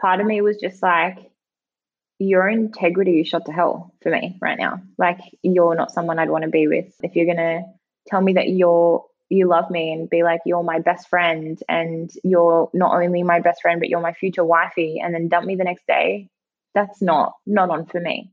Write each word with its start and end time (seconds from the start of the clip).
part 0.00 0.20
of 0.20 0.26
me 0.26 0.40
was 0.40 0.56
just 0.58 0.82
like, 0.82 1.18
your 2.18 2.48
integrity 2.48 3.20
is 3.20 3.28
shot 3.28 3.44
to 3.46 3.52
hell 3.52 3.92
for 4.02 4.10
me 4.10 4.38
right 4.40 4.58
now. 4.58 4.80
Like 4.96 5.20
you're 5.42 5.74
not 5.74 5.90
someone 5.90 6.18
I'd 6.18 6.30
want 6.30 6.44
to 6.44 6.50
be 6.50 6.66
with. 6.66 6.94
If 7.02 7.14
you're 7.14 7.26
gonna 7.26 7.62
tell 8.06 8.20
me 8.20 8.34
that 8.34 8.48
you're 8.48 9.04
you 9.28 9.48
love 9.48 9.70
me 9.70 9.92
and 9.92 10.08
be 10.08 10.22
like 10.22 10.40
you're 10.46 10.62
my 10.62 10.78
best 10.78 11.08
friend 11.08 11.60
and 11.68 12.10
you're 12.22 12.70
not 12.72 12.94
only 12.94 13.22
my 13.22 13.40
best 13.40 13.60
friend 13.60 13.80
but 13.80 13.88
you're 13.88 14.00
my 14.00 14.12
future 14.12 14.44
wifey 14.44 15.00
and 15.02 15.12
then 15.12 15.28
dump 15.28 15.46
me 15.46 15.56
the 15.56 15.64
next 15.64 15.86
day 15.86 16.28
that's 16.74 17.02
not 17.02 17.32
not 17.44 17.70
on 17.70 17.86
for 17.86 18.00
me 18.00 18.32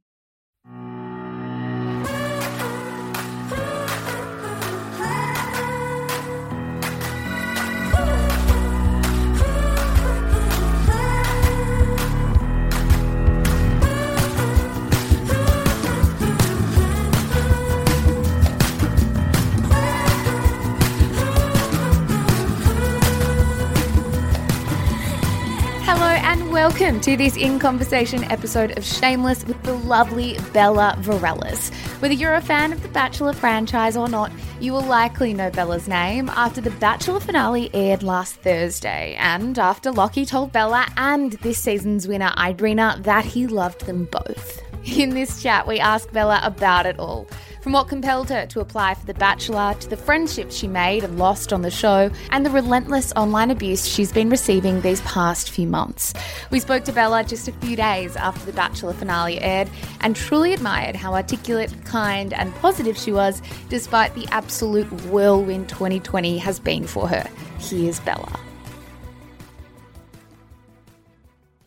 Welcome 26.66 27.02
to 27.02 27.18
this 27.18 27.36
In 27.36 27.60
Conversation 27.60 28.24
episode 28.32 28.78
of 28.78 28.86
Shameless 28.86 29.44
with 29.44 29.62
the 29.64 29.74
lovely 29.74 30.40
Bella 30.54 30.96
Varelis. 31.02 31.74
Whether 32.02 32.14
you're 32.14 32.36
a 32.36 32.42
fan 32.42 32.72
of 32.72 32.82
the 32.82 32.88
Bachelor 32.88 33.34
franchise 33.34 33.98
or 33.98 34.08
not, 34.08 34.32
you 34.62 34.72
will 34.72 34.86
likely 34.86 35.34
know 35.34 35.52
Bella's 35.52 35.90
name 35.90 36.30
after 36.30 36.62
the 36.62 36.72
Bachelor 36.72 37.20
finale 37.20 37.70
aired 37.74 38.02
last 38.02 38.36
Thursday, 38.36 39.14
and 39.20 39.60
after 39.60 39.92
Locky 39.92 40.26
told 40.26 40.54
Bella 40.54 40.88
and 40.96 41.34
this 41.34 41.58
season's 41.58 42.08
winner, 42.08 42.32
Irena, 42.38 42.98
that 43.02 43.26
he 43.26 43.46
loved 43.46 43.86
them 43.86 44.06
both. 44.06 44.62
In 44.86 45.10
this 45.10 45.44
chat, 45.44 45.68
we 45.68 45.82
ask 45.82 46.10
Bella 46.14 46.40
about 46.44 46.86
it 46.86 46.98
all 46.98 47.28
from 47.64 47.72
what 47.72 47.88
compelled 47.88 48.30
her 48.30 48.46
to 48.46 48.60
apply 48.60 48.94
for 48.94 49.06
The 49.06 49.14
Bachelor 49.14 49.74
to 49.80 49.90
the 49.90 49.96
friendships 49.96 50.54
she 50.54 50.68
made 50.68 51.06
and 51.06 51.18
lost 51.18 51.54
on 51.54 51.62
the 51.62 51.72
show, 51.72 52.12
and 52.32 52.46
the 52.46 52.50
relentless 52.50 53.14
online 53.16 53.52
abuse 53.52 53.88
she's 53.88 54.12
been 54.12 54.30
receiving 54.30 54.82
these 54.82 55.00
past 55.02 55.50
few 55.50 55.66
months. 55.66 56.14
We 56.52 56.60
spoke 56.60 56.84
to 56.84 56.92
Bella 56.92 57.24
just 57.24 57.48
a 57.48 57.54
few 57.54 57.78
days 57.78 58.18
after 58.18 58.46
The 58.46 58.52
Bachelor 58.52 58.92
finale 58.92 59.40
aired 59.40 59.70
and 60.02 60.14
truly 60.14 60.54
admired 60.54 60.98
how 60.98 61.14
articulate, 61.14 61.74
kind, 61.86 62.34
and 62.34 62.54
positive 62.56 62.98
she 62.98 63.14
was, 63.14 63.42
despite 63.70 64.14
the 64.14 64.28
absolute 64.28 64.92
whirlwind 65.06 65.70
2020 65.70 66.38
has 66.40 66.60
been 66.60 66.86
for 66.86 67.08
her. 67.08 67.26
Here's 67.60 68.02
Bella. 68.02 68.38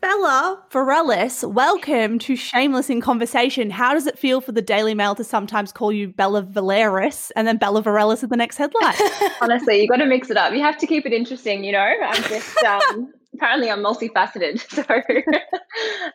Bella 0.07 0.63
Varelis, 0.71 1.43
welcome 1.53 2.21
to 2.21 2.37
Shameless 2.37 2.89
in 2.89 3.01
Conversation. 3.01 3.71
How 3.71 3.93
does 3.93 4.07
it 4.07 4.17
feel 4.17 4.41
for 4.41 4.53
the 4.53 4.63
Daily 4.63 4.95
Mail 4.95 5.17
to 5.17 5.25
sometimes 5.25 5.73
call 5.73 5.91
you 5.91 6.07
Bella 6.07 6.45
Valeris 6.45 7.33
and 7.35 7.45
then 7.45 7.57
Bella 7.57 7.83
Varelis 7.83 8.23
at 8.23 8.31
the 8.31 8.37
next 8.37 8.57
headline? 8.57 8.95
Honestly, 9.41 9.81
you've 9.81 9.91
got 9.91 9.97
to 9.97 10.07
mix 10.07 10.31
it 10.31 10.37
up. 10.37 10.53
You 10.53 10.61
have 10.61 10.79
to 10.79 10.87
keep 10.87 11.07
it 11.07 11.13
interesting, 11.13 11.65
you 11.65 11.73
know? 11.73 11.81
I'm 11.81 12.23
just, 12.23 12.57
um, 12.63 13.13
apparently, 13.35 13.69
I'm 13.69 13.83
multifaceted. 13.83 14.65
So 14.71 14.85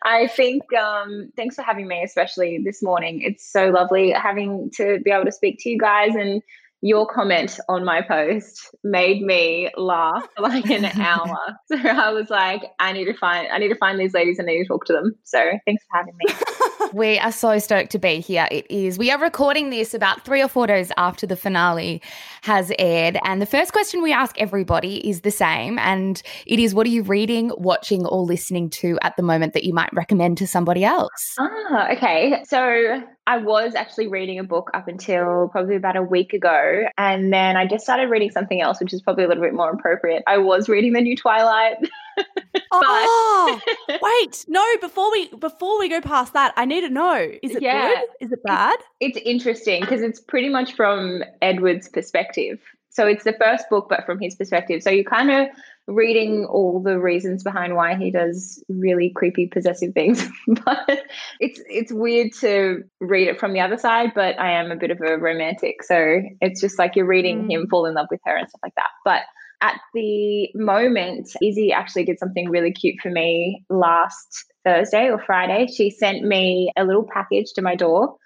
I 0.04 0.26
think, 0.26 0.62
um, 0.72 1.30
thanks 1.36 1.54
for 1.54 1.60
having 1.60 1.86
me, 1.86 2.02
especially 2.02 2.62
this 2.64 2.82
morning. 2.82 3.20
It's 3.20 3.46
so 3.46 3.68
lovely 3.68 4.10
having 4.12 4.70
to 4.76 5.00
be 5.00 5.10
able 5.10 5.26
to 5.26 5.32
speak 5.32 5.58
to 5.64 5.68
you 5.68 5.78
guys 5.78 6.14
and 6.14 6.40
your 6.84 7.06
comment 7.06 7.60
on 7.68 7.84
my 7.84 8.02
post 8.02 8.74
made 8.82 9.22
me 9.22 9.70
laugh 9.76 10.26
for 10.36 10.42
like 10.42 10.68
an 10.68 10.84
hour. 11.00 11.38
So 11.68 11.76
I 11.76 12.10
was 12.10 12.28
like, 12.28 12.62
I 12.80 12.92
need 12.92 13.04
to 13.04 13.14
find 13.14 13.48
I 13.48 13.58
need 13.58 13.68
to 13.68 13.76
find 13.76 13.98
these 14.00 14.12
ladies 14.12 14.40
and 14.40 14.50
I 14.50 14.54
need 14.54 14.64
to 14.64 14.68
talk 14.68 14.84
to 14.86 14.92
them. 14.92 15.14
So 15.22 15.38
thanks 15.64 15.84
for 15.88 15.96
having 15.96 16.14
me. 16.18 16.90
we 16.92 17.18
are 17.20 17.30
so 17.30 17.58
stoked 17.60 17.92
to 17.92 18.00
be 18.00 18.18
here. 18.18 18.48
It 18.50 18.68
is 18.68 18.98
we 18.98 19.12
are 19.12 19.18
recording 19.18 19.70
this 19.70 19.94
about 19.94 20.24
three 20.24 20.42
or 20.42 20.48
four 20.48 20.66
days 20.66 20.90
after 20.96 21.24
the 21.24 21.36
finale 21.36 22.02
has 22.42 22.72
aired. 22.80 23.16
And 23.24 23.40
the 23.40 23.46
first 23.46 23.72
question 23.72 24.02
we 24.02 24.12
ask 24.12 24.36
everybody 24.40 25.08
is 25.08 25.20
the 25.20 25.30
same. 25.30 25.78
And 25.78 26.20
it 26.46 26.58
is 26.58 26.74
what 26.74 26.86
are 26.88 26.90
you 26.90 27.04
reading, 27.04 27.52
watching, 27.56 28.04
or 28.06 28.22
listening 28.22 28.70
to 28.70 28.98
at 29.02 29.16
the 29.16 29.22
moment 29.22 29.52
that 29.52 29.62
you 29.62 29.72
might 29.72 29.90
recommend 29.92 30.38
to 30.38 30.48
somebody 30.48 30.84
else? 30.84 31.36
Ah, 31.38 31.92
okay. 31.92 32.42
So 32.48 33.02
I 33.26 33.38
was 33.38 33.76
actually 33.76 34.08
reading 34.08 34.40
a 34.40 34.44
book 34.44 34.70
up 34.74 34.88
until 34.88 35.48
probably 35.48 35.76
about 35.76 35.96
a 35.96 36.02
week 36.02 36.32
ago. 36.32 36.84
And 36.98 37.32
then 37.32 37.56
I 37.56 37.66
just 37.66 37.84
started 37.84 38.10
reading 38.10 38.30
something 38.30 38.60
else, 38.60 38.80
which 38.80 38.92
is 38.92 39.00
probably 39.00 39.24
a 39.24 39.28
little 39.28 39.42
bit 39.42 39.54
more 39.54 39.70
appropriate. 39.70 40.24
I 40.26 40.38
was 40.38 40.68
reading 40.68 40.92
the 40.92 41.00
new 41.00 41.16
Twilight. 41.16 41.76
oh, 42.72 43.60
wait, 43.88 44.44
no, 44.48 44.64
before 44.80 45.10
we 45.12 45.28
before 45.36 45.78
we 45.78 45.88
go 45.88 46.00
past 46.00 46.32
that, 46.32 46.52
I 46.56 46.64
need 46.64 46.80
to 46.80 46.90
know. 46.90 47.30
Is 47.42 47.54
it 47.54 47.62
yeah, 47.62 47.88
good? 47.88 48.26
Is 48.26 48.32
it 48.32 48.42
bad? 48.42 48.76
It's, 48.98 49.16
it's 49.16 49.26
interesting 49.26 49.82
because 49.82 50.02
it's 50.02 50.20
pretty 50.20 50.48
much 50.48 50.72
from 50.72 51.22
Edward's 51.40 51.88
perspective. 51.88 52.60
So 52.90 53.06
it's 53.06 53.24
the 53.24 53.32
first 53.34 53.70
book, 53.70 53.86
but 53.88 54.04
from 54.04 54.18
his 54.18 54.34
perspective. 54.34 54.82
So 54.82 54.90
you 54.90 55.04
kind 55.04 55.30
of 55.30 55.46
reading 55.88 56.44
all 56.44 56.80
the 56.80 56.98
reasons 56.98 57.42
behind 57.42 57.74
why 57.74 57.96
he 57.96 58.10
does 58.10 58.62
really 58.68 59.10
creepy 59.14 59.46
possessive 59.46 59.92
things 59.94 60.24
but 60.64 61.02
it's 61.40 61.60
it's 61.68 61.92
weird 61.92 62.32
to 62.32 62.82
read 63.00 63.28
it 63.28 63.38
from 63.38 63.52
the 63.52 63.60
other 63.60 63.76
side 63.76 64.12
but 64.14 64.38
i 64.38 64.52
am 64.52 64.70
a 64.70 64.76
bit 64.76 64.90
of 64.90 65.00
a 65.00 65.18
romantic 65.18 65.82
so 65.82 66.20
it's 66.40 66.60
just 66.60 66.78
like 66.78 66.94
you're 66.94 67.06
reading 67.06 67.44
mm. 67.44 67.50
him 67.50 67.66
fall 67.68 67.86
in 67.86 67.94
love 67.94 68.06
with 68.10 68.20
her 68.24 68.36
and 68.36 68.48
stuff 68.48 68.60
like 68.62 68.74
that 68.76 68.90
but 69.04 69.22
at 69.60 69.80
the 69.92 70.48
moment 70.54 71.28
izzy 71.42 71.72
actually 71.72 72.04
did 72.04 72.18
something 72.18 72.48
really 72.48 72.72
cute 72.72 73.00
for 73.02 73.10
me 73.10 73.64
last 73.68 74.44
thursday 74.64 75.10
or 75.10 75.18
friday 75.18 75.66
she 75.66 75.90
sent 75.90 76.22
me 76.22 76.72
a 76.76 76.84
little 76.84 77.06
package 77.12 77.52
to 77.52 77.62
my 77.62 77.74
door 77.74 78.16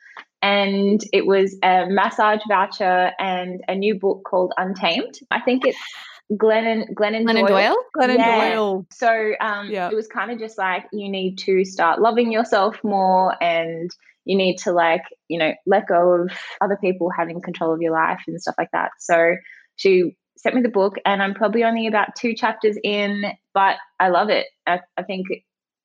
and 0.43 1.03
it 1.13 1.27
was 1.27 1.57
a 1.63 1.87
massage 1.89 2.41
voucher 2.49 3.13
and 3.19 3.63
a 3.69 3.75
new 3.75 3.99
book 3.99 4.23
called 4.25 4.53
Untamed. 4.59 5.19
I 5.31 5.41
think 5.41 5.67
it's 5.67 5.79
Glennon 6.33 6.93
Glennon, 6.95 7.25
Glennon 7.25 7.47
Doyle. 7.47 7.75
Doyle? 7.75 7.77
Glennon 7.97 8.19
yeah. 8.19 8.55
Doyle. 8.55 8.87
So 8.91 9.33
um, 9.41 9.71
yeah. 9.71 9.91
it 9.91 9.95
was 9.95 10.09
kind 10.09 10.31
of 10.31 10.39
just 10.39 10.59
like 10.59 10.85
you 10.93 11.09
need 11.09 11.39
to 11.39 11.65
start 11.65 12.01
loving 12.01 12.33
yourself 12.33 12.83
more 12.83 13.41
and 13.43 13.91
you 14.25 14.37
need 14.37 14.59
to 14.59 14.73
like, 14.73 15.03
you 15.29 15.39
know, 15.39 15.53
let 15.67 15.87
go 15.87 16.23
of 16.23 16.33
other 16.61 16.77
people 16.81 17.11
having 17.17 17.41
control 17.41 17.73
of 17.73 17.81
your 17.81 17.93
life 17.93 18.21
and 18.27 18.41
stuff 18.41 18.57
like 18.59 18.71
that. 18.73 18.91
So 18.99 19.37
she 19.77 20.17
sent 20.37 20.57
me 20.57 20.63
the 20.63 20.69
book 20.69 20.97
and 21.05 21.23
I'm 21.23 21.35
probably 21.35 21.63
only 21.63 21.87
about 21.87 22.17
two 22.17 22.35
chapters 22.35 22.77
in, 22.83 23.25
but 23.55 23.77
I 24.01 24.09
love 24.09 24.29
it. 24.29 24.47
I, 24.67 24.81
I 24.97 25.05
think 25.05 25.27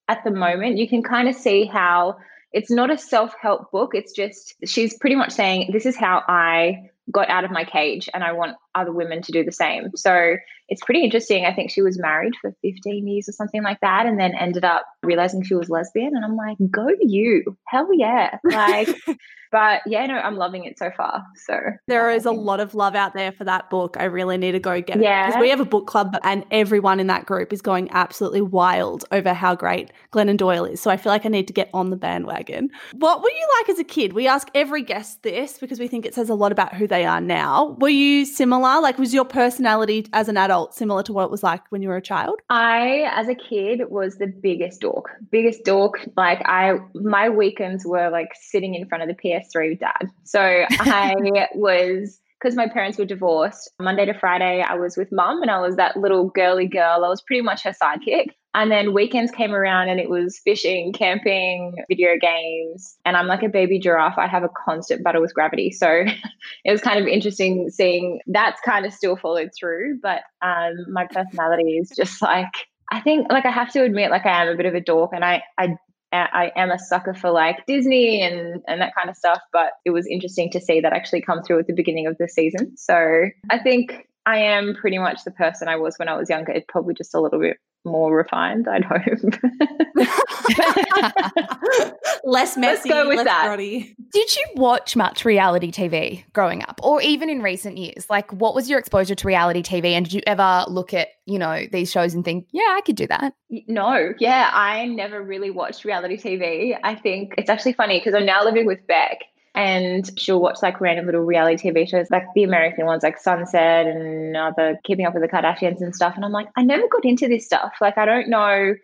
at 0.08 0.24
the 0.24 0.32
moment 0.32 0.78
you 0.78 0.90
can 0.90 1.04
kind 1.04 1.30
of 1.30 1.36
see 1.36 1.66
how 1.66 2.18
it's 2.52 2.72
not 2.72 2.92
a 2.92 2.98
self-help 2.98 3.72
book. 3.72 3.92
It's 3.94 4.12
just 4.12 4.56
she's 4.66 4.98
pretty 4.98 5.16
much 5.16 5.32
saying 5.32 5.70
this 5.72 5.86
is 5.86 5.96
how 5.96 6.24
I 6.28 6.90
got 7.10 7.30
out 7.30 7.44
of 7.44 7.52
my 7.52 7.64
cage 7.64 8.10
and 8.14 8.24
I 8.24 8.34
want 8.34 8.58
other 8.76 8.92
women 8.92 9.22
to 9.24 9.32
do 9.32 9.44
the 9.44 9.52
same. 9.52 9.90
So 9.96 10.36
it's 10.70 10.84
pretty 10.84 11.04
interesting. 11.04 11.46
I 11.46 11.54
think 11.54 11.70
she 11.70 11.82
was 11.82 12.00
married 12.00 12.34
for 12.40 12.56
15 12.62 13.08
years 13.08 13.28
or 13.28 13.34
something 13.34 13.62
like 13.64 13.80
that 13.82 14.06
and 14.06 14.20
then 14.20 14.34
ended 14.34 14.64
up 14.64 14.86
realizing 15.04 15.44
she 15.44 15.56
was 15.56 15.70
lesbian. 15.70 16.16
And 16.16 16.24
I'm 16.24 16.38
like, 16.38 16.58
go 16.70 16.88
you. 17.02 17.58
Hell 17.68 17.90
yeah. 17.94 18.38
Like, 18.46 18.88
but 19.52 19.82
yeah, 19.86 20.06
no, 20.06 20.16
I'm 20.16 20.38
loving 20.38 20.64
it 20.64 20.80
so 20.80 20.92
far. 20.96 21.26
So 21.36 21.60
there 21.88 22.10
is 22.10 22.26
a 22.26 22.32
lot 22.32 22.62
of 22.62 22.74
love 22.74 22.96
out 22.96 23.14
there 23.14 23.34
for 23.34 23.44
that 23.44 23.70
book. 23.70 23.98
I 24.00 24.06
really 24.06 24.38
need 24.38 24.54
to 24.54 24.60
go 24.60 24.82
get 24.82 24.96
it. 24.96 25.04
Yeah. 25.04 25.28
Because 25.28 25.42
we 25.42 25.50
have 25.50 25.60
a 25.60 25.66
book 25.66 25.88
club 25.88 26.16
and 26.24 26.46
everyone 26.52 27.02
in 27.02 27.08
that 27.08 27.26
group 27.26 27.52
is 27.52 27.62
going 27.62 27.90
absolutely 27.92 28.42
wild 28.42 29.04
over 29.12 29.34
how 29.34 29.56
great 29.56 29.92
Glennon 30.14 30.38
Doyle 30.38 30.64
is. 30.64 30.80
So 30.80 30.90
I 30.90 30.96
feel 30.96 31.12
like 31.12 31.26
I 31.26 31.30
need 31.30 31.48
to 31.48 31.54
get 31.54 31.70
on 31.74 31.90
the 31.90 31.98
bandwagon. 31.98 32.70
What 32.94 33.22
were 33.22 33.30
you 33.30 33.48
like 33.60 33.70
as 33.70 33.80
a 33.80 33.84
kid? 33.84 34.14
We 34.14 34.26
ask 34.26 34.48
every 34.56 34.84
guest 34.84 35.24
this 35.24 35.58
because 35.58 35.80
we 35.80 35.90
think 35.90 36.06
it 36.06 36.16
says 36.16 36.30
a 36.30 36.36
lot 36.36 36.54
about 36.54 36.74
who 36.74 36.88
they 36.92 37.06
are 37.06 37.20
now. 37.20 37.76
Were 37.80 37.90
you 37.90 38.26
similar? 38.26 38.80
Like, 38.80 39.00
was 39.00 39.14
your 39.14 39.26
personality 39.26 40.06
as 40.14 40.30
an 40.30 40.38
adult 40.38 40.76
similar 40.76 41.02
to 41.04 41.14
what 41.14 41.26
it 41.26 41.32
was 41.32 41.42
like 41.42 41.64
when 41.70 41.82
you 41.82 41.90
were 41.90 41.98
a 41.98 42.02
child? 42.02 42.40
I, 42.50 43.10
as 43.12 43.28
a 43.28 43.36
kid, 43.36 43.82
was 43.90 44.18
the 44.18 44.28
biggest 44.28 44.82
dork. 44.82 45.10
Biggest 45.32 45.64
dork. 45.66 46.08
Like, 46.16 46.42
I, 46.46 46.76
my 46.94 47.30
weekends 47.30 47.86
were 47.86 48.10
like 48.10 48.30
sitting 48.40 48.76
in 48.76 48.88
front 48.88 49.02
of 49.04 49.10
the 49.10 49.16
PS 49.16 49.32
PS3 49.32 49.70
with 49.70 49.80
dad. 49.80 50.10
So 50.24 50.40
I 50.72 51.16
was 51.56 52.20
because 52.40 52.56
my 52.56 52.68
parents 52.68 52.98
were 52.98 53.06
divorced. 53.06 53.70
Monday 53.80 54.06
to 54.06 54.18
Friday, 54.18 54.64
I 54.68 54.74
was 54.76 54.98
with 54.98 55.12
mum 55.12 55.42
and 55.42 55.52
I 55.52 55.60
was 55.62 55.76
that 55.76 55.96
little 55.98 56.30
girly 56.30 56.68
girl. 56.68 57.06
I 57.06 57.10
was 57.10 57.22
pretty 57.22 57.42
much 57.42 57.64
her 57.64 57.72
sidekick. 57.72 58.30
And 58.54 58.72
then 58.72 58.94
weekends 58.94 59.32
came 59.32 59.54
around 59.54 59.90
and 59.90 60.00
it 60.00 60.10
was 60.10 60.40
fishing, 60.44 60.92
camping, 60.94 61.76
video 61.88 62.18
games. 62.20 62.98
And 63.06 63.16
I'm 63.16 63.28
like 63.28 63.44
a 63.44 63.50
baby 63.50 63.80
giraffe. 63.80 64.18
I 64.18 64.28
have 64.28 64.44
a 64.44 64.50
constant 64.50 65.04
battle 65.04 65.22
with 65.22 65.34
gravity. 65.34 65.72
So 65.72 65.88
it 66.66 66.72
was 66.72 66.82
kind 66.82 67.00
of 67.00 67.08
interesting 67.08 67.70
seeing 67.70 68.20
that's 68.28 68.60
kind 68.62 68.86
of 68.86 68.94
still 68.94 69.16
followed 69.16 69.52
through. 69.58 70.00
But 70.02 70.24
um, 70.42 70.74
my 70.92 71.08
personality 71.08 71.78
is 71.78 71.92
just 71.96 72.22
like, 72.22 72.52
I 72.92 73.00
think, 73.00 73.32
like, 73.32 73.46
I 73.46 73.52
have 73.52 73.72
to 73.72 73.84
admit, 73.84 74.12
like, 74.12 74.26
I 74.26 74.44
am 74.44 74.50
a 74.50 74.58
bit 74.58 74.66
of 74.66 74.76
a 74.76 74.82
dork 74.82 75.12
and 75.14 75.24
I, 75.24 75.44
I 75.58 75.78
I 76.14 76.52
am 76.58 76.72
a 76.72 76.78
sucker 76.78 77.14
for 77.14 77.32
like 77.32 77.66
Disney 77.66 78.22
and, 78.22 78.62
and 78.68 78.82
that 78.82 78.94
kind 78.94 79.10
of 79.10 79.16
stuff. 79.16 79.40
But 79.54 79.72
it 79.86 79.92
was 79.92 80.06
interesting 80.08 80.52
to 80.52 80.60
see 80.60 80.82
that 80.82 80.92
actually 80.92 81.22
come 81.22 81.42
through 81.42 81.60
at 81.60 81.68
the 81.68 81.74
beginning 81.74 82.06
of 82.06 82.18
the 82.18 82.28
season. 82.28 82.76
So 82.76 83.28
I 83.50 83.60
think 83.60 84.10
I 84.26 84.38
am 84.38 84.76
pretty 84.76 84.98
much 84.98 85.24
the 85.24 85.32
person 85.32 85.68
I 85.68 85.78
was 85.78 85.98
when 85.98 86.08
I 86.08 86.16
was 86.16 86.30
younger. 86.30 86.52
It's 86.52 86.66
probably 86.68 86.94
just 86.94 87.16
a 87.16 87.20
little 87.20 87.40
bit 87.40 87.58
more 87.84 88.16
refined, 88.16 88.68
I'd 88.68 88.84
hope. 88.84 89.02
less 92.24 92.58
messy, 92.58 92.90
Let's 92.90 93.04
go 93.04 93.08
with 93.08 93.24
that. 93.24 93.58
Did 93.58 94.36
you 94.36 94.46
watch 94.56 94.96
much 94.96 95.26
reality 95.26 95.72
TV 95.72 96.24
growing 96.34 96.64
up 96.64 96.80
or 96.84 97.02
even 97.02 97.30
in 97.30 97.42
recent 97.42 97.78
years? 97.78 98.08
Like 98.10 98.32
what 98.32 98.54
was 98.54 98.70
your 98.70 98.78
exposure 98.78 99.16
to 99.16 99.28
reality 99.28 99.64
TV 99.64 99.94
and 99.94 100.06
did 100.06 100.14
you 100.14 100.22
ever 100.28 100.66
look 100.68 100.94
at, 100.94 101.10
you 101.26 101.40
know, 101.40 101.66
these 101.72 101.92
shows 101.92 102.14
and 102.14 102.24
think, 102.24 102.48
yeah, 102.52 102.76
I 102.76 102.82
could 102.82 102.96
do 102.96 103.08
that? 103.08 103.34
No, 103.68 104.14
yeah, 104.20 104.52
I 104.54 104.86
never 104.86 105.22
really 105.22 105.50
watched 105.50 105.84
reality 105.84 106.18
TV. 106.18 106.78
I 106.84 106.96
think 106.96 107.34
it's 107.38 107.50
actually 107.50 107.74
funny 107.74 108.00
because 108.00 108.14
I'm 108.14 108.26
now 108.26 108.44
living 108.44 108.68
with 108.68 108.86
Beck 108.86 109.20
and 109.54 110.10
she'll 110.18 110.42
watch 110.42 110.60
like 110.62 110.80
random 110.80 111.06
little 111.06 111.22
reality 111.22 111.70
TV 111.70 111.88
shows, 111.88 112.10
like 112.10 112.24
the 112.36 112.44
American 112.44 112.86
ones, 112.86 113.04
like 113.04 113.20
Sunset 113.20 113.86
and 113.86 114.36
other 114.38 114.80
Keeping 114.84 115.06
Up 115.06 115.14
with 115.14 115.24
the 115.24 115.30
Kardashians 115.30 115.82
and 115.82 115.96
stuff. 115.96 116.16
And 116.16 116.24
I'm 116.24 116.32
like, 116.32 116.48
I 116.56 116.64
never 116.64 116.88
got 116.88 117.04
into 117.04 117.28
this 117.28 117.46
stuff. 117.46 117.74
Like, 117.82 117.98
I 117.98 118.06
don't 118.06 118.30
know, 118.30 118.76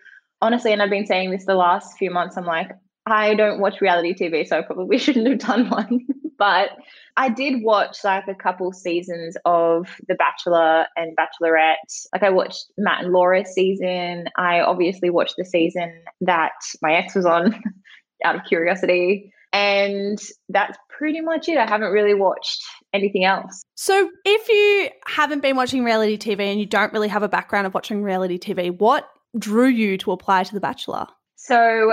honestly. 0.42 0.74
And 0.74 0.82
I've 0.82 0.90
been 0.90 1.06
saying 1.06 1.32
this 1.32 1.46
the 1.46 1.56
last 1.56 1.98
few 1.98 2.12
months. 2.12 2.36
I'm 2.36 2.46
like, 2.46 2.72
I 3.06 3.36
don't 3.36 3.62
watch 3.62 3.80
reality 3.80 4.14
TV, 4.14 4.46
so 4.46 4.60
I 4.60 4.62
probably 4.62 4.98
shouldn't 4.98 5.28
have 5.28 5.40
done 5.40 5.70
one. 5.70 6.06
but 6.38 6.72
I 7.16 7.30
did 7.30 7.64
watch 7.64 8.04
like 8.04 8.28
a 8.28 8.36
couple 8.36 8.72
seasons 8.74 9.38
of 9.46 9.88
The 10.08 10.16
Bachelor 10.16 10.86
and 10.98 11.18
Bachelorette. 11.18 11.76
Like 12.14 12.24
I 12.24 12.30
watched 12.30 12.66
Matt 12.78 13.06
and 13.06 13.14
Laura's 13.14 13.54
season. 13.54 14.26
I 14.36 14.60
obviously 14.60 15.10
watched 15.10 15.36
the 15.38 15.46
season 15.46 15.94
that 16.22 16.52
my 16.82 16.94
ex 16.94 17.16
was 17.16 17.26
on 17.26 17.60
out 18.26 18.36
of 18.36 18.44
curiosity. 18.46 19.32
And 19.58 20.20
that's 20.50 20.78
pretty 20.88 21.22
much 21.22 21.50
it. 21.50 21.58
I 21.58 21.68
haven't 21.68 21.92
really 21.92 22.14
watched 22.14 22.64
anything 22.94 23.26
else. 23.26 23.64
So, 23.76 24.10
if 24.24 24.50
you 24.50 24.90
haven't 25.08 25.42
been 25.42 25.56
watching 25.56 25.84
reality 25.84 26.18
TV 26.18 26.42
and 26.42 26.60
you 26.60 26.68
don't 26.68 26.94
really 26.94 27.08
have 27.08 27.24
a 27.24 27.30
background 27.30 27.66
of 27.66 27.74
watching 27.74 28.04
reality 28.04 28.38
TV, 28.38 28.78
what 28.78 29.10
drew 29.38 29.68
you 29.68 29.98
to 30.00 30.12
apply 30.12 30.44
to 30.44 30.54
The 30.54 30.60
Bachelor? 30.60 31.08
So, 31.38 31.92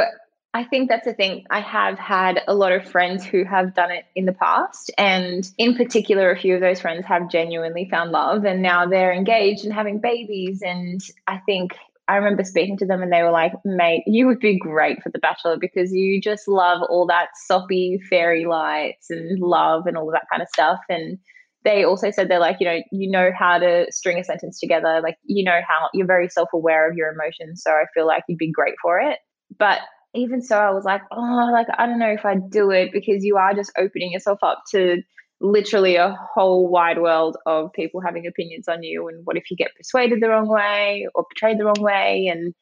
I 0.53 0.63
think 0.63 0.89
that's 0.89 1.07
the 1.07 1.15
thing. 1.15 1.47
I 1.51 1.61
have 1.61 1.99
had 1.99 2.43
a 2.47 2.55
lot 2.55 2.73
of 2.73 2.89
friends 2.89 3.25
who 3.25 3.45
have 3.45 3.75
done 3.75 3.91
it 3.91 4.05
in 4.15 4.25
the 4.25 4.33
past. 4.33 4.93
And 4.97 5.51
in 5.59 5.75
particular, 5.75 6.31
a 6.31 6.39
few 6.39 6.55
of 6.55 6.61
those 6.61 6.81
friends 6.81 7.07
have 7.07 7.29
genuinely 7.29 7.89
found 7.91 8.13
love 8.13 8.45
and 8.45 8.63
now 8.63 8.87
they're 8.87 9.13
engaged 9.13 9.65
and 9.65 9.75
having 9.75 9.99
babies. 9.99 10.63
And 10.63 11.01
I 11.27 11.39
think 11.39 11.75
I 12.07 12.17
remember 12.17 12.45
speaking 12.45 12.77
to 12.79 12.87
them 12.87 13.03
and 13.03 13.13
they 13.13 13.23
were 13.23 13.31
like, 13.31 13.53
mate, 13.65 14.03
you 14.07 14.27
would 14.27 14.41
be 14.41 14.59
great 14.59 15.03
for 15.03 15.11
The 15.11 15.19
Bachelor 15.19 15.57
because 15.59 15.91
you 15.93 16.21
just 16.21 16.47
love 16.47 16.83
all 16.89 17.07
that 17.07 17.29
soppy 17.47 17.99
fairy 18.11 18.45
lights 18.45 19.09
and 19.09 19.41
love 19.41 19.87
and 19.87 19.97
all 19.97 20.09
of 20.09 20.13
that 20.13 20.27
kind 20.31 20.43
of 20.43 20.49
stuff. 20.49 20.81
And 20.89 21.19
they 21.65 21.83
also 21.85 22.11
said 22.11 22.29
they're 22.29 22.39
like, 22.39 22.59
you 22.61 22.67
know, 22.67 22.83
you 22.93 23.11
know 23.11 23.31
how 23.37 23.59
to 23.59 23.87
string 23.91 24.19
a 24.19 24.25
sentence 24.25 24.61
together. 24.61 25.01
Like, 25.03 25.17
you 25.25 25.45
know 25.45 25.61
how 25.67 25.89
you're 25.95 26.07
very 26.07 26.29
self 26.29 26.51
aware 26.53 26.91
of 26.91 26.97
your 26.97 27.11
emotions. 27.11 27.63
So 27.63 27.71
I 27.71 27.85
feel 27.95 28.07
like 28.07 28.25
you'd 28.29 28.37
be 28.37 28.53
great 28.53 28.75
for 28.83 29.01
it. 29.01 29.19
But 29.59 29.81
even 30.15 30.43
so, 30.43 30.59
I 30.59 30.71
was 30.71 30.85
like, 30.85 31.01
oh, 31.11 31.51
like, 31.53 31.69
I 31.77 31.87
don't 31.87 31.99
know 31.99 32.13
if 32.13 32.25
I'd 32.25 32.51
do 32.51 32.71
it 32.71 32.93
because 32.93 33.25
you 33.25 33.37
are 33.37 33.55
just 33.55 33.73
opening 33.79 34.13
yourself 34.13 34.41
up 34.43 34.63
to 34.73 35.03
literally 35.41 35.97
a 35.97 36.17
whole 36.35 36.69
wide 36.69 37.01
world 37.01 37.37
of 37.47 37.73
people 37.73 38.01
having 38.01 38.27
opinions 38.27 38.69
on 38.69 38.83
you 38.83 39.09
and 39.09 39.25
what 39.25 39.37
if 39.37 39.51
you 39.51 39.57
get 39.57 39.75
persuaded 39.77 40.21
the 40.21 40.29
wrong 40.29 40.49
way 40.49 41.07
or 41.15 41.25
portrayed 41.25 41.59
the 41.59 41.65
wrong 41.65 41.81
way. 41.81 42.29
And 42.33 42.55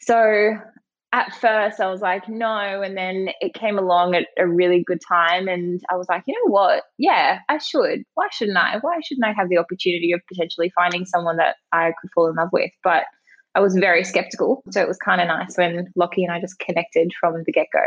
so 0.00 0.52
at 1.12 1.34
first 1.34 1.80
I 1.80 1.90
was 1.90 2.00
like 2.00 2.28
no. 2.28 2.82
And 2.82 2.96
then 2.96 3.30
it 3.40 3.54
came 3.54 3.78
along 3.78 4.14
at 4.14 4.26
a 4.38 4.46
really 4.46 4.82
good 4.86 5.00
time 5.06 5.48
and 5.48 5.80
I 5.90 5.96
was 5.96 6.06
like 6.08 6.22
you 6.26 6.34
know 6.34 6.52
what? 6.52 6.84
Yeah 6.98 7.40
I 7.48 7.58
should. 7.58 8.02
Why 8.14 8.28
shouldn't 8.32 8.58
I? 8.58 8.78
Why 8.80 9.00
shouldn't 9.04 9.26
I 9.26 9.32
have 9.32 9.48
the 9.48 9.58
opportunity 9.58 10.12
of 10.12 10.20
potentially 10.28 10.72
finding 10.74 11.04
someone 11.04 11.36
that 11.36 11.56
I 11.72 11.92
could 12.00 12.10
fall 12.14 12.28
in 12.28 12.36
love 12.36 12.50
with? 12.52 12.70
But 12.82 13.04
I 13.54 13.60
was 13.60 13.74
very 13.74 14.04
skeptical. 14.04 14.62
So 14.70 14.80
it 14.80 14.86
was 14.86 14.96
kind 14.96 15.20
of 15.20 15.26
nice 15.26 15.56
when 15.56 15.88
Locky 15.96 16.22
and 16.22 16.32
I 16.32 16.40
just 16.40 16.60
connected 16.60 17.10
from 17.18 17.42
the 17.44 17.52
get-go 17.52 17.80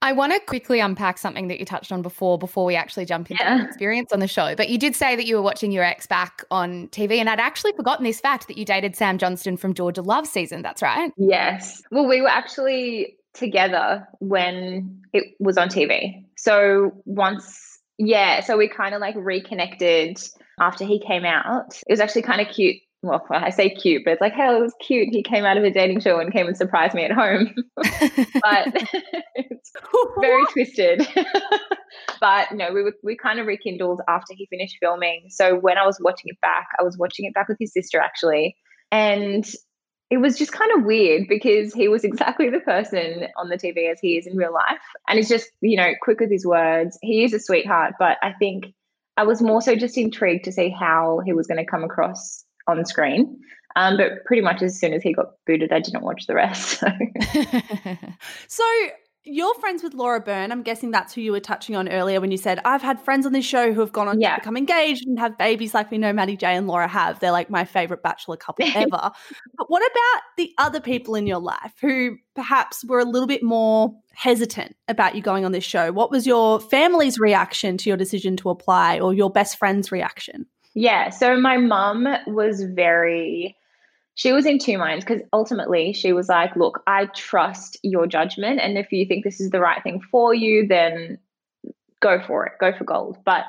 I 0.00 0.12
want 0.12 0.32
to 0.32 0.40
quickly 0.40 0.78
unpack 0.78 1.18
something 1.18 1.48
that 1.48 1.58
you 1.58 1.66
touched 1.66 1.90
on 1.90 2.02
before, 2.02 2.38
before 2.38 2.64
we 2.64 2.76
actually 2.76 3.04
jump 3.04 3.30
into 3.30 3.42
yeah. 3.42 3.64
experience 3.64 4.12
on 4.12 4.20
the 4.20 4.28
show. 4.28 4.54
But 4.54 4.68
you 4.68 4.78
did 4.78 4.94
say 4.94 5.16
that 5.16 5.26
you 5.26 5.34
were 5.34 5.42
watching 5.42 5.72
your 5.72 5.82
ex 5.82 6.06
back 6.06 6.44
on 6.50 6.88
TV, 6.88 7.16
and 7.18 7.28
I'd 7.28 7.40
actually 7.40 7.72
forgotten 7.72 8.04
this 8.04 8.20
fact 8.20 8.46
that 8.46 8.56
you 8.56 8.64
dated 8.64 8.94
Sam 8.94 9.18
Johnston 9.18 9.56
from 9.56 9.74
Georgia 9.74 10.02
Love 10.02 10.26
season. 10.26 10.62
That's 10.62 10.82
right. 10.82 11.12
Yes. 11.16 11.82
Well, 11.90 12.06
we 12.06 12.20
were 12.20 12.28
actually 12.28 13.16
together 13.34 14.06
when 14.20 15.02
it 15.12 15.34
was 15.40 15.58
on 15.58 15.68
TV. 15.68 16.24
So 16.36 16.92
once, 17.04 17.80
yeah, 17.98 18.40
so 18.40 18.56
we 18.56 18.68
kind 18.68 18.94
of 18.94 19.00
like 19.00 19.16
reconnected 19.16 20.18
after 20.60 20.84
he 20.84 21.00
came 21.00 21.24
out. 21.24 21.76
It 21.86 21.90
was 21.90 22.00
actually 22.00 22.22
kind 22.22 22.40
of 22.40 22.48
cute 22.48 22.76
well, 23.02 23.24
I 23.30 23.50
say 23.50 23.70
cute, 23.70 24.02
but 24.04 24.12
it's 24.12 24.20
like, 24.20 24.32
hell, 24.32 24.56
it 24.56 24.60
was 24.60 24.74
cute. 24.80 25.08
He 25.10 25.22
came 25.22 25.44
out 25.44 25.56
of 25.56 25.64
a 25.64 25.70
dating 25.70 26.00
show 26.00 26.18
and 26.18 26.32
came 26.32 26.46
and 26.46 26.56
surprised 26.56 26.94
me 26.94 27.04
at 27.04 27.12
home. 27.12 27.54
but 27.76 27.84
it's 29.34 29.72
very 30.20 30.44
twisted. 30.52 31.06
but 32.20 32.52
no, 32.52 32.72
we 32.72 32.82
were, 32.82 32.94
we 33.02 33.16
kind 33.16 33.38
of 33.38 33.46
rekindled 33.46 34.00
after 34.08 34.34
he 34.34 34.46
finished 34.46 34.76
filming. 34.80 35.26
So 35.30 35.56
when 35.56 35.78
I 35.78 35.86
was 35.86 35.98
watching 36.00 36.26
it 36.26 36.40
back, 36.40 36.68
I 36.80 36.82
was 36.82 36.96
watching 36.98 37.24
it 37.24 37.34
back 37.34 37.48
with 37.48 37.58
his 37.60 37.72
sister 37.72 38.00
actually. 38.00 38.56
And 38.90 39.48
it 40.10 40.16
was 40.18 40.38
just 40.38 40.52
kind 40.52 40.72
of 40.74 40.86
weird 40.86 41.28
because 41.28 41.74
he 41.74 41.86
was 41.86 42.02
exactly 42.02 42.48
the 42.48 42.60
person 42.60 43.26
on 43.36 43.50
the 43.50 43.58
TV 43.58 43.92
as 43.92 43.98
he 44.00 44.16
is 44.16 44.26
in 44.26 44.38
real 44.38 44.54
life. 44.54 44.80
And 45.06 45.18
he's 45.18 45.28
just, 45.28 45.50
you 45.60 45.76
know, 45.76 45.92
quick 46.00 46.20
with 46.20 46.30
his 46.30 46.46
words. 46.46 46.98
He 47.02 47.24
is 47.24 47.34
a 47.34 47.38
sweetheart, 47.38 47.92
but 47.98 48.16
I 48.22 48.32
think 48.38 48.64
I 49.18 49.24
was 49.24 49.42
more 49.42 49.60
so 49.60 49.76
just 49.76 49.98
intrigued 49.98 50.44
to 50.44 50.52
see 50.52 50.70
how 50.70 51.20
he 51.26 51.34
was 51.34 51.46
going 51.46 51.62
to 51.62 51.70
come 51.70 51.84
across 51.84 52.44
on 52.68 52.84
screen. 52.84 53.40
Um, 53.76 53.96
but 53.96 54.24
pretty 54.24 54.42
much 54.42 54.62
as 54.62 54.78
soon 54.78 54.92
as 54.92 55.02
he 55.02 55.12
got 55.12 55.34
booted, 55.46 55.72
I 55.72 55.80
didn't 55.80 56.02
watch 56.02 56.26
the 56.26 56.34
rest. 56.34 56.82
So. 57.30 57.46
so 58.48 58.64
you're 59.30 59.54
friends 59.54 59.82
with 59.82 59.94
Laura 59.94 60.20
Byrne. 60.20 60.50
I'm 60.50 60.62
guessing 60.62 60.90
that's 60.90 61.14
who 61.14 61.20
you 61.20 61.32
were 61.32 61.40
touching 61.40 61.76
on 61.76 61.88
earlier 61.88 62.20
when 62.20 62.30
you 62.30 62.38
said, 62.38 62.60
I've 62.64 62.82
had 62.82 63.00
friends 63.00 63.26
on 63.26 63.32
this 63.32 63.44
show 63.44 63.72
who 63.72 63.80
have 63.80 63.92
gone 63.92 64.08
on 64.08 64.20
yeah. 64.20 64.36
to 64.36 64.40
become 64.40 64.56
engaged 64.56 65.06
and 65.06 65.18
have 65.18 65.36
babies 65.36 65.74
like 65.74 65.90
we 65.90 65.98
know 65.98 66.12
Matty 66.12 66.36
J 66.36 66.56
and 66.56 66.66
Laura 66.66 66.88
have. 66.88 67.20
They're 67.20 67.32
like 67.32 67.50
my 67.50 67.64
favorite 67.64 68.02
bachelor 68.02 68.36
couple 68.36 68.66
ever. 68.74 69.10
but 69.56 69.70
what 69.70 69.82
about 69.82 70.22
the 70.36 70.52
other 70.58 70.80
people 70.80 71.14
in 71.14 71.26
your 71.26 71.40
life 71.40 71.74
who 71.80 72.16
perhaps 72.34 72.84
were 72.84 73.00
a 73.00 73.04
little 73.04 73.28
bit 73.28 73.42
more 73.42 73.94
hesitant 74.14 74.76
about 74.88 75.14
you 75.14 75.20
going 75.22 75.44
on 75.44 75.52
this 75.52 75.64
show? 75.64 75.92
What 75.92 76.10
was 76.10 76.26
your 76.26 76.58
family's 76.58 77.18
reaction 77.18 77.76
to 77.78 77.90
your 77.90 77.96
decision 77.96 78.36
to 78.38 78.50
apply 78.50 78.98
or 78.98 79.12
your 79.12 79.30
best 79.30 79.58
friend's 79.58 79.92
reaction? 79.92 80.46
Yeah. 80.78 81.10
So 81.10 81.40
my 81.40 81.56
mum 81.56 82.06
was 82.28 82.62
very, 82.62 83.56
she 84.14 84.30
was 84.30 84.46
in 84.46 84.60
two 84.60 84.78
minds 84.78 85.04
because 85.04 85.22
ultimately 85.32 85.92
she 85.92 86.12
was 86.12 86.28
like, 86.28 86.54
look, 86.54 86.84
I 86.86 87.06
trust 87.06 87.76
your 87.82 88.06
judgment. 88.06 88.60
And 88.60 88.78
if 88.78 88.92
you 88.92 89.04
think 89.04 89.24
this 89.24 89.40
is 89.40 89.50
the 89.50 89.58
right 89.58 89.82
thing 89.82 90.00
for 90.12 90.32
you, 90.32 90.68
then 90.68 91.18
go 92.00 92.22
for 92.24 92.46
it, 92.46 92.52
go 92.60 92.72
for 92.72 92.84
gold. 92.84 93.18
But 93.24 93.46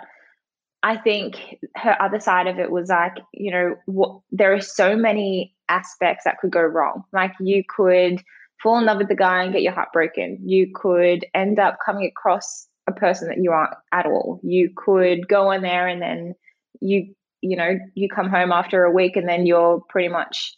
I 0.82 0.98
think 0.98 1.60
her 1.75 1.96
other 2.01 2.20
side 2.20 2.48
of 2.48 2.58
it 2.58 2.72
was 2.72 2.89
like, 2.89 3.18
you 3.32 3.51
know, 3.51 3.75
what, 3.86 4.22
there 4.32 4.51
are 4.51 4.62
so 4.62 4.96
many 4.96 5.54
aspects 5.70 6.24
that 6.24 6.39
could 6.39 6.50
go 6.50 6.62
wrong. 6.63 7.04
Like 7.13 7.34
you 7.39 7.63
could 7.70 8.24
fall 8.63 8.80
in 8.80 8.86
love 8.86 8.98
with 8.98 9.08
the 9.08 9.15
guy 9.15 9.44
and 9.44 9.54
get 9.54 9.62
your 9.62 9.74
heart 9.74 9.89
broken. 9.94 10.39
You 10.44 10.72
could 10.74 11.27
end 11.36 11.60
up 11.60 11.77
coming 11.86 12.08
across 12.08 12.65
a 12.88 12.92
person 12.92 13.27
that 13.27 13.38
you 13.38 13.51
aren't 13.51 13.75
at 13.92 14.08
all. 14.08 14.39
You 14.42 14.72
could 14.75 15.27
go 15.27 15.51
in 15.51 15.62
there 15.62 15.88
and 15.88 16.01
then 16.01 16.34
you 16.82 17.13
you 17.41 17.55
know 17.55 17.77
you 17.96 18.10
come 18.10 18.29
home 18.29 18.51
after 18.51 18.84
a 18.84 18.91
week 18.91 19.15
and 19.15 19.27
then 19.27 19.46
you're 19.46 19.81
pretty 19.89 20.10
much 20.10 20.55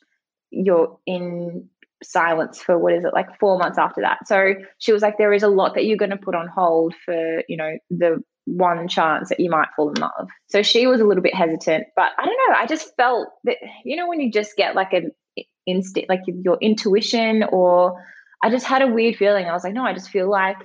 you're 0.51 0.97
in 1.05 1.69
silence 2.03 2.59
for 2.59 2.77
what 2.77 2.93
is 2.93 3.05
it 3.05 3.13
like 3.13 3.37
four 3.39 3.57
months 3.57 3.77
after 3.77 4.01
that. 4.01 4.27
So 4.27 4.55
she 4.79 4.91
was 4.91 5.01
like 5.01 5.17
there 5.17 5.33
is 5.33 5.43
a 5.43 5.47
lot 5.47 5.75
that 5.75 5.85
you're 5.85 5.97
going 5.97 6.11
to 6.11 6.17
put 6.17 6.35
on 6.35 6.47
hold 6.47 6.95
for 7.05 7.43
you 7.47 7.57
know 7.57 7.77
the 7.89 8.23
one 8.45 8.87
chance 8.87 9.29
that 9.29 9.39
you 9.39 9.49
might 9.49 9.67
fall 9.75 9.89
in 9.89 10.01
love. 10.01 10.29
So 10.49 10.63
she 10.63 10.87
was 10.87 10.99
a 10.99 11.05
little 11.05 11.23
bit 11.23 11.35
hesitant 11.35 11.87
but 11.95 12.11
i 12.17 12.25
don't 12.25 12.37
know 12.47 12.55
i 12.55 12.65
just 12.65 12.95
felt 12.95 13.27
that 13.43 13.57
you 13.85 13.95
know 13.95 14.07
when 14.07 14.19
you 14.19 14.31
just 14.31 14.55
get 14.57 14.75
like 14.75 14.93
an 14.93 15.11
instinct 15.67 16.09
like 16.09 16.21
your 16.25 16.57
intuition 16.59 17.43
or 17.51 18.03
i 18.43 18.49
just 18.49 18.65
had 18.65 18.81
a 18.81 18.87
weird 18.87 19.15
feeling. 19.15 19.45
I 19.45 19.53
was 19.53 19.63
like 19.63 19.73
no 19.73 19.85
i 19.85 19.93
just 19.93 20.09
feel 20.09 20.29
like 20.29 20.57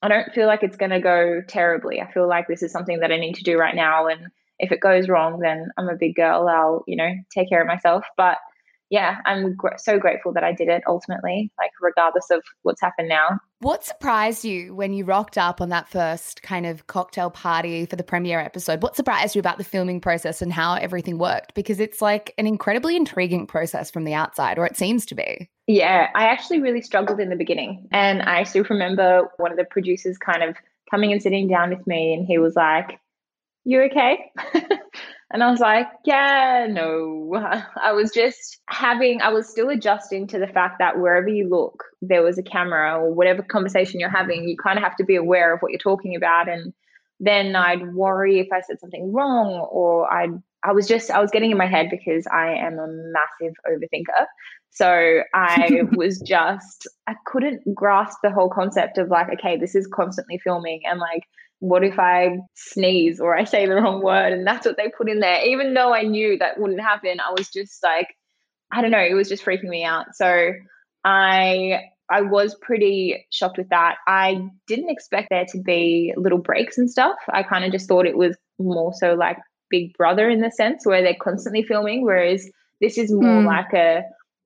i 0.00 0.08
don't 0.08 0.32
feel 0.32 0.46
like 0.46 0.62
it's 0.62 0.76
going 0.76 0.90
to 0.90 1.00
go 1.00 1.42
terribly. 1.46 2.00
I 2.00 2.10
feel 2.10 2.26
like 2.26 2.48
this 2.48 2.62
is 2.62 2.72
something 2.72 3.00
that 3.00 3.12
i 3.12 3.18
need 3.18 3.34
to 3.34 3.44
do 3.44 3.58
right 3.58 3.74
now 3.74 4.06
and 4.06 4.28
if 4.62 4.72
it 4.72 4.80
goes 4.80 5.08
wrong, 5.08 5.40
then 5.40 5.68
I'm 5.76 5.88
a 5.88 5.96
big 5.96 6.14
girl. 6.14 6.48
I'll, 6.48 6.84
you 6.86 6.96
know, 6.96 7.10
take 7.34 7.48
care 7.48 7.60
of 7.60 7.66
myself. 7.66 8.04
But 8.16 8.38
yeah, 8.90 9.16
I'm 9.24 9.56
gr- 9.56 9.78
so 9.78 9.98
grateful 9.98 10.32
that 10.34 10.44
I 10.44 10.52
did 10.52 10.68
it 10.68 10.82
ultimately, 10.86 11.50
like 11.58 11.70
regardless 11.80 12.30
of 12.30 12.42
what's 12.62 12.80
happened 12.80 13.08
now. 13.08 13.40
What 13.58 13.84
surprised 13.84 14.44
you 14.44 14.74
when 14.74 14.92
you 14.92 15.04
rocked 15.04 15.36
up 15.36 15.60
on 15.60 15.70
that 15.70 15.88
first 15.88 16.42
kind 16.42 16.66
of 16.66 16.86
cocktail 16.86 17.30
party 17.30 17.86
for 17.86 17.96
the 17.96 18.04
premiere 18.04 18.38
episode? 18.38 18.82
What 18.82 18.94
surprised 18.94 19.34
you 19.34 19.40
about 19.40 19.58
the 19.58 19.64
filming 19.64 20.00
process 20.00 20.42
and 20.42 20.52
how 20.52 20.74
everything 20.74 21.18
worked? 21.18 21.54
Because 21.54 21.80
it's 21.80 22.00
like 22.00 22.34
an 22.38 22.46
incredibly 22.46 22.94
intriguing 22.94 23.46
process 23.46 23.90
from 23.90 24.04
the 24.04 24.14
outside, 24.14 24.58
or 24.58 24.66
it 24.66 24.76
seems 24.76 25.06
to 25.06 25.14
be. 25.14 25.48
Yeah, 25.66 26.08
I 26.14 26.24
actually 26.26 26.60
really 26.60 26.82
struggled 26.82 27.18
in 27.18 27.30
the 27.30 27.36
beginning. 27.36 27.88
And 27.92 28.22
I 28.22 28.42
still 28.44 28.64
remember 28.68 29.28
one 29.38 29.50
of 29.50 29.56
the 29.56 29.64
producers 29.64 30.18
kind 30.18 30.42
of 30.42 30.56
coming 30.90 31.12
and 31.12 31.22
sitting 31.22 31.48
down 31.48 31.70
with 31.70 31.86
me, 31.86 32.12
and 32.12 32.26
he 32.26 32.38
was 32.38 32.54
like, 32.56 33.00
you 33.64 33.82
okay? 33.82 34.30
And 35.32 35.42
I 35.42 35.50
was 35.50 35.60
like, 35.60 35.88
yeah, 36.04 36.66
no. 36.68 37.34
I 37.82 37.92
was 37.92 38.10
just 38.12 38.60
having, 38.68 39.22
I 39.22 39.30
was 39.30 39.48
still 39.48 39.70
adjusting 39.70 40.26
to 40.28 40.38
the 40.38 40.46
fact 40.46 40.76
that 40.78 40.98
wherever 40.98 41.28
you 41.28 41.48
look, 41.48 41.82
there 42.02 42.22
was 42.22 42.38
a 42.38 42.42
camera 42.42 42.98
or 42.98 43.12
whatever 43.12 43.42
conversation 43.42 43.98
you're 43.98 44.10
having, 44.10 44.46
you 44.46 44.56
kind 44.62 44.78
of 44.78 44.84
have 44.84 44.96
to 44.96 45.04
be 45.04 45.16
aware 45.16 45.54
of 45.54 45.60
what 45.60 45.72
you're 45.72 45.78
talking 45.78 46.14
about. 46.14 46.50
And 46.50 46.74
then 47.18 47.56
I'd 47.56 47.94
worry 47.94 48.40
if 48.40 48.48
I 48.52 48.60
said 48.60 48.78
something 48.78 49.10
wrong 49.10 49.66
or 49.70 50.12
I'd, 50.12 50.30
I 50.64 50.72
was 50.72 50.86
just, 50.86 51.10
I 51.10 51.20
was 51.20 51.30
getting 51.30 51.50
in 51.50 51.56
my 51.56 51.66
head 51.66 51.88
because 51.90 52.26
I 52.26 52.52
am 52.52 52.78
a 52.78 52.86
massive 52.86 53.54
overthinker. 53.66 54.26
So 54.70 55.22
I 55.34 55.82
was 55.92 56.20
just, 56.20 56.86
I 57.06 57.14
couldn't 57.24 57.74
grasp 57.74 58.18
the 58.22 58.30
whole 58.30 58.50
concept 58.50 58.98
of 58.98 59.08
like, 59.08 59.28
okay, 59.32 59.56
this 59.56 59.74
is 59.74 59.86
constantly 59.86 60.38
filming 60.44 60.82
and 60.84 61.00
like, 61.00 61.22
what 61.62 61.84
if 61.84 61.96
I 61.96 62.38
sneeze 62.54 63.20
or 63.20 63.38
I 63.38 63.44
say 63.44 63.66
the 63.66 63.76
wrong 63.76 64.02
word? 64.02 64.32
And 64.32 64.44
that's 64.44 64.66
what 64.66 64.76
they 64.76 64.88
put 64.88 65.08
in 65.08 65.20
there. 65.20 65.44
Even 65.44 65.74
though 65.74 65.94
I 65.94 66.02
knew 66.02 66.36
that 66.38 66.58
wouldn't 66.58 66.80
happen, 66.80 67.20
I 67.20 67.30
was 67.30 67.48
just 67.50 67.80
like, 67.84 68.08
I 68.72 68.82
don't 68.82 68.90
know, 68.90 68.98
it 68.98 69.14
was 69.14 69.28
just 69.28 69.44
freaking 69.44 69.68
me 69.68 69.84
out. 69.84 70.16
So 70.16 70.54
I 71.04 71.84
I 72.10 72.22
was 72.22 72.56
pretty 72.56 73.26
shocked 73.30 73.58
with 73.58 73.68
that. 73.68 73.98
I 74.08 74.48
didn't 74.66 74.90
expect 74.90 75.28
there 75.30 75.46
to 75.52 75.58
be 75.58 76.12
little 76.16 76.38
breaks 76.38 76.78
and 76.78 76.90
stuff. 76.90 77.14
I 77.28 77.44
kind 77.44 77.64
of 77.64 77.70
just 77.70 77.86
thought 77.86 78.06
it 78.06 78.18
was 78.18 78.36
more 78.58 78.92
so 78.92 79.14
like 79.14 79.38
Big 79.70 79.96
Brother 79.96 80.28
in 80.28 80.40
the 80.40 80.50
sense 80.50 80.84
where 80.84 81.00
they're 81.00 81.14
constantly 81.14 81.62
filming, 81.62 82.04
whereas 82.04 82.50
this 82.80 82.98
is 82.98 83.12
more 83.12 83.42
mm. 83.42 83.46
like 83.46 83.72
a 83.72 84.02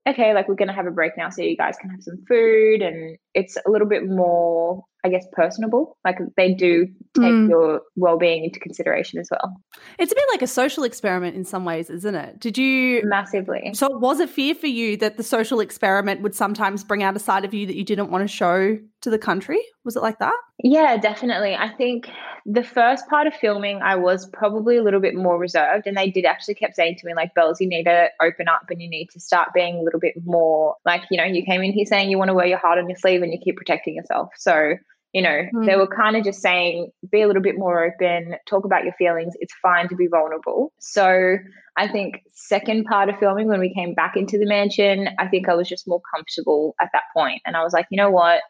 okay, 0.07 0.35
like 0.35 0.49
we're 0.49 0.55
going 0.55 0.69
to 0.69 0.75
have 0.75 0.87
a 0.87 0.91
break 0.91 1.17
now 1.17 1.31
so 1.31 1.43
you 1.43 1.57
guys 1.57 1.77
can 1.81 1.91
have 1.91 2.03
some 2.03 2.25
food. 2.29 2.83
And 2.83 3.17
it's 3.35 3.57
a 3.57 3.71
little 3.71 3.89
bit 3.89 4.07
more, 4.07 4.85
I 5.07 5.09
guess, 5.09 5.27
personable. 5.33 5.97
Like 6.05 6.19
they 6.37 6.53
do 6.53 6.87
take 7.15 7.33
mm. 7.33 7.49
your 7.49 7.81
well 7.95 8.19
being 8.19 8.45
into 8.45 8.59
consideration 8.59 9.21
as 9.21 9.29
well. 9.31 9.57
It's 10.01 10.11
a 10.11 10.15
bit 10.15 10.25
like 10.33 10.43
a 10.43 10.49
social 10.49 10.83
experiment 10.83 11.37
in 11.37 11.45
some 11.45 11.65
ways, 11.65 11.91
isn't 11.91 12.15
it? 12.15 12.41
Did 12.41 12.59
you 12.59 13.03
massively? 13.05 13.71
So, 13.75 13.89
was 13.89 14.19
it 14.19 14.29
fear 14.29 14.55
for 14.55 14.67
you 14.67 14.97
that 14.97 15.17
the 15.17 15.23
social 15.23 15.61
experiment 15.61 16.23
would 16.23 16.35
sometimes 16.35 16.83
bring 16.83 17.05
out 17.05 17.15
a 17.15 17.21
side 17.21 17.45
of 17.45 17.55
you 17.55 17.67
that 17.67 17.77
you 17.77 17.85
didn't 17.85 18.11
want 18.11 18.23
to 18.23 18.29
show 18.29 18.79
to 19.03 19.11
the 19.11 19.19
country? 19.19 19.61
Was 19.85 19.95
it 19.95 20.03
like 20.03 20.19
that? 20.19 20.35
Yeah, 20.65 20.97
definitely. 20.97 21.55
I 21.55 21.69
think 21.69 22.09
the 22.45 22.63
first 22.63 23.09
part 23.09 23.27
of 23.27 23.35
filming, 23.35 23.83
I 23.83 23.97
was 23.97 24.27
probably 24.27 24.77
a 24.77 24.83
little 24.83 25.01
bit 25.01 25.15
more 25.15 25.39
reserved, 25.39 25.87
and 25.87 25.97
they 25.97 26.11
did 26.11 26.25
actually 26.25 26.55
kept 26.55 26.75
saying 26.77 26.97
to 26.97 27.07
me 27.07 27.15
like, 27.15 27.35
"Bells, 27.35 27.61
you 27.61 27.69
need 27.69 27.85
to 27.85 28.09
open 28.21 28.49
up, 28.49 28.63
and 28.71 28.81
you 28.81 28.89
need 28.89 29.11
to 29.11 29.21
start 29.21 29.51
being 29.55 29.77
a 29.77 29.83
little 29.83 30.01
bit 30.01 30.15
more 30.25 30.77
like, 30.85 31.03
you 31.11 31.19
know, 31.19 31.25
you 31.25 31.45
came 31.45 31.63
in 31.63 31.73
here 31.73 31.85
saying 31.85 32.11
you 32.11 32.19
want 32.19 32.31
to 32.31 32.35
wear 32.35 32.47
your 32.47 32.59
heart 32.59 32.79
on 32.79 32.89
your 32.89 32.97
sleeve, 32.97 33.23
and 33.23 33.33
you 33.33 33.39
keep 33.43 33.57
protecting 33.57 33.97
yourself." 33.97 34.31
So 34.37 34.77
you 35.17 35.23
know, 35.23 35.45
mm. 35.55 35.65
they 35.65 35.77
were 35.77 35.87
kind 35.87 36.15
of 36.15 36.25
just 36.25 36.43
saying, 36.43 36.91
be 37.11 37.23
a 37.23 37.27
little 37.27 37.41
bit 37.41 37.57
more 37.57 37.83
open, 37.83 38.37
talk 38.47 38.67
about 38.67 38.85
your 38.85 38.93
feelings. 38.99 39.33
It's 39.41 39.55
fine 39.63 39.89
to 39.89 39.97
be 39.97 40.09
vulnerable. 40.09 40.75
So 40.79 41.39
I 41.79 41.89
think 41.89 42.21
second 42.35 42.85
part 42.85 43.09
of 43.09 43.19
filming, 43.19 43.49
when 43.49 43.59
we 43.59 43.73
came 43.73 43.95
back 43.95 44.15
into 44.15 44.37
the 44.37 44.45
mansion, 44.45 45.09
I 45.19 45.27
think 45.27 45.49
I 45.49 45.55
was 45.55 45.71
just 45.71 45.89
more 45.89 46.03
comfortable 46.15 46.75
at 46.83 46.91
that 46.93 47.05
point, 47.17 47.41
and 47.47 47.57
I 47.57 47.63
was 47.63 47.73
like, 47.73 47.87
you 47.91 47.97
know 47.97 48.11
what, 48.11 48.43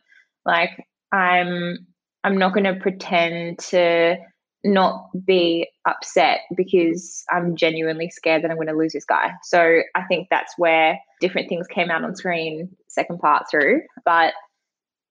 like 0.45 0.71
I'm 1.13 1.87
I'm 2.25 2.37
not 2.37 2.53
going 2.53 2.65
to 2.65 2.75
pretend 2.81 3.61
to 3.71 4.17
not 4.65 5.09
be 5.25 5.69
upset 5.87 6.41
because 6.57 7.23
I'm 7.31 7.55
genuinely 7.55 8.11
scared 8.11 8.43
that 8.43 8.51
I'm 8.51 8.57
going 8.57 8.67
to 8.67 8.75
lose 8.75 8.93
this 8.93 9.05
guy. 9.05 9.31
So 9.45 9.83
I 9.95 10.03
think 10.09 10.27
that's 10.33 10.55
where 10.59 10.99
different 11.21 11.49
things 11.49 11.69
came 11.69 11.93
out 11.93 12.03
on 12.03 12.17
screen 12.17 12.71
second 12.89 13.21
part 13.21 13.45
through. 13.49 13.83
But 14.05 14.33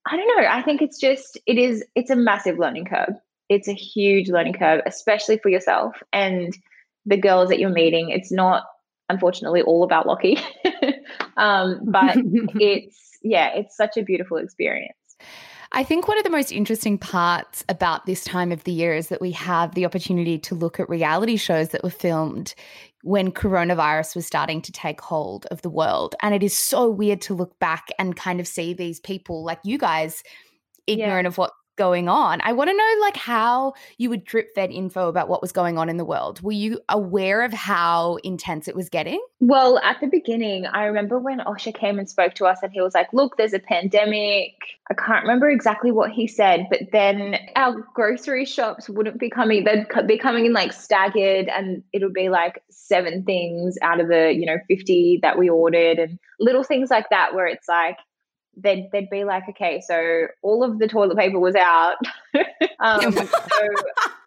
I 0.06 0.18
don't 0.18 0.28
know. 0.28 0.48
I 0.48 0.62
think 0.62 0.82
it's 0.82 1.00
just 1.00 1.38
it 1.46 1.58
is 1.58 1.84
it's 1.96 2.10
a 2.10 2.16
massive 2.16 2.60
learning 2.60 2.86
curve. 2.86 3.16
It's 3.50 3.68
a 3.68 3.74
huge 3.74 4.30
learning 4.30 4.54
curve, 4.54 4.82
especially 4.86 5.38
for 5.38 5.50
yourself 5.50 5.96
and 6.14 6.56
the 7.06 7.18
girls 7.18 7.50
that 7.50 7.60
you're 7.60 7.70
meeting. 7.70 8.10
It's 8.10 8.32
not 8.32 8.64
unfortunately 9.10 9.62
all 9.62 9.84
about 9.84 10.08
Locky. 10.08 10.38
um, 11.38 11.80
but 11.86 12.18
it's 12.56 13.18
yeah, 13.24 13.54
it's 13.56 13.76
such 13.76 13.98
a 13.98 14.04
beautiful 14.04 14.38
experience. 14.38 14.94
I 15.72 15.84
think 15.84 16.08
one 16.08 16.18
of 16.18 16.24
the 16.24 16.30
most 16.30 16.52
interesting 16.52 16.98
parts 16.98 17.66
about 17.68 18.06
this 18.06 18.24
time 18.24 18.52
of 18.52 18.64
the 18.64 18.72
year 18.72 18.94
is 18.94 19.10
that 19.10 19.20
we 19.20 19.32
have 19.32 19.74
the 19.74 19.86
opportunity 19.86 20.38
to 20.40 20.56
look 20.56 20.80
at 20.80 20.88
reality 20.88 21.36
shows 21.36 21.70
that 21.70 21.84
were 21.84 21.90
filmed 21.90 22.56
when 23.06 23.32
coronavirus 23.32 24.16
was 24.16 24.26
starting 24.26 24.64
to 24.64 24.72
take 24.72 25.00
hold 25.00 25.46
of 25.52 25.62
the 25.62 25.70
world. 25.70 26.16
And 26.24 26.34
it 26.34 26.42
is 26.42 26.58
so 26.58 26.90
weird 26.90 27.22
to 27.22 27.36
look 27.36 27.60
back 27.60 27.90
and 28.00 28.16
kind 28.16 28.40
of 28.40 28.48
see 28.48 28.74
these 28.74 29.00
people 29.00 29.44
like 29.44 29.60
you 29.64 29.78
guys 29.78 30.24
ignorant 30.88 31.26
yeah. 31.26 31.28
of 31.28 31.38
what 31.38 31.52
going 31.76 32.08
on. 32.08 32.42
I 32.42 32.54
want 32.54 32.70
to 32.70 32.76
know 32.76 32.94
like 33.02 33.18
how 33.18 33.74
you 33.98 34.10
would 34.10 34.24
drip 34.24 34.54
fed 34.56 34.72
info 34.72 35.08
about 35.08 35.30
what 35.30 35.42
was 35.42 35.52
going 35.52 35.78
on 35.78 35.90
in 35.90 35.98
the 35.98 36.06
world. 36.06 36.42
Were 36.42 36.52
you 36.52 36.80
aware 36.90 37.42
of 37.44 37.54
how 37.54 38.18
intense 38.24 38.68
it 38.68 38.76
was 38.76 38.90
getting? 38.90 39.24
Well, 39.40 39.80
at 39.80 40.00
the 40.00 40.08
beginning, 40.08 40.66
I 40.66 40.86
remember 40.86 41.20
when 41.20 41.40
Osher 41.40 41.74
came 41.74 42.00
and 42.00 42.10
spoke 42.10 42.34
to 42.36 42.46
us 42.46 42.60
and 42.64 42.72
he 42.72 42.82
was 42.82 42.94
like, 42.94 43.12
"Look, 43.14 43.38
there's 43.38 43.54
a 43.54 43.60
pandemic." 43.60 44.54
I 44.90 44.94
can't 44.94 45.24
remember 45.24 45.50
exactly 45.50 45.92
what 45.92 46.12
he 46.12 46.28
said, 46.28 46.68
but 46.70 46.82
then 46.92 47.38
our 47.56 47.74
grocery 47.96 48.46
shops 48.46 48.88
wouldn't 48.88 49.20
be 49.20 49.32
coming, 49.32 49.64
they'd 49.64 49.88
be 50.06 50.18
coming 50.20 50.46
in 50.46 50.54
like 50.54 50.74
staggered 50.74 51.48
and 51.50 51.84
it'll 51.92 52.12
be 52.12 52.30
like 52.30 52.62
seven 52.70 53.24
things 53.24 53.78
out 53.82 54.00
of 54.00 54.10
the, 54.10 54.32
you 54.32 54.46
know, 54.46 54.58
50 54.68 55.20
that 55.24 55.40
we 55.40 55.50
ordered 55.50 55.98
and 55.98 56.20
little 56.40 56.64
things 56.64 56.92
like 56.92 57.10
that 57.10 57.34
where 57.34 57.48
it's 57.48 57.68
like 57.68 57.98
they'd 58.58 58.90
they'd 58.92 59.10
be 59.10 59.24
like, 59.24 59.44
okay, 59.50 59.82
so 59.86 60.28
all 60.42 60.64
of 60.64 60.80
the 60.80 60.88
toilet 60.88 61.18
paper 61.18 61.40
was 61.40 61.56
out. 61.56 61.98
um, 62.80 63.14
so 63.14 63.28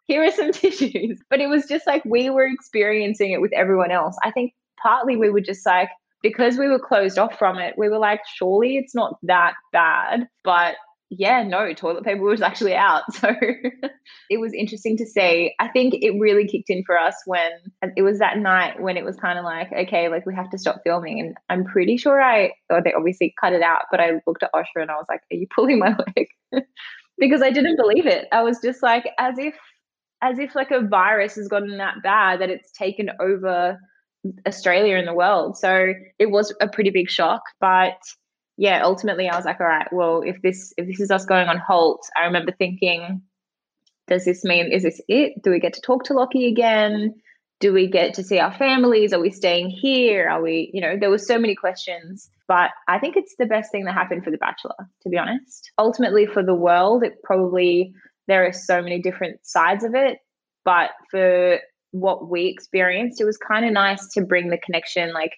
here 0.06 0.24
are 0.24 0.30
some 0.30 0.52
tissues. 0.52 1.20
But 1.30 1.40
it 1.40 1.48
was 1.48 1.66
just 1.66 1.86
like 1.86 2.04
we 2.04 2.30
were 2.30 2.46
experiencing 2.46 3.32
it 3.32 3.40
with 3.40 3.52
everyone 3.52 3.90
else. 3.90 4.16
I 4.24 4.30
think 4.30 4.54
partly 4.82 5.16
we 5.16 5.30
were 5.30 5.40
just 5.40 5.64
like 5.64 5.90
because 6.22 6.58
we 6.58 6.68
were 6.68 6.80
closed 6.80 7.18
off 7.18 7.38
from 7.38 7.58
it, 7.58 7.74
we 7.78 7.88
were 7.88 7.98
like, 7.98 8.20
surely 8.34 8.76
it's 8.76 8.94
not 8.94 9.18
that 9.22 9.54
bad. 9.72 10.28
But 10.42 10.74
yeah, 11.10 11.42
no, 11.42 11.72
toilet 11.72 12.04
paper 12.04 12.22
was 12.22 12.42
actually 12.42 12.74
out. 12.74 13.02
So 13.18 13.30
it 14.30 14.38
was 14.40 14.52
interesting 14.52 14.96
to 14.98 15.06
see. 15.06 15.54
I 15.58 15.68
think 15.68 15.94
it 15.94 16.18
really 16.18 16.46
kicked 16.46 16.68
in 16.68 16.84
for 16.84 16.98
us 16.98 17.14
when 17.24 17.50
it 17.96 18.02
was 18.02 18.18
that 18.18 18.38
night 18.38 18.80
when 18.80 18.96
it 18.96 19.04
was 19.04 19.16
kind 19.16 19.38
of 19.38 19.44
like, 19.44 19.72
okay, 19.72 20.08
like 20.08 20.26
we 20.26 20.34
have 20.34 20.50
to 20.50 20.58
stop 20.58 20.82
filming. 20.84 21.18
And 21.18 21.36
I'm 21.48 21.64
pretty 21.64 21.96
sure 21.96 22.20
I, 22.20 22.52
or 22.68 22.82
they 22.82 22.92
obviously 22.92 23.34
cut 23.40 23.54
it 23.54 23.62
out, 23.62 23.82
but 23.90 24.00
I 24.00 24.20
looked 24.26 24.42
at 24.42 24.52
Osher 24.54 24.82
and 24.82 24.90
I 24.90 24.96
was 24.96 25.06
like, 25.08 25.20
are 25.32 25.36
you 25.36 25.46
pulling 25.54 25.78
my 25.78 25.96
leg? 26.16 26.28
because 27.18 27.42
I 27.42 27.50
didn't 27.50 27.76
believe 27.76 28.06
it. 28.06 28.28
I 28.32 28.42
was 28.42 28.58
just 28.62 28.82
like, 28.82 29.08
as 29.18 29.38
if, 29.38 29.54
as 30.22 30.38
if 30.38 30.54
like 30.54 30.70
a 30.70 30.86
virus 30.86 31.36
has 31.36 31.48
gotten 31.48 31.78
that 31.78 32.02
bad 32.02 32.40
that 32.40 32.50
it's 32.50 32.70
taken 32.72 33.10
over 33.20 33.78
Australia 34.46 34.96
and 34.96 35.08
the 35.08 35.14
world. 35.14 35.56
So 35.56 35.94
it 36.18 36.30
was 36.30 36.54
a 36.60 36.68
pretty 36.68 36.90
big 36.90 37.08
shock, 37.08 37.42
but 37.60 37.98
yeah, 38.58 38.82
ultimately 38.82 39.28
I 39.28 39.36
was 39.36 39.44
like, 39.44 39.60
all 39.60 39.66
right, 39.66 39.86
well, 39.92 40.22
if 40.22 40.42
this 40.42 40.74
if 40.76 40.88
this 40.88 40.98
is 40.98 41.12
us 41.12 41.24
going 41.24 41.48
on 41.48 41.58
halt, 41.58 42.04
I 42.16 42.24
remember 42.24 42.50
thinking, 42.50 43.22
does 44.08 44.24
this 44.24 44.42
mean 44.44 44.72
is 44.72 44.82
this 44.82 45.00
it? 45.06 45.40
Do 45.42 45.50
we 45.52 45.60
get 45.60 45.74
to 45.74 45.80
talk 45.80 46.04
to 46.04 46.12
Locky 46.14 46.48
again? 46.48 47.14
Do 47.60 47.72
we 47.72 47.86
get 47.86 48.14
to 48.14 48.24
see 48.24 48.40
our 48.40 48.52
families? 48.52 49.12
Are 49.12 49.20
we 49.20 49.30
staying 49.30 49.70
here? 49.70 50.28
Are 50.28 50.42
we, 50.42 50.70
you 50.74 50.80
know, 50.80 50.96
there 50.98 51.08
were 51.08 51.18
so 51.18 51.38
many 51.38 51.54
questions. 51.54 52.28
But 52.48 52.70
I 52.88 52.98
think 52.98 53.16
it's 53.16 53.36
the 53.38 53.46
best 53.46 53.70
thing 53.70 53.84
that 53.84 53.94
happened 53.94 54.24
for 54.24 54.30
The 54.30 54.38
Bachelor, 54.38 54.74
to 55.02 55.08
be 55.08 55.18
honest. 55.18 55.70
Ultimately, 55.78 56.26
for 56.26 56.42
the 56.42 56.54
world, 56.54 57.04
it 57.04 57.22
probably 57.22 57.92
there 58.26 58.44
are 58.44 58.52
so 58.52 58.82
many 58.82 59.00
different 59.00 59.46
sides 59.46 59.84
of 59.84 59.94
it. 59.94 60.18
But 60.64 60.90
for 61.10 61.58
what 61.92 62.28
we 62.28 62.46
experienced, 62.46 63.20
it 63.20 63.24
was 63.24 63.36
kind 63.36 63.64
of 63.64 63.72
nice 63.72 64.08
to 64.14 64.22
bring 64.22 64.48
the 64.48 64.58
connection 64.58 65.12
like 65.12 65.32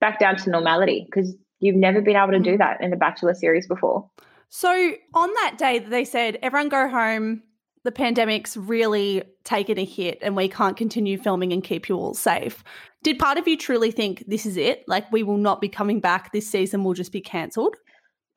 back 0.00 0.18
down 0.18 0.36
to 0.36 0.50
normality 0.50 1.06
because 1.06 1.36
You've 1.60 1.76
never 1.76 2.00
been 2.00 2.16
able 2.16 2.32
to 2.32 2.40
do 2.40 2.54
mm. 2.54 2.58
that 2.58 2.80
in 2.80 2.90
the 2.90 2.96
Bachelor 2.96 3.34
series 3.34 3.66
before. 3.66 4.08
So 4.48 4.92
on 5.14 5.28
that 5.34 5.56
day 5.58 5.78
they 5.78 6.04
said, 6.04 6.38
everyone 6.42 6.68
go 6.68 6.88
home, 6.88 7.42
the 7.84 7.92
pandemic's 7.92 8.56
really 8.56 9.22
taken 9.44 9.78
a 9.78 9.84
hit 9.84 10.18
and 10.22 10.36
we 10.36 10.48
can't 10.48 10.76
continue 10.76 11.18
filming 11.18 11.52
and 11.52 11.62
keep 11.62 11.88
you 11.88 11.96
all 11.96 12.14
safe. 12.14 12.62
Did 13.02 13.18
part 13.18 13.38
of 13.38 13.46
you 13.46 13.56
truly 13.56 13.90
think 13.90 14.24
this 14.26 14.46
is 14.46 14.56
it? 14.56 14.84
Like 14.88 15.10
we 15.12 15.22
will 15.22 15.36
not 15.36 15.60
be 15.60 15.68
coming 15.68 16.00
back, 16.00 16.32
this 16.32 16.48
season 16.48 16.84
will 16.84 16.94
just 16.94 17.12
be 17.12 17.20
cancelled? 17.20 17.76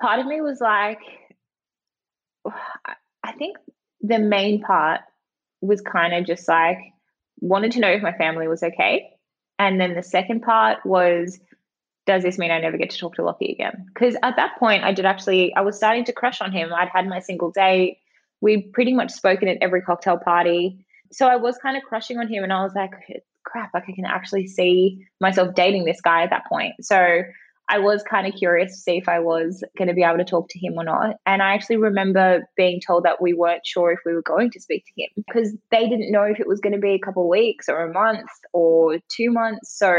Part 0.02 0.20
of 0.20 0.28
me 0.28 0.42
was 0.42 0.60
like, 0.62 1.00
I 3.24 3.32
think 3.34 3.58
the 4.02 4.20
main 4.20 4.62
part 4.62 5.02
was 5.62 5.82
kind 5.82 6.14
of 6.14 6.26
just 6.26 6.48
like, 6.48 6.78
wanted 7.42 7.72
to 7.74 7.80
know 7.80 7.90
if 7.90 8.02
my 8.02 8.14
family 8.14 8.48
was 8.48 8.64
okay. 8.64 9.10
And 9.58 9.80
then 9.80 9.96
the 9.96 10.04
second 10.04 10.42
part 10.42 10.86
was 10.86 11.40
does 12.10 12.24
this 12.24 12.39
mean 12.39 12.50
I 12.50 12.60
never 12.60 12.75
get 12.75 12.89
to 12.89 12.98
talk 12.98 13.13
to 13.16 13.24
Locky 13.24 13.51
again? 13.51 13.86
Because 13.94 14.16
at 14.24 14.36
that 14.36 14.58
point, 14.58 14.84
I 14.84 14.92
did 14.92 15.06
actually, 15.06 15.54
I 15.54 15.62
was 15.62 15.78
starting 15.78 16.06
to 16.06 16.12
crush 16.12 16.42
on 16.42 16.51
him. 16.51 16.74
I'd 16.74 16.89
had 16.92 17.08
my 17.08 17.20
single 17.20 17.51
date. 17.51 18.00
We'd 18.42 18.74
pretty 18.74 18.94
much 18.96 19.12
spoken 19.12 19.48
at 19.48 19.60
every 19.62 19.84
cocktail 19.84 20.18
party. 20.18 20.84
So 21.12 21.28
I 21.28 21.36
was 21.36 21.60
kind 21.60 21.78
of 21.78 21.84
crushing 21.84 22.18
on 22.18 22.28
him. 22.28 22.44
And 22.44 22.51
I 22.51 22.63
was 22.63 22.74
like, 22.75 22.89
crap, 23.46 23.75
like 23.75 23.84
I 23.88 23.92
can 23.92 24.06
actually 24.06 24.48
see 24.48 25.06
myself 25.22 25.54
dating 25.54 25.86
this 25.86 26.01
guy 26.01 26.24
at 26.24 26.32
that 26.32 26.48
point. 26.50 26.74
So 26.82 27.22
I 27.70 27.78
was 27.78 28.01
kind 28.01 28.25
of 28.25 28.34
curious 28.34 28.72
to 28.72 28.80
see 28.80 28.98
if 28.98 29.08
I 29.08 29.20
was 29.20 29.63
going 29.78 29.89
to 29.89 29.94
be 29.94 30.01
able 30.01 30.18
to 30.18 30.24
talk 30.24 30.50
to 30.50 30.58
him 30.58 30.74
or 30.78 30.84
not. 30.84 31.18
And 31.28 31.44
I 31.44 31.54
actually 31.54 31.78
remember 31.78 32.42
being 32.58 32.82
told 32.82 33.04
that 33.04 33.22
we 33.22 33.34
weren't 33.34 33.68
sure 33.68 33.92
if 33.92 34.00
we 34.04 34.16
were 34.16 34.24
going 34.24 34.50
to 34.50 34.60
speak 34.60 34.84
to 34.86 35.04
him 35.04 35.10
because 35.16 35.56
they 35.70 35.88
didn't 35.88 36.12
know 36.12 36.24
if 36.24 36.39
it 36.39 36.48
was 36.48 36.60
going 36.60 36.74
to 36.74 36.80
be 36.80 36.94
a 36.94 37.00
couple 37.00 37.30
weeks 37.30 37.70
or 37.70 37.84
a 37.84 37.94
month 37.94 38.32
or 38.51 38.98
two 39.16 39.30
months. 39.30 39.78
So 39.78 39.94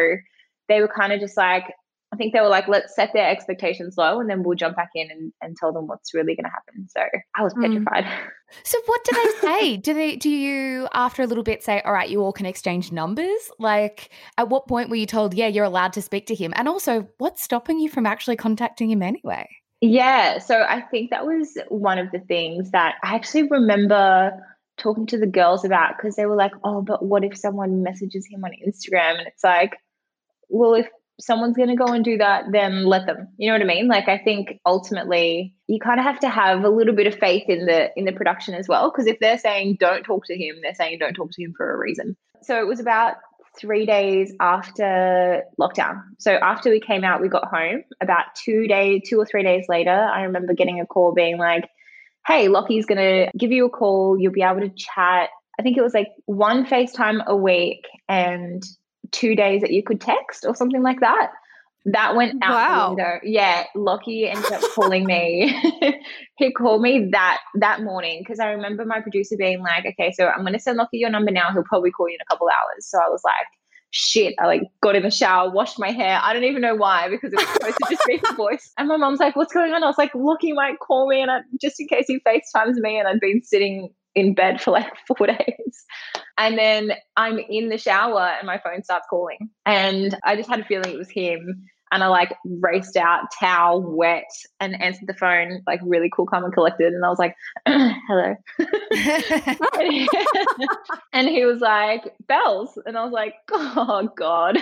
they 0.68 0.80
were 0.80 0.88
kind 0.88 1.12
of 1.12 1.20
just 1.20 1.36
like, 1.36 1.64
I 2.12 2.16
think 2.16 2.32
they 2.32 2.40
were 2.40 2.48
like, 2.48 2.66
let's 2.66 2.94
set 2.94 3.12
their 3.12 3.28
expectations 3.28 3.96
low 3.96 4.20
and 4.20 4.28
then 4.28 4.42
we'll 4.42 4.56
jump 4.56 4.76
back 4.76 4.90
in 4.96 5.10
and, 5.10 5.32
and 5.40 5.56
tell 5.56 5.72
them 5.72 5.86
what's 5.86 6.12
really 6.12 6.34
going 6.34 6.44
to 6.44 6.50
happen. 6.50 6.88
So 6.88 7.00
I 7.36 7.42
was 7.42 7.52
hmm. 7.52 7.62
petrified. 7.62 8.04
Mm. 8.04 8.30
So 8.64 8.78
what 8.86 9.04
do 9.04 9.14
they 9.14 9.40
say? 9.40 9.76
do 9.76 9.94
they 9.94 10.16
do 10.16 10.28
you 10.28 10.88
after 10.92 11.22
a 11.22 11.26
little 11.26 11.44
bit 11.44 11.62
say, 11.62 11.80
all 11.82 11.92
right, 11.92 12.08
you 12.08 12.20
all 12.20 12.32
can 12.32 12.46
exchange 12.46 12.90
numbers? 12.90 13.50
Like 13.58 14.10
at 14.36 14.48
what 14.48 14.66
point 14.66 14.90
were 14.90 14.96
you 14.96 15.06
told, 15.06 15.34
yeah, 15.34 15.46
you're 15.46 15.64
allowed 15.64 15.92
to 15.92 16.02
speak 16.02 16.26
to 16.26 16.34
him? 16.34 16.52
And 16.56 16.66
also, 16.68 17.08
what's 17.18 17.42
stopping 17.42 17.78
you 17.78 17.88
from 17.88 18.06
actually 18.06 18.36
contacting 18.36 18.90
him 18.90 19.02
anyway? 19.02 19.48
Yeah, 19.80 20.38
so 20.38 20.62
I 20.68 20.82
think 20.82 21.10
that 21.10 21.24
was 21.24 21.56
one 21.68 21.98
of 21.98 22.10
the 22.10 22.18
things 22.18 22.72
that 22.72 22.96
I 23.02 23.14
actually 23.14 23.44
remember 23.44 24.32
talking 24.76 25.06
to 25.06 25.18
the 25.18 25.26
girls 25.26 25.64
about 25.64 25.96
because 25.96 26.16
they 26.16 26.26
were 26.26 26.36
like, 26.36 26.52
oh, 26.64 26.82
but 26.82 27.04
what 27.04 27.24
if 27.24 27.36
someone 27.36 27.82
messages 27.82 28.26
him 28.30 28.44
on 28.44 28.50
Instagram? 28.66 29.18
And 29.18 29.26
it's 29.26 29.44
like, 29.44 29.76
well, 30.48 30.74
if 30.74 30.88
someone's 31.20 31.56
going 31.56 31.68
to 31.68 31.76
go 31.76 31.92
and 31.92 32.04
do 32.04 32.18
that, 32.18 32.44
then 32.52 32.84
let 32.84 33.06
them. 33.06 33.28
You 33.36 33.48
know 33.48 33.54
what 33.54 33.62
I 33.62 33.66
mean? 33.66 33.88
Like 33.88 34.08
I 34.08 34.18
think 34.18 34.60
ultimately 34.66 35.54
you 35.66 35.78
kind 35.78 36.00
of 36.00 36.06
have 36.06 36.20
to 36.20 36.28
have 36.28 36.64
a 36.64 36.68
little 36.68 36.94
bit 36.94 37.06
of 37.06 37.14
faith 37.14 37.44
in 37.48 37.66
the 37.66 37.90
in 37.96 38.04
the 38.04 38.12
production 38.12 38.54
as 38.54 38.68
well 38.68 38.90
because 38.90 39.06
if 39.06 39.18
they're 39.20 39.38
saying 39.38 39.76
don't 39.78 40.02
talk 40.02 40.26
to 40.26 40.36
him, 40.36 40.56
they're 40.62 40.74
saying 40.74 40.98
don't 40.98 41.14
talk 41.14 41.30
to 41.32 41.42
him 41.42 41.54
for 41.56 41.72
a 41.72 41.78
reason. 41.78 42.16
So 42.42 42.58
it 42.60 42.66
was 42.66 42.80
about 42.80 43.16
3 43.58 43.84
days 43.84 44.32
after 44.40 45.42
lockdown. 45.60 46.02
So 46.18 46.32
after 46.32 46.70
we 46.70 46.80
came 46.80 47.04
out, 47.04 47.20
we 47.20 47.28
got 47.28 47.46
home. 47.46 47.82
About 48.00 48.26
2 48.44 48.66
days, 48.66 49.02
2 49.08 49.18
or 49.18 49.26
3 49.26 49.42
days 49.42 49.66
later, 49.68 49.90
I 49.90 50.22
remember 50.22 50.54
getting 50.54 50.80
a 50.80 50.86
call 50.86 51.12
being 51.12 51.36
like, 51.36 51.68
"Hey, 52.26 52.48
Locky's 52.48 52.86
going 52.86 52.98
to 52.98 53.30
give 53.36 53.52
you 53.52 53.66
a 53.66 53.70
call. 53.70 54.18
You'll 54.18 54.32
be 54.32 54.42
able 54.42 54.60
to 54.60 54.70
chat 54.70 55.30
I 55.60 55.62
think 55.62 55.76
it 55.76 55.82
was 55.82 55.92
like 55.92 56.08
one 56.24 56.64
FaceTime 56.64 57.22
a 57.26 57.36
week 57.36 57.86
and 58.08 58.62
two 59.12 59.34
days 59.34 59.60
that 59.62 59.72
you 59.72 59.82
could 59.82 60.00
text 60.00 60.44
or 60.46 60.54
something 60.54 60.82
like 60.82 61.00
that. 61.00 61.30
That 61.86 62.14
went 62.14 62.42
out 62.42 62.52
wow. 62.52 62.88
the 62.88 62.94
window. 62.94 63.20
Yeah, 63.22 63.64
Locky 63.74 64.28
ended 64.28 64.52
up 64.52 64.60
calling 64.74 65.06
me. 65.06 65.58
he 66.36 66.52
called 66.52 66.82
me 66.82 67.08
that 67.12 67.38
that 67.54 67.80
morning 67.82 68.20
because 68.20 68.38
I 68.38 68.48
remember 68.48 68.84
my 68.84 69.00
producer 69.00 69.34
being 69.38 69.62
like, 69.62 69.86
"Okay, 69.86 70.12
so 70.12 70.28
I'm 70.28 70.42
going 70.42 70.52
to 70.52 70.58
send 70.58 70.76
Locky 70.76 70.98
your 70.98 71.08
number 71.08 71.30
now. 71.30 71.50
He'll 71.52 71.64
probably 71.64 71.90
call 71.90 72.08
you 72.08 72.16
in 72.16 72.20
a 72.20 72.30
couple 72.30 72.48
hours." 72.48 72.86
So 72.86 72.98
I 72.98 73.08
was 73.08 73.22
like, 73.24 73.46
"Shit!" 73.92 74.34
I 74.38 74.46
like 74.46 74.62
got 74.82 74.94
in 74.94 75.04
the 75.04 75.10
shower, 75.10 75.50
washed 75.50 75.78
my 75.78 75.90
hair. 75.90 76.20
I 76.22 76.34
don't 76.34 76.44
even 76.44 76.60
know 76.60 76.74
why 76.74 77.08
because 77.08 77.32
it 77.32 77.36
was 77.36 77.48
supposed 77.48 77.78
to 77.78 77.86
just 77.88 78.06
be 78.06 78.18
the 78.18 78.34
voice. 78.36 78.72
And 78.76 78.86
my 78.86 78.98
mom's 78.98 79.20
like, 79.20 79.34
"What's 79.34 79.54
going 79.54 79.72
on?" 79.72 79.82
I 79.82 79.86
was 79.86 79.96
like, 79.96 80.14
"Locky 80.14 80.52
might 80.52 80.80
call 80.80 81.08
me," 81.08 81.22
and 81.22 81.30
I, 81.30 81.40
just 81.58 81.80
in 81.80 81.88
case 81.88 82.04
he 82.08 82.20
FaceTimes 82.20 82.74
me, 82.74 82.98
and 82.98 83.08
I'd 83.08 83.20
been 83.20 83.42
sitting 83.42 83.88
in 84.14 84.34
bed 84.34 84.60
for 84.60 84.72
like 84.72 84.92
four 85.06 85.26
days. 85.26 85.84
And 86.38 86.58
then 86.58 86.92
I'm 87.16 87.38
in 87.38 87.68
the 87.68 87.78
shower 87.78 88.32
and 88.38 88.46
my 88.46 88.58
phone 88.58 88.82
starts 88.82 89.06
calling. 89.10 89.50
And 89.66 90.16
I 90.24 90.36
just 90.36 90.48
had 90.48 90.60
a 90.60 90.64
feeling 90.64 90.92
it 90.92 90.98
was 90.98 91.10
him. 91.10 91.66
And 91.92 92.04
I 92.04 92.06
like 92.06 92.32
raced 92.44 92.96
out, 92.96 93.24
towel 93.40 93.82
wet, 93.82 94.30
and 94.60 94.80
answered 94.80 95.08
the 95.08 95.14
phone, 95.14 95.60
like 95.66 95.80
really 95.82 96.08
cool, 96.14 96.24
calm, 96.24 96.44
and 96.44 96.52
collected. 96.52 96.92
And 96.92 97.04
I 97.04 97.08
was 97.08 97.18
like, 97.18 97.34
hello. 97.66 98.36
and 101.12 101.28
he 101.28 101.44
was 101.44 101.60
like, 101.60 102.14
bells. 102.28 102.78
And 102.86 102.96
I 102.96 103.02
was 103.02 103.12
like, 103.12 103.34
oh, 103.50 104.08
God. 104.16 104.56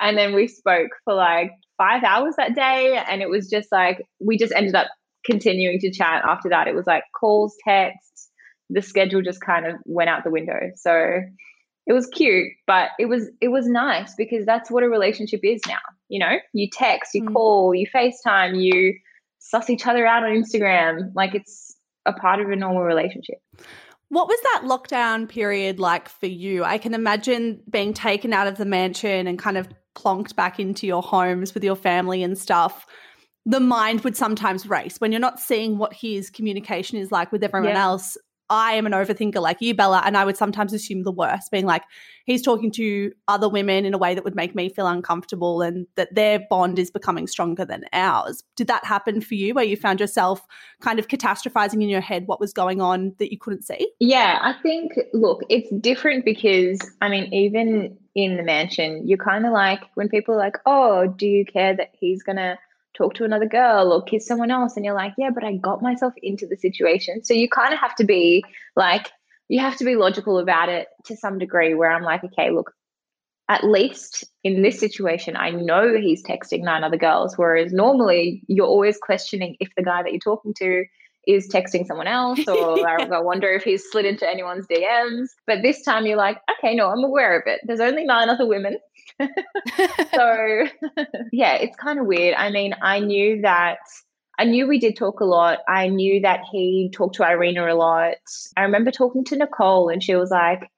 and 0.00 0.18
then 0.18 0.34
we 0.34 0.48
spoke 0.48 0.90
for 1.06 1.14
like 1.14 1.50
five 1.78 2.04
hours 2.04 2.34
that 2.36 2.54
day. 2.54 3.02
And 3.08 3.22
it 3.22 3.30
was 3.30 3.48
just 3.48 3.72
like, 3.72 4.02
we 4.20 4.36
just 4.36 4.52
ended 4.54 4.74
up 4.74 4.88
continuing 5.24 5.78
to 5.78 5.90
chat 5.90 6.24
after 6.24 6.50
that. 6.50 6.68
It 6.68 6.74
was 6.74 6.86
like 6.86 7.04
calls, 7.18 7.56
texts, 7.66 8.07
the 8.70 8.82
schedule 8.82 9.22
just 9.22 9.40
kind 9.40 9.66
of 9.66 9.76
went 9.84 10.10
out 10.10 10.24
the 10.24 10.30
window. 10.30 10.70
So 10.76 11.20
it 11.86 11.92
was 11.92 12.06
cute, 12.06 12.48
but 12.66 12.90
it 12.98 13.06
was 13.06 13.30
it 13.40 13.48
was 13.48 13.66
nice 13.66 14.14
because 14.16 14.44
that's 14.44 14.70
what 14.70 14.82
a 14.82 14.88
relationship 14.88 15.40
is 15.42 15.60
now. 15.66 15.78
You 16.08 16.20
know, 16.20 16.38
you 16.52 16.68
text, 16.70 17.14
you 17.14 17.22
mm. 17.22 17.32
call, 17.32 17.74
you 17.74 17.86
FaceTime, 17.86 18.62
you 18.62 18.94
suss 19.38 19.70
each 19.70 19.86
other 19.86 20.06
out 20.06 20.22
on 20.22 20.30
Instagram. 20.30 21.12
Like 21.14 21.34
it's 21.34 21.76
a 22.04 22.12
part 22.12 22.40
of 22.40 22.50
a 22.50 22.56
normal 22.56 22.82
relationship. 22.82 23.38
What 24.10 24.28
was 24.28 24.40
that 24.42 24.62
lockdown 24.64 25.28
period 25.28 25.78
like 25.78 26.08
for 26.08 26.26
you? 26.26 26.64
I 26.64 26.78
can 26.78 26.94
imagine 26.94 27.60
being 27.68 27.92
taken 27.92 28.32
out 28.32 28.46
of 28.46 28.56
the 28.56 28.64
mansion 28.64 29.26
and 29.26 29.38
kind 29.38 29.58
of 29.58 29.68
plonked 29.96 30.34
back 30.34 30.58
into 30.58 30.86
your 30.86 31.02
homes 31.02 31.52
with 31.52 31.64
your 31.64 31.76
family 31.76 32.22
and 32.22 32.36
stuff. 32.36 32.86
The 33.44 33.60
mind 33.60 34.02
would 34.02 34.16
sometimes 34.16 34.66
race 34.66 34.96
when 34.98 35.12
you're 35.12 35.20
not 35.20 35.40
seeing 35.40 35.78
what 35.78 35.92
his 35.92 36.30
communication 36.30 36.98
is 36.98 37.12
like 37.12 37.32
with 37.32 37.42
everyone 37.42 37.70
yeah. 37.70 37.82
else. 37.82 38.16
I 38.50 38.72
am 38.72 38.86
an 38.86 38.92
overthinker 38.92 39.40
like 39.40 39.58
you, 39.60 39.74
Bella, 39.74 40.02
and 40.04 40.16
I 40.16 40.24
would 40.24 40.36
sometimes 40.36 40.72
assume 40.72 41.02
the 41.02 41.12
worst, 41.12 41.50
being 41.50 41.66
like, 41.66 41.82
he's 42.24 42.42
talking 42.42 42.70
to 42.72 43.12
other 43.26 43.48
women 43.48 43.84
in 43.84 43.94
a 43.94 43.98
way 43.98 44.14
that 44.14 44.24
would 44.24 44.34
make 44.34 44.54
me 44.54 44.68
feel 44.68 44.86
uncomfortable 44.86 45.62
and 45.62 45.86
that 45.96 46.14
their 46.14 46.40
bond 46.48 46.78
is 46.78 46.90
becoming 46.90 47.26
stronger 47.26 47.64
than 47.64 47.84
ours. 47.92 48.42
Did 48.56 48.66
that 48.68 48.84
happen 48.84 49.20
for 49.20 49.34
you 49.34 49.54
where 49.54 49.64
you 49.64 49.76
found 49.76 50.00
yourself 50.00 50.46
kind 50.80 50.98
of 50.98 51.08
catastrophizing 51.08 51.82
in 51.82 51.88
your 51.88 52.00
head 52.00 52.26
what 52.26 52.40
was 52.40 52.52
going 52.52 52.80
on 52.80 53.14
that 53.18 53.30
you 53.30 53.38
couldn't 53.38 53.64
see? 53.64 53.90
Yeah, 54.00 54.38
I 54.40 54.54
think, 54.62 54.92
look, 55.12 55.42
it's 55.48 55.70
different 55.80 56.24
because, 56.24 56.78
I 57.00 57.08
mean, 57.08 57.32
even 57.32 57.96
in 58.14 58.36
the 58.36 58.42
mansion, 58.42 59.06
you're 59.06 59.18
kind 59.18 59.46
of 59.46 59.52
like, 59.52 59.80
when 59.94 60.08
people 60.08 60.34
are 60.34 60.38
like, 60.38 60.56
oh, 60.66 61.06
do 61.06 61.26
you 61.26 61.44
care 61.44 61.76
that 61.76 61.90
he's 61.98 62.22
going 62.22 62.36
to 62.36 62.58
talk 62.98 63.14
to 63.14 63.24
another 63.24 63.46
girl 63.46 63.92
or 63.92 64.02
kiss 64.02 64.26
someone 64.26 64.50
else 64.50 64.76
and 64.76 64.84
you're 64.84 64.94
like 64.94 65.14
yeah 65.16 65.30
but 65.32 65.44
i 65.44 65.54
got 65.56 65.80
myself 65.80 66.12
into 66.22 66.46
the 66.46 66.56
situation 66.56 67.24
so 67.24 67.32
you 67.32 67.48
kind 67.48 67.72
of 67.72 67.80
have 67.80 67.94
to 67.94 68.04
be 68.04 68.44
like 68.76 69.08
you 69.48 69.60
have 69.60 69.76
to 69.76 69.84
be 69.84 69.94
logical 69.94 70.38
about 70.38 70.68
it 70.68 70.88
to 71.04 71.16
some 71.16 71.38
degree 71.38 71.74
where 71.74 71.90
i'm 71.90 72.02
like 72.02 72.24
okay 72.24 72.50
look 72.50 72.72
at 73.48 73.64
least 73.64 74.24
in 74.42 74.62
this 74.62 74.78
situation 74.78 75.36
i 75.36 75.50
know 75.50 75.96
he's 75.96 76.22
texting 76.22 76.62
nine 76.62 76.84
other 76.84 76.98
girls 76.98 77.38
whereas 77.38 77.72
normally 77.72 78.42
you're 78.48 78.66
always 78.66 78.98
questioning 78.98 79.56
if 79.60 79.68
the 79.76 79.82
guy 79.82 80.02
that 80.02 80.12
you're 80.12 80.20
talking 80.20 80.52
to 80.52 80.84
is 81.28 81.46
texting 81.46 81.86
someone 81.86 82.08
else 82.08 82.40
or 82.48 82.88
I 82.88 83.20
wonder 83.20 83.48
if 83.50 83.62
he's 83.62 83.88
slid 83.90 84.06
into 84.06 84.26
anyone's 84.26 84.66
DMs. 84.66 85.28
But 85.46 85.58
this 85.62 85.82
time 85.82 86.06
you're 86.06 86.16
like, 86.16 86.38
okay, 86.58 86.74
no, 86.74 86.88
I'm 86.88 87.04
aware 87.04 87.38
of 87.38 87.42
it. 87.46 87.60
There's 87.64 87.80
only 87.80 88.04
nine 88.04 88.30
other 88.30 88.46
women. 88.46 88.78
so 90.14 90.64
yeah, 91.32 91.54
it's 91.54 91.76
kind 91.76 91.98
of 91.98 92.06
weird. 92.06 92.34
I 92.34 92.50
mean, 92.50 92.74
I 92.80 93.00
knew 93.00 93.42
that 93.42 93.78
I 94.38 94.44
knew 94.44 94.68
we 94.68 94.78
did 94.78 94.96
talk 94.96 95.20
a 95.20 95.24
lot. 95.24 95.58
I 95.68 95.88
knew 95.88 96.20
that 96.20 96.40
he 96.50 96.90
talked 96.92 97.16
to 97.16 97.24
Irena 97.24 97.72
a 97.72 97.74
lot. 97.74 98.14
I 98.56 98.62
remember 98.62 98.92
talking 98.92 99.24
to 99.24 99.36
Nicole 99.36 99.88
and 99.88 100.02
she 100.02 100.14
was 100.14 100.30
like, 100.30 100.70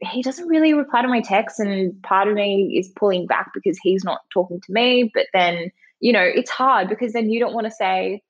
he 0.00 0.22
doesn't 0.22 0.48
really 0.48 0.74
reply 0.74 1.02
to 1.02 1.08
my 1.08 1.20
texts 1.20 1.60
and 1.60 2.00
part 2.02 2.28
of 2.28 2.34
me 2.34 2.76
is 2.78 2.88
pulling 2.88 3.26
back 3.26 3.50
because 3.54 3.78
he's 3.78 4.04
not 4.04 4.20
talking 4.32 4.60
to 4.60 4.72
me. 4.72 5.10
But 5.14 5.26
then, 5.32 5.70
you 6.00 6.12
know, 6.12 6.22
it's 6.22 6.50
hard 6.50 6.88
because 6.88 7.12
then 7.12 7.30
you 7.30 7.38
don't 7.38 7.54
want 7.54 7.66
to 7.66 7.70
say, 7.70 8.22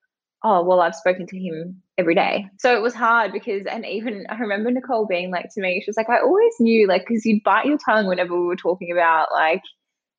oh, 0.44 0.62
well, 0.62 0.80
I've 0.80 0.94
spoken 0.94 1.26
to 1.26 1.38
him 1.38 1.82
every 1.96 2.14
day. 2.14 2.46
So 2.58 2.76
it 2.76 2.82
was 2.82 2.94
hard 2.94 3.32
because, 3.32 3.62
and 3.66 3.84
even 3.84 4.26
I 4.28 4.38
remember 4.38 4.70
Nicole 4.70 5.06
being 5.06 5.30
like 5.30 5.52
to 5.54 5.60
me, 5.60 5.80
she 5.84 5.88
was 5.88 5.96
like, 5.96 6.08
I 6.08 6.20
always 6.20 6.54
knew, 6.60 6.86
like, 6.86 7.06
because 7.06 7.26
you'd 7.26 7.42
bite 7.42 7.66
your 7.66 7.78
tongue 7.78 8.06
whenever 8.06 8.38
we 8.38 8.46
were 8.46 8.56
talking 8.56 8.92
about 8.92 9.32
like 9.32 9.62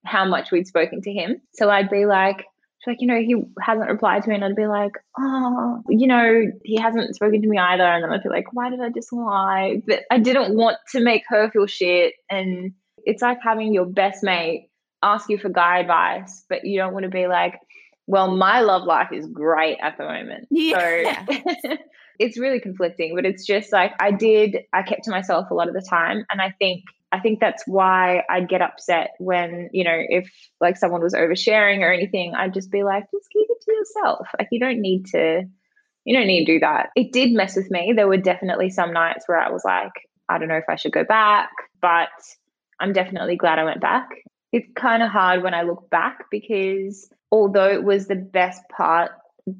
how 0.05 0.25
much 0.25 0.51
we'd 0.51 0.67
spoken 0.67 1.01
to 1.01 1.11
him. 1.11 1.41
So 1.53 1.69
I'd 1.69 1.89
be 1.89 2.05
like, 2.05 2.37
she's 2.79 2.91
like, 2.91 3.01
you 3.01 3.07
know, 3.07 3.19
he 3.19 3.35
hasn't 3.61 3.89
replied 3.89 4.23
to 4.23 4.29
me. 4.29 4.35
And 4.35 4.43
I'd 4.43 4.55
be 4.55 4.67
like, 4.67 4.93
oh, 5.17 5.81
you 5.89 6.07
know, 6.07 6.45
he 6.63 6.77
hasn't 6.79 7.15
spoken 7.15 7.41
to 7.41 7.47
me 7.47 7.57
either. 7.57 7.83
And 7.83 8.03
then 8.03 8.11
I'd 8.11 8.23
be 8.23 8.29
like, 8.29 8.51
why 8.53 8.69
did 8.69 8.81
I 8.81 8.89
just 8.89 9.13
lie? 9.13 9.81
But 9.85 10.03
I 10.11 10.19
didn't 10.19 10.55
want 10.55 10.77
to 10.91 10.99
make 11.01 11.23
her 11.29 11.49
feel 11.51 11.67
shit. 11.67 12.13
And 12.29 12.73
it's 13.05 13.21
like 13.21 13.39
having 13.41 13.73
your 13.73 13.85
best 13.85 14.23
mate 14.23 14.69
ask 15.01 15.29
you 15.29 15.37
for 15.37 15.49
guy 15.49 15.79
advice, 15.79 16.43
but 16.49 16.65
you 16.65 16.77
don't 16.77 16.93
want 16.93 17.03
to 17.03 17.09
be 17.09 17.27
like, 17.27 17.59
well, 18.09 18.35
my 18.35 18.61
love 18.61 18.85
life 18.85 19.09
is 19.11 19.27
great 19.27 19.77
at 19.83 19.95
the 19.99 20.03
moment. 20.03 20.47
Yeah. 20.51 21.25
So 21.27 21.77
it's 22.19 22.39
really 22.39 22.59
conflicting, 22.59 23.13
but 23.15 23.23
it's 23.23 23.45
just 23.45 23.71
like 23.71 23.93
I 23.99 24.11
did, 24.11 24.57
I 24.73 24.81
kept 24.81 25.03
to 25.03 25.11
myself 25.11 25.51
a 25.51 25.53
lot 25.53 25.67
of 25.67 25.75
the 25.75 25.85
time. 25.87 26.25
And 26.31 26.41
I 26.41 26.51
think, 26.57 26.85
I 27.11 27.19
think 27.19 27.39
that's 27.39 27.63
why 27.67 28.23
I'd 28.27 28.49
get 28.49 28.63
upset 28.63 29.11
when, 29.19 29.69
you 29.73 29.83
know, 29.83 29.95
if 29.95 30.27
like 30.59 30.75
someone 30.75 31.03
was 31.03 31.13
oversharing 31.13 31.81
or 31.81 31.93
anything, 31.93 32.33
I'd 32.35 32.55
just 32.55 32.71
be 32.71 32.83
like, 32.83 33.03
just 33.11 33.29
keep 33.31 33.47
it 33.47 33.61
to 33.61 33.71
yourself. 33.71 34.27
Like 34.39 34.47
you 34.51 34.59
don't 34.59 34.81
need 34.81 35.05
to, 35.11 35.43
you 36.03 36.17
don't 36.17 36.27
need 36.27 36.45
to 36.45 36.53
do 36.53 36.59
that. 36.61 36.89
It 36.95 37.13
did 37.13 37.31
mess 37.31 37.55
with 37.55 37.69
me. 37.69 37.93
There 37.95 38.07
were 38.07 38.17
definitely 38.17 38.71
some 38.71 38.91
nights 38.91 39.25
where 39.27 39.39
I 39.39 39.51
was 39.51 39.61
like, 39.63 39.93
I 40.27 40.39
don't 40.39 40.47
know 40.47 40.57
if 40.57 40.67
I 40.67 40.77
should 40.77 40.93
go 40.93 41.03
back, 41.03 41.51
but 41.79 42.09
I'm 42.79 42.91
definitely 42.91 43.35
glad 43.35 43.59
I 43.59 43.65
went 43.65 43.81
back. 43.81 44.07
It's 44.51 44.67
kind 44.75 45.03
of 45.03 45.09
hard 45.09 45.43
when 45.43 45.53
I 45.53 45.63
look 45.63 45.89
back 45.89 46.25
because 46.31 47.09
although 47.31 47.69
it 47.69 47.83
was 47.83 48.07
the 48.07 48.15
best 48.15 48.61
part 48.69 49.11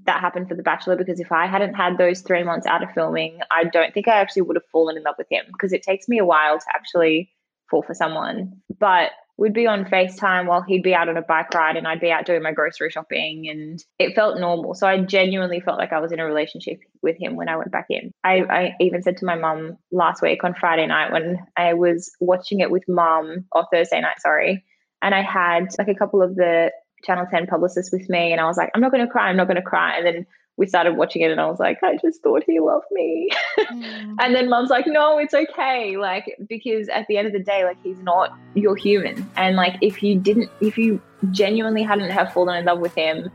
that 0.06 0.20
happened 0.20 0.48
for 0.48 0.56
The 0.56 0.64
Bachelor, 0.64 0.96
because 0.96 1.20
if 1.20 1.32
I 1.32 1.48
hadn't 1.48 1.74
had 1.74 1.98
those 1.98 2.22
three 2.22 2.44
months 2.44 2.68
out 2.68 2.84
of 2.84 2.92
filming, 2.92 3.40
I 3.52 3.64
don't 3.66 3.94
think 3.94 4.08
I 4.08 4.20
actually 4.20 4.44
would 4.44 4.56
have 4.56 4.66
fallen 4.72 4.98
in 4.98 5.04
love 5.04 5.16
with 5.18 5.28
him 5.32 5.46
because 5.48 5.74
it 5.74 5.84
takes 5.84 6.08
me 6.08 6.20
a 6.20 6.26
while 6.26 6.60
to 6.60 6.66
actually 6.74 7.32
fall 7.70 7.84
for 7.84 7.94
someone. 7.94 8.62
But 8.80 9.12
we'd 9.40 9.54
be 9.54 9.68
on 9.68 9.86
FaceTime 9.86 10.48
while 10.48 10.62
he'd 10.62 10.84
be 10.84 10.94
out 10.94 11.08
on 11.08 11.16
a 11.16 11.22
bike 11.22 11.54
ride 11.54 11.78
and 11.78 11.88
I'd 11.88 12.02
be 12.02 12.12
out 12.12 12.26
doing 12.26 12.44
my 12.44 12.52
grocery 12.52 12.90
shopping 12.90 13.48
and 13.50 13.82
it 13.98 14.14
felt 14.14 14.38
normal. 14.38 14.74
So 14.74 14.86
I 14.86 15.00
genuinely 15.00 15.62
felt 15.62 15.78
like 15.78 15.94
I 15.94 16.00
was 16.00 16.12
in 16.12 16.20
a 16.20 16.26
relationship 16.26 16.80
with 17.02 17.18
him 17.18 17.38
when 17.38 17.48
I 17.48 17.56
went 17.56 17.72
back 17.72 17.86
in. 17.90 18.12
I, 18.24 18.42
I 18.42 18.76
even 18.82 19.02
said 19.02 19.18
to 19.18 19.26
my 19.26 19.36
mum 19.36 19.78
last 19.92 20.22
week 20.22 20.44
on 20.44 20.56
Friday 20.56 20.88
night 20.88 21.14
when 21.14 21.38
I 21.56 21.74
was 21.74 22.12
watching 22.20 22.60
it 22.60 22.70
with 22.70 22.84
mum 22.90 23.46
or 23.54 23.66
Thursday 23.72 24.02
night, 24.02 24.20
sorry, 24.20 24.66
and 25.02 25.16
I 25.16 25.22
had 25.22 25.70
like 25.78 25.88
a 25.88 25.96
couple 25.96 26.22
of 26.22 26.36
the 26.36 26.72
Channel 27.04 27.28
10 27.30 27.48
publicists 27.48 27.92
with 27.92 28.10
me 28.10 28.32
and 28.32 28.42
I 28.42 28.46
was 28.46 28.58
like, 28.58 28.72
I'm 28.76 28.82
not 28.82 28.92
going 28.92 29.06
to 29.06 29.12
cry, 29.12 29.30
I'm 29.30 29.38
not 29.38 29.48
going 29.48 29.56
to 29.56 29.62
cry. 29.62 29.96
And 29.96 30.06
then 30.06 30.26
we 30.58 30.68
started 30.68 30.98
watching 30.98 31.22
it 31.22 31.32
and 31.32 31.40
I 31.40 31.48
was 31.48 31.60
like, 31.60 31.82
I 31.82 31.98
just 31.98 32.22
thought 32.22 32.44
he 32.46 32.60
loved 32.60 32.86
me. 32.92 33.30
Mm. 33.70 34.16
and 34.20 34.34
then 34.34 34.50
mom's 34.50 34.72
like, 34.72 34.88
no, 34.88 35.20
it's 35.20 35.34
okay. 35.34 35.96
Like, 35.96 36.36
because 36.48 36.90
at 36.90 37.06
the 37.08 37.18
end 37.18 37.28
of 37.28 37.34
the 37.34 37.40
day, 37.40 37.66
like, 37.66 37.78
he's 37.84 38.00
not 38.00 38.36
your 38.56 38.76
human. 38.76 39.30
And 39.36 39.56
like, 39.56 39.76
if 39.82 40.02
you 40.02 40.18
didn't, 40.18 40.50
if 40.60 40.76
you 40.76 41.00
genuinely 41.30 41.84
hadn't 41.84 42.10
have 42.10 42.34
fallen 42.34 42.58
in 42.58 42.66
love 42.66 42.80
with 42.80 42.96
him, 42.96 43.30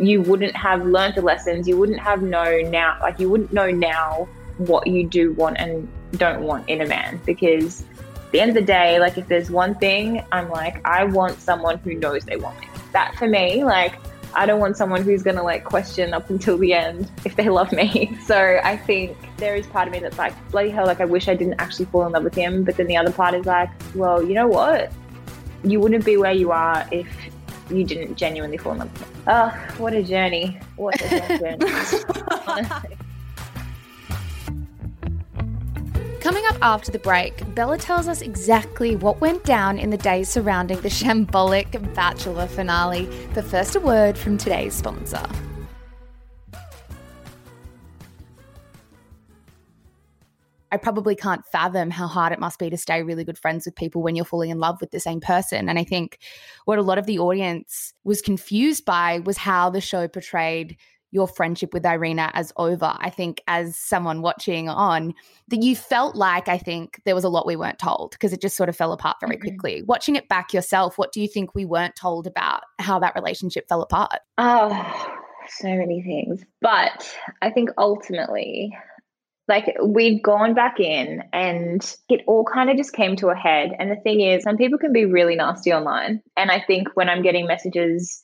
you 0.00 0.20
wouldn't 0.22 0.56
have 0.56 0.84
learned 0.84 1.14
the 1.14 1.22
lessons. 1.22 1.68
You 1.68 1.76
wouldn't 1.76 2.00
have 2.00 2.22
known 2.22 2.72
now, 2.72 2.98
like, 3.00 3.20
you 3.20 3.28
wouldn't 3.30 3.52
know 3.52 3.70
now 3.70 4.26
what 4.56 4.86
you 4.88 5.06
do 5.06 5.32
want 5.34 5.58
and 5.58 5.88
don't 6.12 6.42
want 6.42 6.68
in 6.68 6.80
a 6.80 6.86
man. 6.86 7.20
Because 7.24 7.84
the 8.32 8.40
end 8.40 8.48
of 8.48 8.54
the 8.54 8.62
day, 8.62 8.98
like, 8.98 9.18
if 9.18 9.28
there's 9.28 9.50
one 9.50 9.74
thing, 9.76 10.24
I'm 10.32 10.48
like, 10.50 10.84
I 10.86 11.04
want 11.04 11.40
someone 11.40 11.78
who 11.78 11.94
knows 11.94 12.24
they 12.24 12.36
want 12.36 12.60
me. 12.60 12.66
That 12.92 13.14
for 13.16 13.28
me, 13.28 13.64
like, 13.64 13.94
I 14.34 14.46
don't 14.46 14.60
want 14.60 14.76
someone 14.76 15.02
who's 15.02 15.22
going 15.22 15.36
to 15.36 15.42
like 15.42 15.64
question 15.64 16.14
up 16.14 16.30
until 16.30 16.56
the 16.56 16.72
end 16.72 17.10
if 17.24 17.36
they 17.36 17.48
love 17.48 17.72
me. 17.72 18.16
So 18.32 18.60
I 18.62 18.76
think 18.76 19.16
there 19.36 19.56
is 19.56 19.66
part 19.66 19.88
of 19.88 19.92
me 19.92 19.98
that's 19.98 20.16
like, 20.16 20.32
bloody 20.50 20.70
hell, 20.70 20.86
like 20.86 21.00
I 21.00 21.04
wish 21.04 21.28
I 21.28 21.34
didn't 21.34 21.60
actually 21.60 21.86
fall 21.86 22.06
in 22.06 22.12
love 22.12 22.24
with 22.24 22.34
him. 22.34 22.64
But 22.64 22.76
then 22.76 22.86
the 22.86 22.96
other 22.96 23.12
part 23.12 23.34
is 23.34 23.44
like, 23.44 23.68
well, 23.94 24.22
you 24.22 24.34
know 24.34 24.46
what? 24.46 24.92
You 25.64 25.80
wouldn't 25.80 26.04
be 26.04 26.16
where 26.16 26.32
you 26.32 26.50
are 26.52 26.86
if 26.90 27.08
you 27.68 27.84
didn't 27.84 28.16
genuinely 28.16 28.56
fall 28.56 28.72
in 28.72 28.78
love 28.78 28.92
with 28.92 29.02
him. 29.02 29.22
Oh, 29.26 29.48
what 29.78 29.92
a 29.92 30.02
journey. 30.02 30.58
What 30.76 31.00
a 31.00 31.38
journey. 31.38 32.96
Coming 36.22 36.44
up 36.50 36.58
after 36.62 36.92
the 36.92 37.00
break, 37.00 37.52
Bella 37.52 37.76
tells 37.76 38.06
us 38.06 38.22
exactly 38.22 38.94
what 38.94 39.20
went 39.20 39.42
down 39.42 39.76
in 39.76 39.90
the 39.90 39.96
days 39.96 40.28
surrounding 40.28 40.80
the 40.80 40.88
shambolic 40.88 41.92
Bachelor 41.96 42.46
finale. 42.46 43.08
But 43.34 43.44
first, 43.44 43.74
a 43.74 43.80
word 43.80 44.16
from 44.16 44.38
today's 44.38 44.72
sponsor. 44.72 45.26
I 50.70 50.76
probably 50.76 51.16
can't 51.16 51.44
fathom 51.44 51.90
how 51.90 52.06
hard 52.06 52.32
it 52.32 52.38
must 52.38 52.60
be 52.60 52.70
to 52.70 52.78
stay 52.78 53.02
really 53.02 53.24
good 53.24 53.36
friends 53.36 53.66
with 53.66 53.74
people 53.74 54.00
when 54.00 54.14
you're 54.14 54.24
falling 54.24 54.50
in 54.50 54.60
love 54.60 54.80
with 54.80 54.92
the 54.92 55.00
same 55.00 55.20
person. 55.20 55.68
And 55.68 55.76
I 55.76 55.82
think 55.82 56.18
what 56.66 56.78
a 56.78 56.82
lot 56.82 56.98
of 56.98 57.06
the 57.06 57.18
audience 57.18 57.94
was 58.04 58.22
confused 58.22 58.84
by 58.84 59.18
was 59.18 59.38
how 59.38 59.70
the 59.70 59.80
show 59.80 60.06
portrayed 60.06 60.76
your 61.12 61.28
friendship 61.28 61.72
with 61.72 61.86
Irena 61.86 62.30
as 62.34 62.52
over. 62.56 62.96
I 62.98 63.10
think 63.10 63.42
as 63.46 63.76
someone 63.76 64.22
watching 64.22 64.68
on, 64.68 65.14
that 65.48 65.62
you 65.62 65.76
felt 65.76 66.16
like 66.16 66.48
I 66.48 66.58
think 66.58 67.00
there 67.04 67.14
was 67.14 67.22
a 67.22 67.28
lot 67.28 67.46
we 67.46 67.54
weren't 67.54 67.78
told 67.78 68.12
because 68.12 68.32
it 68.32 68.40
just 68.40 68.56
sort 68.56 68.68
of 68.68 68.76
fell 68.76 68.92
apart 68.92 69.18
very 69.20 69.36
mm-hmm. 69.36 69.42
quickly. 69.42 69.82
Watching 69.82 70.16
it 70.16 70.28
back 70.28 70.52
yourself, 70.52 70.98
what 70.98 71.12
do 71.12 71.20
you 71.20 71.28
think 71.28 71.54
we 71.54 71.64
weren't 71.64 71.94
told 71.94 72.26
about 72.26 72.62
how 72.80 72.98
that 72.98 73.14
relationship 73.14 73.68
fell 73.68 73.82
apart? 73.82 74.20
Oh, 74.38 75.18
so 75.58 75.68
many 75.68 76.02
things. 76.02 76.42
But 76.60 77.14
I 77.42 77.50
think 77.50 77.70
ultimately 77.78 78.76
like 79.48 79.76
we'd 79.84 80.22
gone 80.22 80.54
back 80.54 80.78
in 80.78 81.22
and 81.32 81.96
it 82.08 82.20
all 82.26 82.44
kind 82.44 82.70
of 82.70 82.76
just 82.76 82.92
came 82.92 83.16
to 83.16 83.28
a 83.28 83.34
head. 83.34 83.72
And 83.78 83.90
the 83.90 83.96
thing 83.96 84.20
is, 84.20 84.44
some 84.44 84.56
people 84.56 84.78
can 84.78 84.92
be 84.92 85.04
really 85.04 85.36
nasty 85.36 85.72
online. 85.72 86.22
And 86.36 86.50
I 86.50 86.60
think 86.60 86.88
when 86.94 87.08
I'm 87.08 87.22
getting 87.22 87.46
messages 87.46 88.22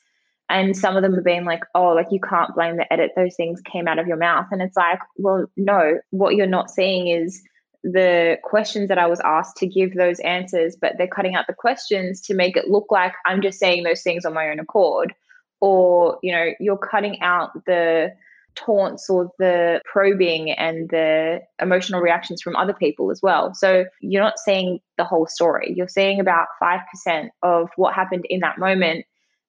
and 0.51 0.77
some 0.77 0.97
of 0.97 1.03
them 1.03 1.15
have 1.15 1.25
been 1.25 1.45
like 1.45 1.63
oh 1.75 1.89
like 1.89 2.09
you 2.11 2.21
can't 2.21 2.55
blame 2.55 2.77
the 2.77 2.93
edit 2.93 3.13
those 3.17 3.35
things 3.37 3.61
came 3.63 3.87
out 3.87 3.99
of 3.99 4.07
your 4.07 4.17
mouth 4.17 4.47
and 4.51 4.63
it's 4.63 4.77
like 4.77 5.01
well 5.17 5.47
no 5.57 5.99
what 6.11 6.35
you're 6.35 6.47
not 6.47 6.71
seeing 6.71 7.09
is 7.09 7.43
the 7.85 8.39
questions 8.43 8.89
that 8.89 8.99
I 8.99 9.07
was 9.07 9.21
asked 9.21 9.57
to 9.59 9.67
give 9.67 9.95
those 9.95 10.19
answers, 10.21 10.77
but 10.81 10.95
they're 10.99 11.07
cutting 11.07 11.35
out 11.35 11.47
the 11.47 11.55
questions 11.55 12.21
to 12.23 12.35
make 12.35 12.57
it 12.57 12.69
look 12.69 12.87
like 12.91 13.15
I'm 13.27 13.41
just 13.41 13.59
saying 13.59 13.85
those 13.85 14.03
things 14.03 14.25
on 14.25 14.35
my 14.35 14.49
own 14.49 14.59
accord. 14.59 15.15
Or, 15.61 16.19
you 16.23 16.33
know, 16.33 16.51
you're 16.61 16.79
cutting 16.79 17.21
out 17.21 17.51
the 17.67 18.13
taunts 18.55 19.09
or 19.09 19.31
the 19.39 19.81
probing 19.85 20.51
and 20.53 20.89
the 20.91 21.41
emotional 21.61 22.01
reactions 22.01 22.43
from 22.43 22.57
other 22.57 22.75
people 22.75 23.11
as 23.11 23.21
well. 23.23 23.55
So 23.55 23.85
you're 24.01 24.23
not 24.23 24.39
seeing 24.39 24.81
the 24.97 25.05
whole 25.05 25.27
story. 25.27 25.73
You're 25.77 25.89
seeing 25.89 26.21
about 26.21 26.49
5% 26.63 27.29
of 27.43 27.69
what 27.77 27.95
happened 27.95 28.25
in 28.29 28.41
that 28.41 28.59
moment 28.59 29.07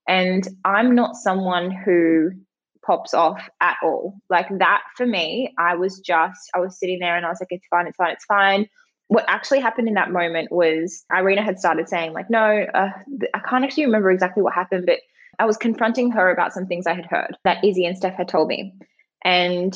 and 0.09 0.45
I'm 0.65 0.95
not 0.95 1.15
someone 1.15 1.69
who 1.69 2.31
pops 2.83 3.13
off 3.13 3.47
at 3.61 3.77
all. 3.83 4.15
Like 4.27 4.47
that 4.57 4.81
for 4.97 5.05
me, 5.05 5.53
I 5.59 5.75
was 5.75 5.99
just, 5.99 6.49
I 6.55 6.59
was 6.59 6.79
sitting 6.79 6.97
there 6.97 7.15
and 7.15 7.27
I 7.27 7.29
was 7.29 7.39
like, 7.39 7.51
it's 7.51 7.67
fine, 7.69 7.85
it's 7.85 7.95
fine, 7.95 8.11
it's 8.13 8.25
fine. 8.25 8.67
What 9.07 9.25
actually 9.27 9.59
happened 9.59 9.87
in 9.87 9.93
that 9.93 10.11
moment 10.11 10.51
was 10.51 11.05
Irena 11.13 11.43
had 11.43 11.59
started 11.59 11.87
saying, 11.87 12.13
like, 12.13 12.27
no, 12.27 12.65
uh, 12.73 12.89
I 13.35 13.39
can't 13.47 13.63
actually 13.63 13.85
remember 13.85 14.09
exactly 14.09 14.41
what 14.41 14.55
happened, 14.55 14.87
but 14.87 14.97
I 15.37 15.45
was 15.45 15.57
confronting 15.57 16.09
her 16.11 16.31
about 16.31 16.53
some 16.53 16.65
things 16.65 16.87
I 16.87 16.95
had 16.95 17.05
heard 17.05 17.37
that 17.43 17.63
Izzy 17.63 17.85
and 17.85 17.95
Steph 17.95 18.17
had 18.17 18.27
told 18.27 18.47
me. 18.47 18.73
And 19.23 19.73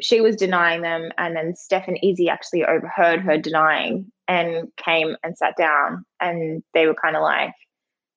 she 0.00 0.20
was 0.20 0.36
denying 0.36 0.82
them. 0.82 1.10
And 1.18 1.34
then 1.34 1.56
Steph 1.56 1.88
and 1.88 1.98
Izzy 2.00 2.28
actually 2.28 2.64
overheard 2.64 3.20
her 3.20 3.38
denying 3.38 4.12
and 4.28 4.68
came 4.76 5.16
and 5.24 5.36
sat 5.36 5.56
down. 5.56 6.04
And 6.20 6.62
they 6.74 6.86
were 6.86 6.94
kind 6.94 7.16
of 7.16 7.22
like, 7.22 7.52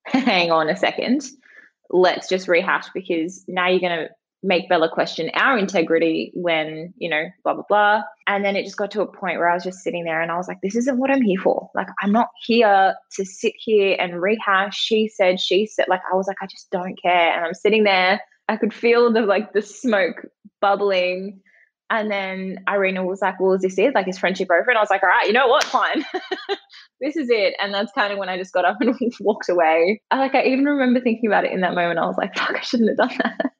hang 0.24 0.52
on 0.52 0.70
a 0.70 0.76
second, 0.76 1.24
let's 1.90 2.28
just 2.28 2.48
rehash 2.48 2.88
because 2.94 3.44
now 3.48 3.68
you're 3.68 3.80
going 3.80 3.98
to 3.98 4.10
make 4.46 4.70
Bella 4.70 4.90
question 4.90 5.32
our 5.34 5.58
integrity 5.58 6.32
when, 6.36 6.94
you 6.98 7.10
know, 7.10 7.24
blah, 7.44 7.56
blah, 7.56 7.64
blah. 7.68 8.04
And 8.28 8.46
then 8.46 8.56
it 8.56 8.64
just 8.64 8.78
got 8.78 8.92
to 8.92 9.02
a 9.02 9.08
point 9.08 9.40
where 9.40 9.50
I 9.50 9.56
was 9.56 9.64
just 9.64 9.80
sitting 9.80 10.04
there 10.04 10.22
and 10.22 10.32
I 10.32 10.38
was 10.38 10.48
like, 10.48 10.60
this 10.62 10.76
isn't 10.76 11.00
what 11.00 11.10
I'm 11.10 11.22
here 11.22 11.42
for. 11.42 11.70
Like, 11.74 11.88
I'm 12.02 12.12
not 12.12 12.28
here 12.46 12.94
to 13.14 13.26
sit 13.26 13.54
here 13.58 13.98
and 14.00 14.22
rehash. 14.22 14.78
She 14.78 15.08
said, 15.08 15.40
she 15.40 15.66
said, 15.66 15.86
like, 15.90 16.02
I 16.12 16.16
was 16.16 16.28
like, 16.28 16.38
I 16.42 16.48
just 16.48 16.70
don't 16.70 17.00
care. 17.02 17.36
And 17.36 17.46
I'm 17.46 17.54
sitting 17.54 17.84
there. 17.84 18.22
I 18.48 18.58
could 18.58 18.74
feel 18.74 19.12
the 19.12 19.22
like 19.22 19.54
the 19.54 19.62
smoke 19.64 20.28
bubbling. 20.62 21.42
And 21.90 22.10
then 22.10 22.64
Irena 22.68 23.06
was 23.06 23.22
like, 23.22 23.40
Well, 23.40 23.54
is 23.54 23.62
this 23.62 23.78
it? 23.78 23.94
Like, 23.94 24.08
is 24.08 24.18
friendship 24.18 24.50
over? 24.52 24.70
And 24.70 24.78
I 24.78 24.82
was 24.82 24.90
like, 24.90 25.04
All 25.04 25.10
right, 25.10 25.28
you 25.28 25.34
know 25.34 25.48
what? 25.48 25.64
Fine. 25.64 26.04
this 27.02 27.16
is 27.16 27.30
it. 27.30 27.56
And 27.62 27.74
that's 27.74 27.92
kind 27.92 28.12
of 28.12 28.20
when 28.20 28.30
I 28.30 28.38
just 28.38 28.54
got 28.54 28.66
up 28.66 28.78
and 28.82 28.96
walked 29.20 29.50
away. 29.50 30.02
I, 30.12 30.18
like 30.18 30.36
I 30.36 30.44
even 30.44 30.66
remember 30.66 31.00
thinking 31.00 31.28
about 31.28 31.46
it 31.46 31.52
in 31.52 31.62
that 31.62 31.76
moment. 31.76 32.00
I 32.00 32.06
was 32.06 32.18
like, 32.18 32.36
fuck, 32.36 32.56
I 32.56 32.62
shouldn't 32.62 32.90
have 32.90 33.10
done 33.10 33.18
that. 33.24 33.52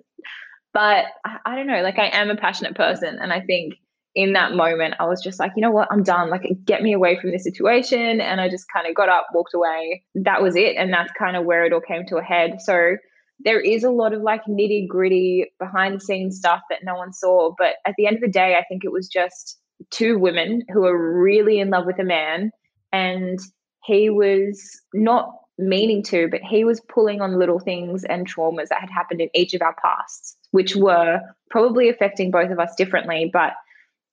But 0.74 1.06
I, 1.24 1.38
I 1.46 1.56
don't 1.56 1.68
know, 1.68 1.82
like 1.82 2.00
I 2.00 2.08
am 2.08 2.30
a 2.30 2.36
passionate 2.36 2.76
person. 2.76 3.18
And 3.22 3.32
I 3.32 3.42
think 3.42 3.76
in 4.16 4.34
that 4.34 4.54
moment, 4.54 4.96
I 5.00 5.06
was 5.06 5.22
just 5.22 5.40
like, 5.40 5.52
you 5.56 5.62
know 5.62 5.72
what, 5.72 5.90
I'm 5.92 6.04
done. 6.04 6.30
Like, 6.30 6.48
get 6.64 6.82
me 6.82 6.94
away 6.94 7.20
from 7.20 7.32
this 7.32 7.44
situation. 7.44 8.22
And 8.22 8.40
I 8.40 8.50
just 8.50 8.66
kind 8.74 8.88
of 8.88 8.96
got 8.96 9.10
up, 9.10 9.28
walked 9.34 9.54
away. 9.54 10.04
That 10.16 10.42
was 10.42 10.56
it. 10.56 10.78
And 10.78 10.92
that's 10.92 11.12
kind 11.20 11.36
of 11.36 11.46
where 11.46 11.66
it 11.66 11.74
all 11.74 11.82
came 11.82 12.06
to 12.08 12.18
a 12.18 12.24
head. 12.24 12.62
So 12.62 12.96
there 13.40 13.60
is 13.60 13.84
a 13.84 13.92
lot 13.92 14.14
of 14.14 14.22
like 14.22 14.46
nitty 14.46 14.88
gritty 14.88 15.52
behind 15.60 15.96
the 15.96 16.00
scenes 16.00 16.38
stuff 16.38 16.62
that 16.70 16.84
no 16.84 16.96
one 16.96 17.14
saw. 17.14 17.54
But 17.58 17.76
at 17.86 17.96
the 17.98 18.08
end 18.08 18.18
of 18.18 18.22
the 18.22 18.28
day, 18.28 18.56
I 18.56 18.64
think 18.68 18.84
it 18.84 18.92
was 18.92 19.08
just 19.08 19.60
two 19.92 20.18
women 20.18 20.64
who 20.72 20.82
were 20.82 21.22
really 21.22 21.60
in 21.60 21.70
love 21.70 21.86
with 21.86 22.00
a 22.00 22.04
man 22.04 22.52
and 22.92 23.40
he 23.84 24.10
was 24.10 24.82
not 24.94 25.32
meaning 25.58 26.04
to, 26.04 26.28
but 26.30 26.42
he 26.42 26.64
was 26.64 26.82
pulling 26.90 27.22
on 27.22 27.40
little 27.40 27.60
things 27.60 28.04
and 28.06 28.30
traumas 28.30 28.68
that 28.70 28.82
had 28.82 28.90
happened 28.90 29.22
in 29.22 29.30
each 29.34 29.54
of 29.54 29.62
our 29.62 29.76
pasts, 29.82 30.38
which 30.52 30.76
were 30.76 31.20
probably 31.50 31.90
affecting 31.90 32.32
both 32.32 32.52
of 32.52 32.60
us 32.60 32.74
differently. 32.76 33.30
But 33.32 33.54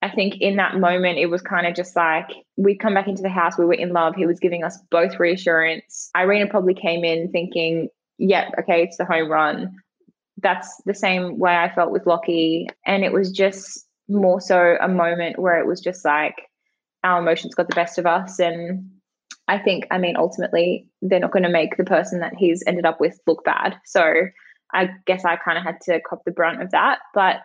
I 0.02 0.10
think 0.10 0.40
in 0.40 0.56
that 0.56 0.78
moment, 0.78 1.18
it 1.18 1.26
was 1.26 1.42
kind 1.42 1.66
of 1.66 1.74
just 1.74 1.94
like 1.94 2.26
we'd 2.56 2.80
come 2.80 2.94
back 2.94 3.08
into 3.08 3.22
the 3.22 3.28
house, 3.28 3.56
we 3.56 3.64
were 3.64 3.72
in 3.72 3.92
love. 3.92 4.14
He 4.16 4.26
was 4.26 4.40
giving 4.40 4.64
us 4.64 4.78
both 4.90 5.18
reassurance. 5.18 6.10
Irena 6.16 6.48
probably 6.48 6.74
came 6.74 7.04
in 7.04 7.30
thinking, 7.30 7.88
yep, 8.28 8.48
yeah, 8.48 8.60
okay, 8.60 8.82
it's 8.82 8.96
the 8.96 9.04
home 9.04 9.30
run. 9.30 9.74
That's 10.38 10.82
the 10.86 10.94
same 10.94 11.38
way 11.38 11.56
I 11.56 11.74
felt 11.74 11.92
with 11.92 12.06
Locky. 12.06 12.68
And 12.86 13.04
it 13.04 13.12
was 13.12 13.30
just 13.30 13.86
more 14.08 14.40
so 14.40 14.76
a 14.80 14.88
moment 14.88 15.38
where 15.38 15.58
it 15.58 15.66
was 15.66 15.80
just 15.80 16.04
like, 16.04 16.36
our 17.04 17.20
emotions 17.20 17.54
got 17.54 17.68
the 17.68 17.74
best 17.74 17.98
of 17.98 18.06
us 18.06 18.38
and 18.38 18.88
I 19.48 19.58
think, 19.58 19.86
I 19.90 19.98
mean, 19.98 20.16
ultimately, 20.16 20.86
they're 21.02 21.20
not 21.20 21.32
going 21.32 21.42
to 21.42 21.48
make 21.48 21.76
the 21.76 21.84
person 21.84 22.20
that 22.20 22.34
he's 22.36 22.62
ended 22.66 22.86
up 22.86 23.00
with 23.00 23.18
look 23.26 23.44
bad. 23.44 23.76
So 23.84 24.28
I 24.72 24.90
guess 25.06 25.24
I 25.24 25.36
kind 25.36 25.58
of 25.58 25.64
had 25.64 25.80
to 25.82 26.00
cop 26.08 26.22
the 26.24 26.30
brunt 26.30 26.62
of 26.62 26.70
that. 26.70 27.00
But 27.12 27.36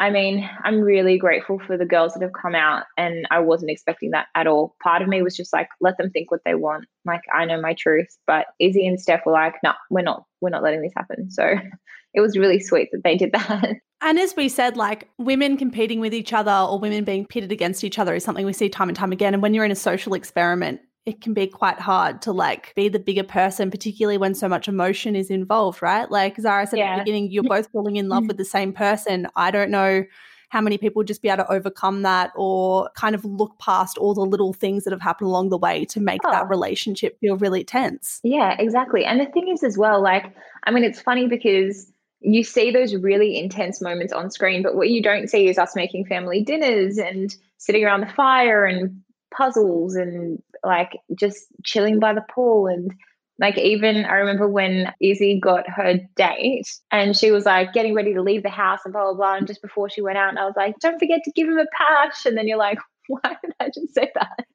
I 0.00 0.08
mean, 0.08 0.48
I'm 0.64 0.80
really 0.80 1.18
grateful 1.18 1.58
for 1.58 1.76
the 1.76 1.84
girls 1.84 2.14
that 2.14 2.22
have 2.22 2.32
come 2.32 2.54
out, 2.54 2.84
and 2.96 3.28
I 3.30 3.40
wasn't 3.40 3.70
expecting 3.70 4.12
that 4.12 4.28
at 4.34 4.46
all. 4.46 4.74
Part 4.82 5.02
of 5.02 5.08
me 5.08 5.20
was 5.20 5.36
just 5.36 5.52
like, 5.52 5.68
let 5.82 5.98
them 5.98 6.10
think 6.10 6.30
what 6.30 6.40
they 6.46 6.54
want. 6.54 6.86
Like, 7.04 7.20
I 7.34 7.44
know 7.44 7.60
my 7.60 7.74
truth. 7.74 8.08
But 8.26 8.46
Izzy 8.58 8.86
and 8.86 8.98
Steph 8.98 9.26
were 9.26 9.32
like, 9.32 9.56
no, 9.62 9.74
we're 9.90 10.00
not, 10.00 10.24
we're 10.40 10.48
not 10.48 10.62
letting 10.62 10.80
this 10.80 10.94
happen. 10.96 11.30
So 11.30 11.44
it 12.14 12.20
was 12.22 12.38
really 12.38 12.60
sweet 12.60 12.88
that 12.92 13.04
they 13.04 13.16
did 13.16 13.32
that. 13.32 13.76
And 14.02 14.18
as 14.18 14.34
we 14.34 14.48
said, 14.48 14.78
like 14.78 15.10
women 15.18 15.58
competing 15.58 16.00
with 16.00 16.14
each 16.14 16.32
other 16.32 16.50
or 16.50 16.78
women 16.78 17.04
being 17.04 17.26
pitted 17.26 17.52
against 17.52 17.84
each 17.84 17.98
other 17.98 18.14
is 18.14 18.24
something 18.24 18.46
we 18.46 18.54
see 18.54 18.70
time 18.70 18.88
and 18.88 18.96
time 18.96 19.12
again. 19.12 19.34
And 19.34 19.42
when 19.42 19.52
you're 19.52 19.66
in 19.66 19.70
a 19.70 19.76
social 19.76 20.14
experiment, 20.14 20.80
it 21.06 21.20
can 21.20 21.32
be 21.32 21.46
quite 21.46 21.80
hard 21.80 22.20
to 22.22 22.32
like 22.32 22.74
be 22.74 22.88
the 22.88 22.98
bigger 22.98 23.24
person, 23.24 23.70
particularly 23.70 24.18
when 24.18 24.34
so 24.34 24.48
much 24.48 24.68
emotion 24.68 25.16
is 25.16 25.30
involved, 25.30 25.82
right? 25.82 26.10
Like 26.10 26.38
Zara 26.38 26.66
said 26.66 26.78
yeah. 26.78 26.92
at 26.92 26.96
the 26.96 27.02
beginning, 27.02 27.30
you're 27.30 27.42
both 27.48 27.68
falling 27.70 27.96
in 27.96 28.08
love 28.08 28.24
mm. 28.24 28.28
with 28.28 28.36
the 28.36 28.44
same 28.44 28.72
person. 28.72 29.26
I 29.36 29.50
don't 29.50 29.70
know 29.70 30.04
how 30.50 30.60
many 30.60 30.76
people 30.76 31.02
just 31.04 31.22
be 31.22 31.28
able 31.28 31.44
to 31.44 31.52
overcome 31.52 32.02
that 32.02 32.32
or 32.34 32.90
kind 32.96 33.14
of 33.14 33.24
look 33.24 33.56
past 33.60 33.96
all 33.96 34.14
the 34.14 34.20
little 34.20 34.52
things 34.52 34.82
that 34.84 34.92
have 34.92 35.00
happened 35.00 35.28
along 35.28 35.48
the 35.48 35.56
way 35.56 35.84
to 35.84 36.00
make 36.00 36.20
oh. 36.24 36.30
that 36.30 36.48
relationship 36.48 37.18
feel 37.20 37.36
really 37.36 37.64
tense. 37.64 38.20
Yeah, 38.24 38.56
exactly. 38.58 39.04
And 39.04 39.20
the 39.20 39.26
thing 39.26 39.48
is, 39.48 39.62
as 39.62 39.78
well, 39.78 40.02
like, 40.02 40.34
I 40.64 40.72
mean, 40.72 40.82
it's 40.82 41.00
funny 41.00 41.28
because 41.28 41.90
you 42.20 42.42
see 42.42 42.72
those 42.72 42.94
really 42.96 43.38
intense 43.38 43.80
moments 43.80 44.12
on 44.12 44.30
screen, 44.30 44.62
but 44.62 44.74
what 44.74 44.90
you 44.90 45.00
don't 45.02 45.30
see 45.30 45.48
is 45.48 45.56
us 45.56 45.76
making 45.76 46.04
family 46.06 46.42
dinners 46.42 46.98
and 46.98 47.34
sitting 47.58 47.84
around 47.84 48.00
the 48.00 48.12
fire 48.12 48.64
and 48.64 49.00
puzzles 49.36 49.94
and 49.94 50.42
like 50.64 50.92
just 51.18 51.46
chilling 51.64 51.98
by 51.98 52.12
the 52.12 52.24
pool 52.34 52.66
and 52.66 52.92
like 53.40 53.56
even 53.56 54.04
I 54.04 54.16
remember 54.16 54.46
when 54.46 54.92
Izzy 55.00 55.40
got 55.40 55.68
her 55.68 55.98
date 56.14 56.68
and 56.92 57.16
she 57.16 57.30
was 57.30 57.46
like 57.46 57.72
getting 57.72 57.94
ready 57.94 58.12
to 58.12 58.22
leave 58.22 58.42
the 58.42 58.50
house 58.50 58.80
and 58.84 58.92
blah 58.92 59.04
blah 59.04 59.14
blah. 59.14 59.36
And 59.36 59.46
just 59.46 59.62
before 59.62 59.88
she 59.88 60.02
went 60.02 60.18
out, 60.18 60.28
and 60.28 60.38
I 60.38 60.44
was 60.44 60.54
like, 60.56 60.78
"Don't 60.80 60.98
forget 60.98 61.22
to 61.24 61.32
give 61.32 61.48
him 61.48 61.58
a 61.58 61.64
patch. 61.74 62.26
And 62.26 62.36
then 62.36 62.46
you're 62.46 62.58
like, 62.58 62.78
"Why 63.08 63.36
did 63.42 63.54
I 63.58 63.70
just 63.74 63.94
say 63.94 64.12
that?" 64.14 64.46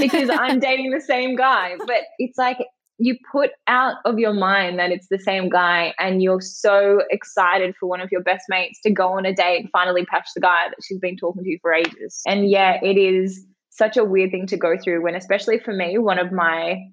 because 0.00 0.30
I'm 0.30 0.58
dating 0.68 0.90
the 0.90 1.02
same 1.02 1.36
guy. 1.36 1.76
But 1.86 2.04
it's 2.18 2.38
like 2.38 2.56
you 2.96 3.16
put 3.30 3.50
out 3.66 3.96
of 4.06 4.18
your 4.18 4.32
mind 4.32 4.78
that 4.78 4.90
it's 4.90 5.08
the 5.08 5.18
same 5.18 5.50
guy, 5.50 5.92
and 5.98 6.22
you're 6.22 6.40
so 6.40 7.02
excited 7.10 7.74
for 7.78 7.90
one 7.90 8.00
of 8.00 8.10
your 8.10 8.22
best 8.22 8.46
mates 8.48 8.80
to 8.84 8.90
go 8.90 9.08
on 9.08 9.26
a 9.26 9.34
date 9.34 9.60
and 9.60 9.70
finally 9.70 10.06
patch 10.06 10.28
the 10.34 10.40
guy 10.40 10.68
that 10.70 10.78
she's 10.82 10.98
been 10.98 11.16
talking 11.16 11.44
to 11.44 11.58
for 11.60 11.74
ages. 11.74 12.22
And 12.26 12.48
yeah, 12.48 12.78
it 12.82 12.96
is 12.96 13.44
such 13.70 13.96
a 13.96 14.04
weird 14.04 14.30
thing 14.30 14.46
to 14.48 14.56
go 14.56 14.76
through 14.76 15.02
when, 15.02 15.14
especially 15.14 15.58
for 15.58 15.72
me, 15.72 15.98
one 15.98 16.18
of 16.18 16.32
my 16.32 16.90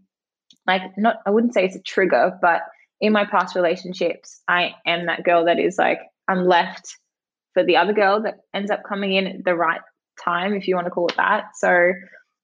like 0.66 0.82
not 0.98 1.18
I 1.26 1.32
wouldn't 1.32 1.54
say 1.54 1.66
it's 1.66 1.76
a 1.76 1.82
trigger, 1.82 2.38
but 2.42 2.62
in 3.00 3.13
my 3.13 3.26
past 3.26 3.56
relationships, 3.56 4.42
I 4.48 4.72
am 4.86 5.06
that 5.06 5.24
girl 5.24 5.46
that 5.46 5.60
is 5.60 5.78
like 5.78 6.00
I'm 6.28 6.46
left 6.46 6.96
for 7.54 7.63
the 7.63 7.78
other 7.78 7.94
girl 7.94 8.22
that 8.24 8.40
ends 8.54 8.72
up 8.72 8.84
coming 8.88 9.13
in 9.13 9.28
at 9.28 9.46
the 9.46 9.56
right 9.56 9.82
time, 10.24 10.54
if 10.54 10.68
you 10.68 10.76
want 10.76 10.86
to 10.86 10.92
call 10.92 11.08
it 11.08 11.18
that. 11.18 11.56
So 11.56 11.92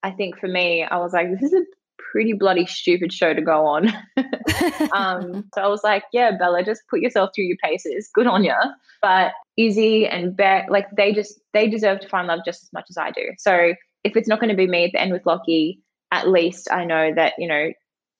I 0.02 0.10
think 0.10 0.38
for 0.38 0.48
me, 0.48 0.84
I 0.84 0.98
was 0.98 1.12
like, 1.12 1.30
this 1.30 1.42
is 1.42 1.52
a 1.52 1.64
pretty 1.98 2.32
bloody 2.32 2.66
stupid 2.66 3.12
show 3.12 3.34
to 3.34 3.42
go 3.42 3.66
on. 3.66 3.88
um, 4.92 5.44
so 5.54 5.60
I 5.60 5.68
was 5.68 5.82
like, 5.82 6.04
yeah, 6.12 6.32
Bella, 6.36 6.64
just 6.64 6.82
put 6.88 7.00
yourself 7.00 7.30
through 7.34 7.44
your 7.44 7.56
paces. 7.62 8.10
Good 8.14 8.26
on 8.26 8.44
you. 8.44 8.54
But 9.02 9.32
Izzy 9.56 10.06
and 10.06 10.36
Beck, 10.36 10.68
like 10.70 10.86
they 10.96 11.12
just 11.12 11.40
they 11.52 11.68
deserve 11.68 12.00
to 12.00 12.08
find 12.08 12.26
love 12.26 12.40
just 12.44 12.62
as 12.62 12.72
much 12.72 12.86
as 12.88 12.96
I 12.96 13.10
do. 13.10 13.32
So 13.38 13.74
if 14.04 14.16
it's 14.16 14.28
not 14.28 14.38
going 14.38 14.50
to 14.50 14.56
be 14.56 14.66
me 14.66 14.84
at 14.84 14.92
the 14.92 15.00
end 15.00 15.12
with 15.12 15.26
Locky, 15.26 15.80
at 16.12 16.28
least 16.28 16.70
I 16.70 16.84
know 16.84 17.12
that 17.14 17.34
you 17.38 17.48
know 17.48 17.72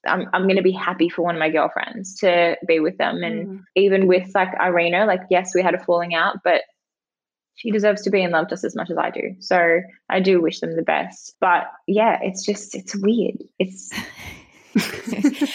I'm 0.07 0.29
I'm 0.33 0.42
going 0.44 0.57
to 0.57 0.62
be 0.62 0.73
happy 0.73 1.09
for 1.09 1.23
one 1.23 1.37
of 1.37 1.38
my 1.38 1.51
girlfriends 1.51 2.16
to 2.20 2.57
be 2.66 2.81
with 2.81 2.99
them. 2.99 3.23
And 3.23 3.47
mm. 3.47 3.62
even 3.77 4.07
with 4.07 4.31
like 4.35 4.49
Irena, 4.61 5.07
like 5.07 5.20
yes, 5.31 5.55
we 5.55 5.62
had 5.62 5.75
a 5.75 5.85
falling 5.85 6.14
out, 6.14 6.38
but 6.42 6.62
she 7.57 7.70
deserves 7.70 8.03
to 8.03 8.11
be 8.11 8.23
in 8.23 8.33
love 8.33 8.49
just 8.49 8.64
as 8.64 8.75
much 8.75 8.90
as 8.90 8.99
I 8.99 9.11
do. 9.11 9.37
So 9.40 9.81
I 10.09 10.20
do 10.20 10.40
wish 10.40 10.61
them 10.61 10.75
the 10.75 10.83
best. 10.83 11.37
But 11.40 11.64
yeah, 11.87 12.18
it's 12.23 12.44
just 12.44 12.75
it's 12.75 12.97
weird. 12.97 13.37
It's 13.59 13.92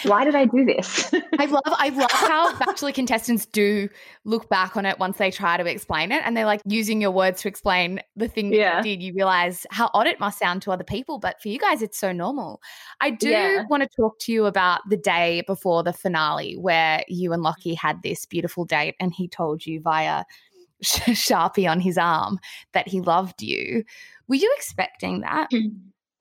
Why 0.03 0.23
did 0.23 0.35
I 0.35 0.45
do 0.45 0.65
this? 0.65 1.13
I 1.37 1.45
love 1.45 1.61
I 1.65 1.89
love 1.89 2.11
how 2.11 2.57
bachelor 2.65 2.91
contestants 2.91 3.45
do 3.45 3.89
look 4.23 4.49
back 4.49 4.77
on 4.77 4.85
it 4.85 4.99
once 4.99 5.17
they 5.17 5.31
try 5.31 5.57
to 5.57 5.65
explain 5.65 6.11
it 6.11 6.21
and 6.25 6.35
they're 6.35 6.45
like 6.45 6.61
using 6.65 7.01
your 7.01 7.11
words 7.11 7.41
to 7.41 7.47
explain 7.47 7.99
the 8.15 8.27
thing 8.27 8.53
yeah. 8.53 8.77
you 8.77 8.83
did. 8.83 9.03
You 9.03 9.13
realize 9.13 9.65
how 9.71 9.89
odd 9.93 10.07
it 10.07 10.19
must 10.19 10.39
sound 10.39 10.61
to 10.63 10.71
other 10.71 10.83
people, 10.83 11.19
but 11.19 11.41
for 11.41 11.49
you 11.49 11.59
guys 11.59 11.81
it's 11.81 11.99
so 11.99 12.11
normal. 12.11 12.61
I 13.01 13.11
do 13.11 13.29
yeah. 13.29 13.65
want 13.69 13.83
to 13.83 13.89
talk 13.89 14.19
to 14.21 14.31
you 14.31 14.45
about 14.45 14.81
the 14.89 14.97
day 14.97 15.43
before 15.47 15.83
the 15.83 15.93
finale 15.93 16.55
where 16.55 17.03
you 17.07 17.33
and 17.33 17.43
Locky 17.43 17.73
had 17.73 18.01
this 18.03 18.25
beautiful 18.25 18.65
date 18.65 18.95
and 18.99 19.13
he 19.13 19.27
told 19.27 19.65
you 19.65 19.81
via 19.81 20.23
Sharpie 20.83 21.69
on 21.69 21.81
his 21.81 21.97
arm 21.97 22.39
that 22.73 22.87
he 22.87 23.01
loved 23.01 23.41
you. 23.41 23.83
Were 24.27 24.35
you 24.35 24.53
expecting 24.57 25.21
that? 25.21 25.49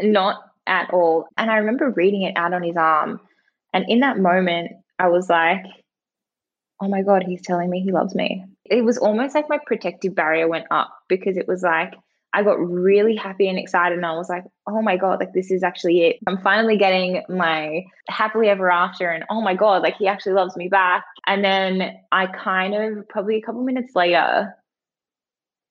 Not 0.00 0.37
at 0.68 0.90
all. 0.92 1.26
And 1.37 1.50
I 1.50 1.57
remember 1.57 1.90
reading 1.90 2.22
it 2.22 2.37
out 2.37 2.52
on 2.54 2.62
his 2.62 2.76
arm. 2.76 3.20
And 3.72 3.85
in 3.88 4.00
that 4.00 4.18
moment, 4.18 4.72
I 4.98 5.09
was 5.09 5.28
like, 5.28 5.64
oh 6.81 6.88
my 6.88 7.02
God, 7.02 7.24
he's 7.24 7.42
telling 7.42 7.70
me 7.70 7.81
he 7.81 7.92
loves 7.92 8.14
me. 8.14 8.44
It 8.64 8.85
was 8.85 8.98
almost 8.98 9.35
like 9.35 9.48
my 9.48 9.59
protective 9.66 10.14
barrier 10.14 10.48
went 10.48 10.66
up 10.70 10.94
because 11.09 11.37
it 11.37 11.48
was 11.48 11.62
like, 11.62 11.94
I 12.33 12.42
got 12.42 12.61
really 12.61 13.16
happy 13.16 13.48
and 13.48 13.59
excited, 13.59 13.96
and 13.96 14.04
I 14.04 14.14
was 14.14 14.28
like, 14.28 14.44
oh 14.66 14.83
my 14.83 14.98
God, 14.98 15.18
like 15.18 15.33
this 15.33 15.50
is 15.50 15.62
actually 15.62 16.02
it. 16.02 16.16
I'm 16.26 16.42
finally 16.42 16.76
getting 16.76 17.22
my 17.31 17.85
happily 18.09 18.48
ever 18.48 18.70
after, 18.70 19.09
and 19.09 19.24
oh 19.31 19.40
my 19.40 19.54
God, 19.54 19.83
like 19.83 19.96
he 19.96 20.07
actually 20.07 20.35
loves 20.35 20.54
me 20.54 20.68
back. 20.68 21.04
And 21.26 21.42
then 21.42 21.96
I 22.12 22.26
kind 22.26 22.74
of, 22.74 23.09
probably 23.09 23.37
a 23.37 23.42
couple 23.42 23.64
minutes 23.64 23.92
later, 23.94 24.54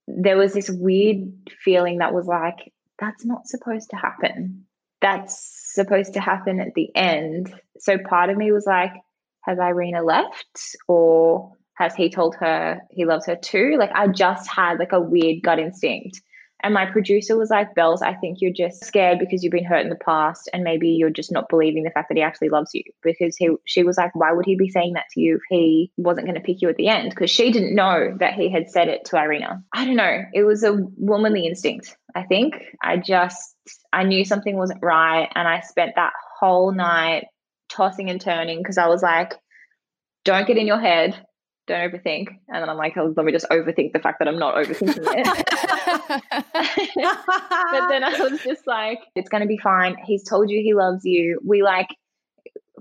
there 0.08 0.38
was 0.38 0.54
this 0.54 0.70
weird 0.70 1.32
feeling 1.64 2.00
that 2.00 2.14
was 2.14 2.26
like, 2.26 2.74
that's 3.00 3.24
not 3.24 3.48
supposed 3.48 3.92
to 3.92 3.96
happen 3.96 4.66
that's 5.02 5.74
supposed 5.74 6.14
to 6.14 6.20
happen 6.20 6.60
at 6.60 6.74
the 6.76 6.90
end. 6.96 7.54
So 7.80 7.98
part 7.98 8.30
of 8.30 8.38
me 8.38 8.52
was 8.52 8.66
like, 8.66 8.94
has 9.42 9.60
Irena 9.60 10.04
left 10.04 10.76
or 10.88 11.54
has 11.76 11.96
he 11.96 12.10
told 12.10 12.36
her 12.36 12.82
he 12.92 13.06
loves 13.06 13.28
her 13.28 13.36
too? 13.36 13.76
Like 13.80 13.92
I 13.94 14.08
just 14.08 14.50
had 14.50 14.80
like 14.80 14.92
a 14.92 15.02
weird 15.02 15.44
gut 15.44 15.60
instinct. 15.60 16.22
And 16.64 16.74
my 16.74 16.88
producer 16.88 17.38
was 17.38 17.52
like, 17.52 17.76
Bells, 17.76 18.02
I 18.02 18.16
think 18.16 18.40
you're 18.42 18.52
just 18.52 18.84
scared 18.84 19.20
because 19.20 19.44
you've 19.44 19.52
been 19.52 19.64
hurt 19.64 19.84
in 19.84 19.90
the 19.90 19.96
past 19.96 20.50
and 20.52 20.64
maybe 20.64 20.90
you're 20.90 21.12
just 21.12 21.32
not 21.32 21.50
believing 21.50 21.84
the 21.84 21.92
fact 21.92 22.10
that 22.10 22.18
he 22.18 22.24
actually 22.24 22.50
loves 22.50 22.72
you. 22.74 22.82
Because 23.04 23.38
he 23.38 23.52
she 23.66 23.84
was 23.84 23.96
like, 23.96 24.16
Why 24.16 24.32
would 24.34 24.46
he 24.46 24.56
be 24.56 24.70
saying 24.70 24.94
that 24.94 25.06
to 25.12 25.22
you 25.22 25.36
if 25.36 25.42
he 25.50 25.92
wasn't 25.98 26.26
going 26.26 26.36
to 26.36 26.42
pick 26.42 26.62
you 26.62 26.70
at 26.70 26.78
the 26.78 26.88
end? 26.88 27.12
Because 27.12 27.30
she 27.30 27.52
didn't 27.52 27.76
know 27.76 28.16
that 28.20 28.34
he 28.34 28.50
had 28.50 28.72
said 28.72 28.88
it 28.88 29.06
to 29.06 29.18
Irena. 29.18 29.64
I 29.72 29.86
don't 29.86 29.96
know. 29.96 30.24
It 30.34 30.44
was 30.44 30.64
a 30.64 30.74
womanly 30.98 31.46
instinct, 31.46 31.96
I 32.16 32.24
think. 32.24 32.56
I 32.82 32.98
just 32.98 33.56
I 33.94 34.04
knew 34.04 34.26
something 34.26 34.56
wasn't 34.56 34.84
right. 34.84 35.30
And 35.36 35.48
I 35.48 35.62
spent 35.62 35.94
that 35.96 36.14
whole 36.40 36.72
night 36.72 37.26
tossing 37.70 38.10
and 38.10 38.22
turning 38.22 38.60
because 38.60 38.78
I 38.78 38.88
was 38.88 39.02
like, 39.02 39.34
don't 40.24 40.48
get 40.48 40.58
in 40.58 40.68
your 40.68 40.80
head 40.80 41.26
don't 41.68 41.92
overthink. 41.92 42.30
And 42.48 42.62
then 42.62 42.70
I'm 42.70 42.78
like, 42.78 42.98
oh, 42.98 43.14
let 43.16 43.26
me 43.26 43.32
just 43.32 43.48
overthink 43.50 43.94
the 43.94 44.00
fact 44.00 44.20
that 44.20 44.28
I'm 44.28 44.40
not 44.40 44.56
overthinking 44.56 45.06
it. 45.06 45.26
but 47.72 47.88
then 47.90 48.04
I 48.04 48.18
was 48.20 48.42
just 48.42 48.66
like, 48.66 49.00
it's 49.16 49.30
going 49.30 49.42
to 49.42 49.48
be 49.48 49.58
fine. 49.58 49.96
He's 50.06 50.24
told 50.24 50.50
you 50.50 50.62
he 50.62 50.74
loves 50.74 51.06
you. 51.06 51.40
We 51.46 51.62
like, 51.62 51.90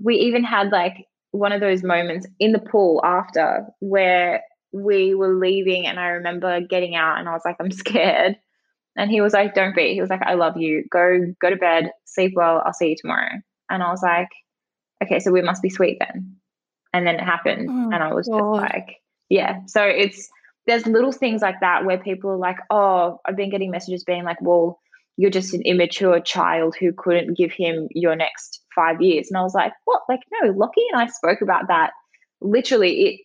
we 0.01 0.15
even 0.15 0.43
had 0.43 0.69
like 0.71 1.05
one 1.31 1.51
of 1.51 1.59
those 1.59 1.83
moments 1.83 2.25
in 2.39 2.53
the 2.53 2.59
pool 2.59 3.01
after 3.03 3.67
where 3.79 4.41
we 4.71 5.13
were 5.13 5.35
leaving 5.35 5.85
and 5.85 5.99
I 5.99 6.07
remember 6.07 6.61
getting 6.61 6.95
out 6.95 7.19
and 7.19 7.27
I 7.27 7.33
was 7.33 7.43
like, 7.45 7.57
I'm 7.59 7.71
scared. 7.71 8.37
And 8.97 9.11
he 9.11 9.21
was 9.21 9.33
like, 9.33 9.53
don't 9.53 9.75
be. 9.75 9.93
He 9.93 10.01
was 10.01 10.09
like, 10.09 10.23
I 10.23 10.33
love 10.33 10.57
you. 10.57 10.83
Go, 10.91 11.33
go 11.39 11.49
to 11.49 11.55
bed, 11.55 11.91
sleep 12.05 12.33
well. 12.35 12.63
I'll 12.65 12.73
see 12.73 12.89
you 12.89 12.95
tomorrow. 12.99 13.29
And 13.69 13.83
I 13.83 13.91
was 13.91 14.01
like, 14.01 14.29
okay, 15.03 15.19
so 15.19 15.31
we 15.31 15.41
must 15.41 15.61
be 15.61 15.69
sweet 15.69 15.97
then 15.99 16.37
and 16.93 17.05
then 17.05 17.15
it 17.15 17.21
happened 17.21 17.69
oh, 17.69 17.89
and 17.93 18.03
i 18.03 18.13
was 18.13 18.27
God. 18.27 18.61
just 18.61 18.73
like 18.73 18.97
yeah 19.29 19.59
so 19.67 19.83
it's 19.83 20.29
there's 20.65 20.85
little 20.85 21.11
things 21.11 21.41
like 21.41 21.59
that 21.61 21.85
where 21.85 21.97
people 21.97 22.29
are 22.31 22.37
like 22.37 22.57
oh 22.69 23.19
i've 23.25 23.35
been 23.35 23.49
getting 23.49 23.71
messages 23.71 24.03
being 24.03 24.23
like 24.23 24.41
well 24.41 24.79
you're 25.17 25.31
just 25.31 25.53
an 25.53 25.61
immature 25.63 26.19
child 26.19 26.75
who 26.79 26.93
couldn't 26.93 27.37
give 27.37 27.51
him 27.51 27.87
your 27.91 28.15
next 28.15 28.61
five 28.75 29.01
years 29.01 29.27
and 29.29 29.37
i 29.37 29.41
was 29.41 29.53
like 29.53 29.73
what 29.85 30.01
like 30.09 30.21
no 30.41 30.51
lockie 30.51 30.85
and 30.91 31.01
i 31.01 31.07
spoke 31.07 31.41
about 31.41 31.67
that 31.67 31.91
literally 32.41 33.01
it 33.01 33.21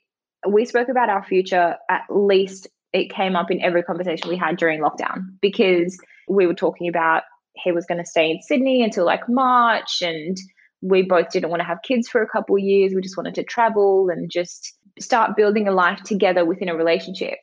we 0.48 0.64
spoke 0.64 0.88
about 0.88 1.08
our 1.08 1.24
future 1.24 1.76
at 1.88 2.02
least 2.10 2.68
it 2.92 3.10
came 3.10 3.36
up 3.36 3.50
in 3.50 3.60
every 3.62 3.82
conversation 3.82 4.28
we 4.28 4.36
had 4.36 4.56
during 4.56 4.80
lockdown 4.80 5.26
because 5.40 5.98
we 6.28 6.46
were 6.46 6.54
talking 6.54 6.88
about 6.88 7.22
he 7.54 7.72
was 7.72 7.84
going 7.86 7.98
to 8.02 8.08
stay 8.08 8.30
in 8.30 8.40
sydney 8.42 8.82
until 8.82 9.04
like 9.04 9.28
march 9.28 10.02
and 10.02 10.38
we 10.82 11.02
both 11.02 11.30
didn't 11.30 11.48
want 11.48 11.60
to 11.60 11.66
have 11.66 11.78
kids 11.82 12.08
for 12.08 12.22
a 12.22 12.28
couple 12.28 12.58
years. 12.58 12.92
We 12.92 13.00
just 13.00 13.16
wanted 13.16 13.36
to 13.36 13.44
travel 13.44 14.10
and 14.10 14.30
just 14.30 14.76
start 15.00 15.36
building 15.36 15.68
a 15.68 15.72
life 15.72 16.02
together 16.02 16.44
within 16.44 16.68
a 16.68 16.76
relationship. 16.76 17.38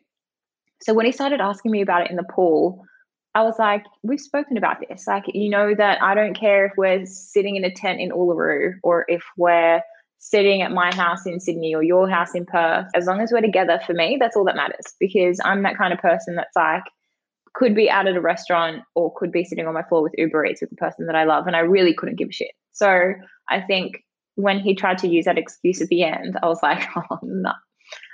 So 0.82 0.94
when 0.94 1.06
he 1.06 1.12
started 1.12 1.40
asking 1.40 1.72
me 1.72 1.82
about 1.82 2.04
it 2.04 2.12
in 2.12 2.18
the 2.18 2.24
pool, 2.24 2.86
I 3.34 3.44
was 3.44 3.58
like, 3.58 3.86
we've 4.04 4.20
spoken 4.20 4.58
about 4.58 4.78
this. 4.88 5.08
Like, 5.08 5.24
you 5.34 5.50
know, 5.50 5.74
that 5.74 6.02
I 6.02 6.16
don't 6.16 6.38
care 6.38 6.66
if 6.66 6.74
we're 6.78 7.06
sitting 7.06 7.56
in 7.56 7.64
a 7.64 7.74
tent 7.74 8.02
in 8.02 8.12
Uluru 8.12 8.74
or 8.84 9.06
if 9.08 9.24
we're 9.38 9.82
sitting 10.20 10.62
at 10.62 10.72
my 10.72 10.94
house 10.94 11.26
in 11.26 11.40
Sydney 11.40 11.74
or 11.74 11.82
your 11.82 12.10
house 12.10 12.36
in 12.36 12.46
Perth. 12.46 12.88
As 12.94 13.06
long 13.06 13.22
as 13.22 13.32
we're 13.32 13.42
together, 13.42 13.80
for 13.86 13.94
me, 13.94 14.18
that's 14.20 14.36
all 14.36 14.46
that 14.46 14.56
matters 14.56 14.94
because 15.00 15.40
I'm 15.44 15.64
that 15.64 15.78
kind 15.78 15.94
of 15.94 16.00
person 16.00 16.36
that's 16.36 16.56
like, 16.56 16.84
could 17.56 17.76
be 17.76 17.90
out 17.90 18.08
at 18.08 18.16
a 18.16 18.22
restaurant 18.22 18.84
or 18.96 19.14
could 19.16 19.32
be 19.32 19.44
sitting 19.44 19.66
on 19.66 19.74
my 19.74 19.84
floor 19.84 20.04
with 20.04 20.14
Uber 20.18 20.46
Eats 20.46 20.62
with 20.62 20.70
the 20.70 20.76
person 20.76 21.08
that 21.08 21.16
I 21.16 21.24
love. 21.24 21.48
And 21.48 21.56
I 21.56 21.60
really 21.60 21.94
couldn't 21.94 22.18
give 22.18 22.30
a 22.30 22.34
shit. 22.34 22.52
So 22.74 23.14
I 23.50 23.62
think 23.62 24.04
when 24.36 24.60
he 24.60 24.76
tried 24.76 25.00
to 25.00 25.08
use 25.08 25.26
that 25.26 25.38
excuse 25.38 25.82
at 25.82 25.88
the 25.88 26.04
end, 26.04 26.38
I 26.42 26.48
was 26.48 26.60
like, 26.62 26.88
oh 26.96 27.20
no. 27.24 27.52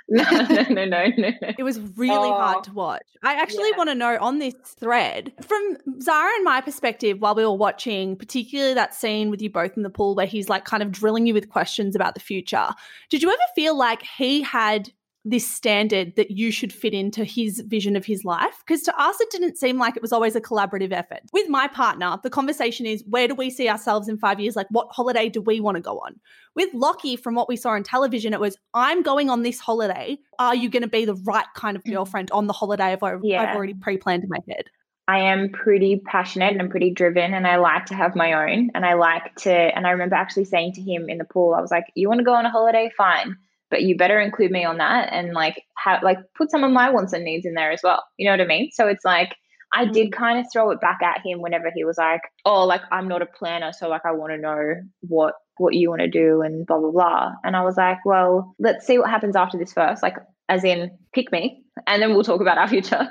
No, 0.08 0.22
no, 0.30 0.62
no, 0.68 0.84
no, 0.84 1.06
no. 1.16 1.30
It 1.58 1.62
was 1.62 1.80
really 1.96 2.28
oh, 2.28 2.34
hard 2.34 2.64
to 2.64 2.72
watch. 2.72 3.02
I 3.22 3.34
actually 3.34 3.70
yeah. 3.70 3.76
want 3.76 3.90
to 3.90 3.94
know 3.94 4.16
on 4.20 4.38
this 4.38 4.54
thread, 4.64 5.32
from 5.42 5.76
Zara 6.00 6.30
and 6.36 6.44
my 6.44 6.60
perspective, 6.60 7.20
while 7.20 7.34
we 7.34 7.44
were 7.44 7.52
watching, 7.52 8.16
particularly 8.16 8.74
that 8.74 8.94
scene 8.94 9.30
with 9.30 9.42
you 9.42 9.50
both 9.50 9.76
in 9.76 9.82
the 9.82 9.90
pool 9.90 10.14
where 10.14 10.26
he's 10.26 10.48
like 10.48 10.64
kind 10.64 10.82
of 10.82 10.92
drilling 10.92 11.26
you 11.26 11.34
with 11.34 11.48
questions 11.48 11.96
about 11.96 12.14
the 12.14 12.20
future. 12.20 12.68
Did 13.10 13.22
you 13.22 13.30
ever 13.30 13.38
feel 13.54 13.76
like 13.76 14.02
he 14.16 14.42
had 14.42 14.92
this 15.26 15.48
standard 15.48 16.16
that 16.16 16.30
you 16.30 16.50
should 16.50 16.72
fit 16.72 16.94
into 16.94 17.24
his 17.24 17.60
vision 17.66 17.96
of 17.96 18.04
his 18.04 18.24
life? 18.24 18.62
Because 18.66 18.82
to 18.82 19.00
us, 19.00 19.20
it 19.20 19.30
didn't 19.30 19.58
seem 19.58 19.78
like 19.78 19.96
it 19.96 20.02
was 20.02 20.12
always 20.12 20.36
a 20.36 20.40
collaborative 20.40 20.92
effort. 20.92 21.20
With 21.32 21.48
my 21.48 21.68
partner, 21.68 22.18
the 22.22 22.30
conversation 22.30 22.86
is 22.86 23.04
where 23.08 23.28
do 23.28 23.34
we 23.34 23.50
see 23.50 23.68
ourselves 23.68 24.08
in 24.08 24.18
five 24.18 24.40
years? 24.40 24.56
Like, 24.56 24.68
what 24.70 24.88
holiday 24.90 25.28
do 25.28 25.40
we 25.40 25.60
want 25.60 25.76
to 25.76 25.82
go 25.82 25.98
on? 25.98 26.20
With 26.54 26.72
Locky, 26.72 27.16
from 27.16 27.34
what 27.34 27.48
we 27.48 27.56
saw 27.56 27.70
on 27.70 27.82
television, 27.82 28.32
it 28.32 28.40
was 28.40 28.56
I'm 28.72 29.02
going 29.02 29.28
on 29.28 29.42
this 29.42 29.60
holiday. 29.60 30.18
Are 30.38 30.54
you 30.54 30.68
going 30.70 30.82
to 30.82 30.88
be 30.88 31.04
the 31.04 31.16
right 31.24 31.46
kind 31.54 31.76
of 31.76 31.84
mm. 31.84 31.92
girlfriend 31.92 32.30
on 32.30 32.46
the 32.46 32.52
holiday 32.52 32.96
I've, 33.00 33.20
yeah. 33.22 33.42
I've 33.42 33.56
already 33.56 33.74
pre 33.74 33.98
planned 33.98 34.22
in 34.22 34.30
my 34.30 34.38
head? 34.48 34.66
I 35.08 35.18
am 35.20 35.50
pretty 35.50 36.02
passionate 36.04 36.52
and 36.52 36.60
I'm 36.60 36.68
pretty 36.68 36.90
driven 36.90 37.32
and 37.32 37.46
I 37.46 37.56
like 37.56 37.86
to 37.86 37.94
have 37.94 38.16
my 38.16 38.32
own 38.32 38.70
and 38.74 38.84
I 38.84 38.94
like 38.94 39.34
to 39.36 39.52
and 39.52 39.86
I 39.86 39.90
remember 39.90 40.16
actually 40.16 40.46
saying 40.46 40.72
to 40.74 40.80
him 40.80 41.08
in 41.08 41.18
the 41.18 41.24
pool 41.24 41.54
I 41.54 41.60
was 41.60 41.70
like 41.70 41.84
you 41.94 42.08
want 42.08 42.18
to 42.18 42.24
go 42.24 42.34
on 42.34 42.44
a 42.44 42.50
holiday 42.50 42.90
fine 42.96 43.36
but 43.70 43.82
you 43.82 43.96
better 43.96 44.20
include 44.20 44.50
me 44.50 44.64
on 44.64 44.78
that 44.78 45.12
and 45.12 45.32
like 45.32 45.62
have 45.76 46.02
like 46.02 46.18
put 46.36 46.50
some 46.50 46.64
of 46.64 46.70
my 46.70 46.90
wants 46.90 47.12
and 47.12 47.24
needs 47.24 47.46
in 47.46 47.54
there 47.54 47.72
as 47.72 47.80
well. 47.82 48.02
You 48.16 48.26
know 48.26 48.32
what 48.32 48.40
I 48.40 48.46
mean? 48.46 48.70
So 48.72 48.86
it's 48.86 49.04
like 49.04 49.36
I 49.72 49.84
mm-hmm. 49.84 49.92
did 49.92 50.12
kind 50.12 50.38
of 50.38 50.46
throw 50.52 50.70
it 50.70 50.80
back 50.80 51.00
at 51.02 51.20
him 51.24 51.40
whenever 51.40 51.70
he 51.74 51.84
was 51.84 51.98
like, 51.98 52.22
"Oh, 52.44 52.64
like 52.64 52.82
I'm 52.90 53.08
not 53.08 53.22
a 53.22 53.26
planner, 53.26 53.72
so 53.72 53.88
like 53.88 54.06
I 54.06 54.12
want 54.12 54.32
to 54.32 54.38
know 54.38 54.74
what 55.00 55.34
what 55.58 55.74
you 55.74 55.90
want 55.90 56.02
to 56.02 56.08
do 56.08 56.42
and 56.42 56.66
blah 56.66 56.78
blah 56.78 56.90
blah." 56.90 57.32
And 57.44 57.56
I 57.56 57.62
was 57.62 57.76
like, 57.76 58.04
"Well, 58.04 58.54
let's 58.58 58.86
see 58.86 58.98
what 58.98 59.10
happens 59.10 59.36
after 59.36 59.58
this 59.58 59.72
first. 59.72 60.02
Like, 60.02 60.16
as 60.48 60.64
in, 60.64 60.96
pick 61.12 61.32
me, 61.32 61.64
and 61.86 62.00
then 62.00 62.10
we'll 62.10 62.24
talk 62.24 62.40
about 62.40 62.58
our 62.58 62.68
future." 62.68 63.08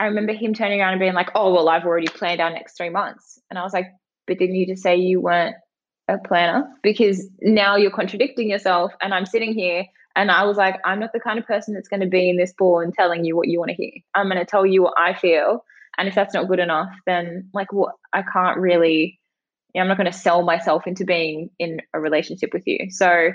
I 0.00 0.06
remember 0.06 0.32
him 0.32 0.54
turning 0.54 0.80
around 0.80 0.92
and 0.92 1.00
being 1.00 1.14
like, 1.14 1.30
"Oh, 1.34 1.52
well, 1.52 1.68
I've 1.68 1.84
already 1.84 2.08
planned 2.08 2.40
our 2.40 2.50
next 2.50 2.76
three 2.76 2.90
months," 2.90 3.38
and 3.50 3.58
I 3.58 3.62
was 3.62 3.72
like, 3.72 3.88
"But 4.26 4.38
didn't 4.38 4.56
you 4.56 4.66
just 4.66 4.82
say 4.82 4.96
you 4.96 5.20
weren't 5.20 5.56
a 6.08 6.18
planner 6.18 6.66
because 6.82 7.28
now 7.42 7.76
you're 7.76 7.90
contradicting 7.90 8.50
yourself 8.50 8.92
and 9.00 9.12
I'm 9.12 9.26
sitting 9.26 9.52
here 9.52 9.84
and 10.16 10.30
I 10.30 10.44
was 10.44 10.56
like, 10.56 10.80
I'm 10.84 10.98
not 10.98 11.12
the 11.12 11.20
kind 11.20 11.38
of 11.38 11.46
person 11.46 11.74
that's 11.74 11.88
going 11.88 12.00
to 12.00 12.08
be 12.08 12.28
in 12.28 12.36
this 12.36 12.52
ball 12.58 12.80
and 12.80 12.92
telling 12.92 13.24
you 13.24 13.36
what 13.36 13.48
you 13.48 13.58
want 13.58 13.70
to 13.70 13.76
hear. 13.76 13.92
I'm 14.14 14.26
going 14.28 14.38
to 14.38 14.44
tell 14.44 14.66
you 14.66 14.82
what 14.82 14.94
I 14.98 15.14
feel. 15.14 15.64
And 15.96 16.08
if 16.08 16.14
that's 16.14 16.34
not 16.34 16.48
good 16.48 16.58
enough, 16.58 16.88
then 17.06 17.48
like 17.52 17.72
what 17.72 17.94
I 18.12 18.22
can't 18.22 18.58
really, 18.58 19.20
you 19.74 19.78
know, 19.78 19.82
I'm 19.82 19.88
not 19.88 19.96
going 19.96 20.10
to 20.10 20.18
sell 20.18 20.42
myself 20.42 20.86
into 20.86 21.04
being 21.04 21.50
in 21.58 21.82
a 21.94 22.00
relationship 22.00 22.50
with 22.52 22.64
you. 22.66 22.90
So 22.90 23.30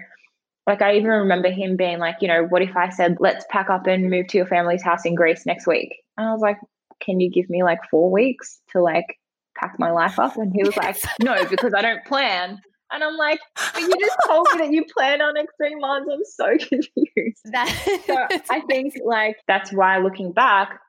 like 0.67 0.81
I 0.81 0.95
even 0.95 1.07
remember 1.07 1.51
him 1.51 1.77
being 1.77 1.99
like, 1.99 2.17
you 2.21 2.27
know, 2.27 2.45
what 2.45 2.61
if 2.61 2.75
I 2.75 2.89
said, 2.89 3.17
let's 3.19 3.45
pack 3.49 3.69
up 3.69 3.87
and 3.87 4.09
move 4.09 4.27
to 4.27 4.37
your 4.37 4.47
family's 4.47 4.83
house 4.83 5.05
in 5.05 5.15
Greece 5.15 5.45
next 5.45 5.67
week? 5.67 5.95
And 6.17 6.27
I 6.27 6.31
was 6.31 6.41
like, 6.41 6.57
can 7.01 7.19
you 7.19 7.29
give 7.29 7.49
me 7.49 7.63
like 7.63 7.79
four 7.89 8.11
weeks 8.11 8.59
to 8.71 8.81
like 8.81 9.19
pack 9.57 9.75
my 9.79 9.91
life 9.91 10.19
up? 10.19 10.37
And 10.37 10.51
he 10.53 10.63
was 10.63 10.75
like, 10.77 10.97
no, 11.21 11.45
because 11.45 11.73
I 11.73 11.81
don't 11.81 12.03
plan. 12.05 12.59
And 12.91 13.03
I'm 13.03 13.15
like, 13.17 13.39
but 13.73 13.81
you 13.81 13.93
just 13.99 14.17
told 14.27 14.47
me 14.53 14.59
that 14.59 14.71
you 14.71 14.85
plan 14.85 15.21
on 15.21 15.35
extreme 15.35 15.79
months. 15.79 16.09
I'm 16.11 16.23
so 16.25 16.57
confused. 16.67 17.41
That- 17.45 18.03
so 18.05 18.27
I 18.51 18.61
think 18.61 18.93
like 19.03 19.37
that's 19.47 19.73
why 19.73 19.97
looking 19.97 20.31
back, 20.31 20.79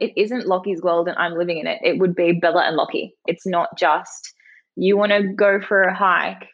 it 0.00 0.12
isn't 0.16 0.46
Locky's 0.48 0.82
world 0.82 1.06
and 1.08 1.16
I'm 1.18 1.34
living 1.38 1.58
in 1.58 1.66
it. 1.68 1.78
It 1.84 1.98
would 1.98 2.14
be 2.16 2.32
Bella 2.32 2.62
and 2.66 2.76
Locky. 2.76 3.14
It's 3.26 3.46
not 3.46 3.68
just 3.78 4.32
you 4.74 4.96
want 4.96 5.12
to 5.12 5.22
go 5.22 5.60
for 5.60 5.82
a 5.82 5.94
hike. 5.94 6.48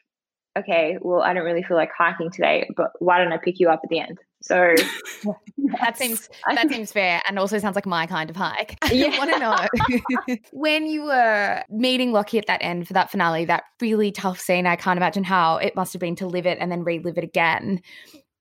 Okay, 0.58 0.98
well, 1.00 1.22
I 1.22 1.32
don't 1.34 1.44
really 1.44 1.62
feel 1.62 1.76
like 1.76 1.90
hiking 1.96 2.30
today, 2.30 2.68
but 2.76 2.90
why 2.98 3.18
don't 3.18 3.32
I 3.32 3.38
pick 3.38 3.60
you 3.60 3.68
up 3.70 3.80
at 3.84 3.90
the 3.90 4.00
end? 4.00 4.18
So 4.40 4.74
that 5.80 5.98
seems 5.98 6.28
that 6.48 6.68
seems 6.70 6.92
fair, 6.92 7.20
and 7.26 7.38
also 7.38 7.58
sounds 7.58 7.74
like 7.74 7.86
my 7.86 8.06
kind 8.06 8.30
of 8.30 8.36
hike. 8.36 8.78
Yeah. 8.90 9.10
I 9.12 9.18
want 9.18 9.32
to 9.32 9.38
know 10.28 10.36
when 10.52 10.86
you 10.86 11.04
were 11.04 11.62
meeting 11.68 12.12
Locky 12.12 12.38
at 12.38 12.46
that 12.46 12.62
end 12.62 12.86
for 12.86 12.94
that 12.94 13.10
finale, 13.10 13.44
that 13.44 13.64
really 13.80 14.10
tough 14.10 14.40
scene. 14.40 14.66
I 14.66 14.76
can't 14.76 14.96
imagine 14.96 15.24
how 15.24 15.56
it 15.58 15.76
must 15.76 15.92
have 15.92 16.00
been 16.00 16.16
to 16.16 16.26
live 16.26 16.46
it 16.46 16.58
and 16.60 16.72
then 16.72 16.84
relive 16.84 17.18
it 17.18 17.24
again. 17.24 17.82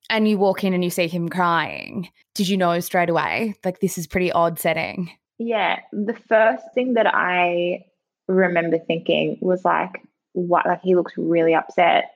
And 0.10 0.28
you 0.28 0.38
walk 0.38 0.64
in 0.64 0.74
and 0.74 0.84
you 0.84 0.90
see 0.90 1.08
him 1.08 1.28
crying. 1.28 2.10
Did 2.34 2.48
you 2.48 2.58
know 2.58 2.80
straight 2.80 3.10
away 3.10 3.56
like 3.66 3.82
this 3.82 3.98
is 3.98 4.08
pretty 4.08 4.32
odd 4.32 4.58
setting? 4.58 5.12
Yeah, 5.38 5.80
the 5.92 6.16
first 6.28 6.64
thing 6.74 6.94
that 6.94 7.08
I 7.14 7.86
remember 8.28 8.78
thinking 8.80 9.38
was 9.42 9.66
like, 9.66 10.02
what? 10.34 10.66
Like 10.66 10.82
he 10.82 10.96
looks 10.96 11.14
really 11.18 11.54
upset. 11.54 12.12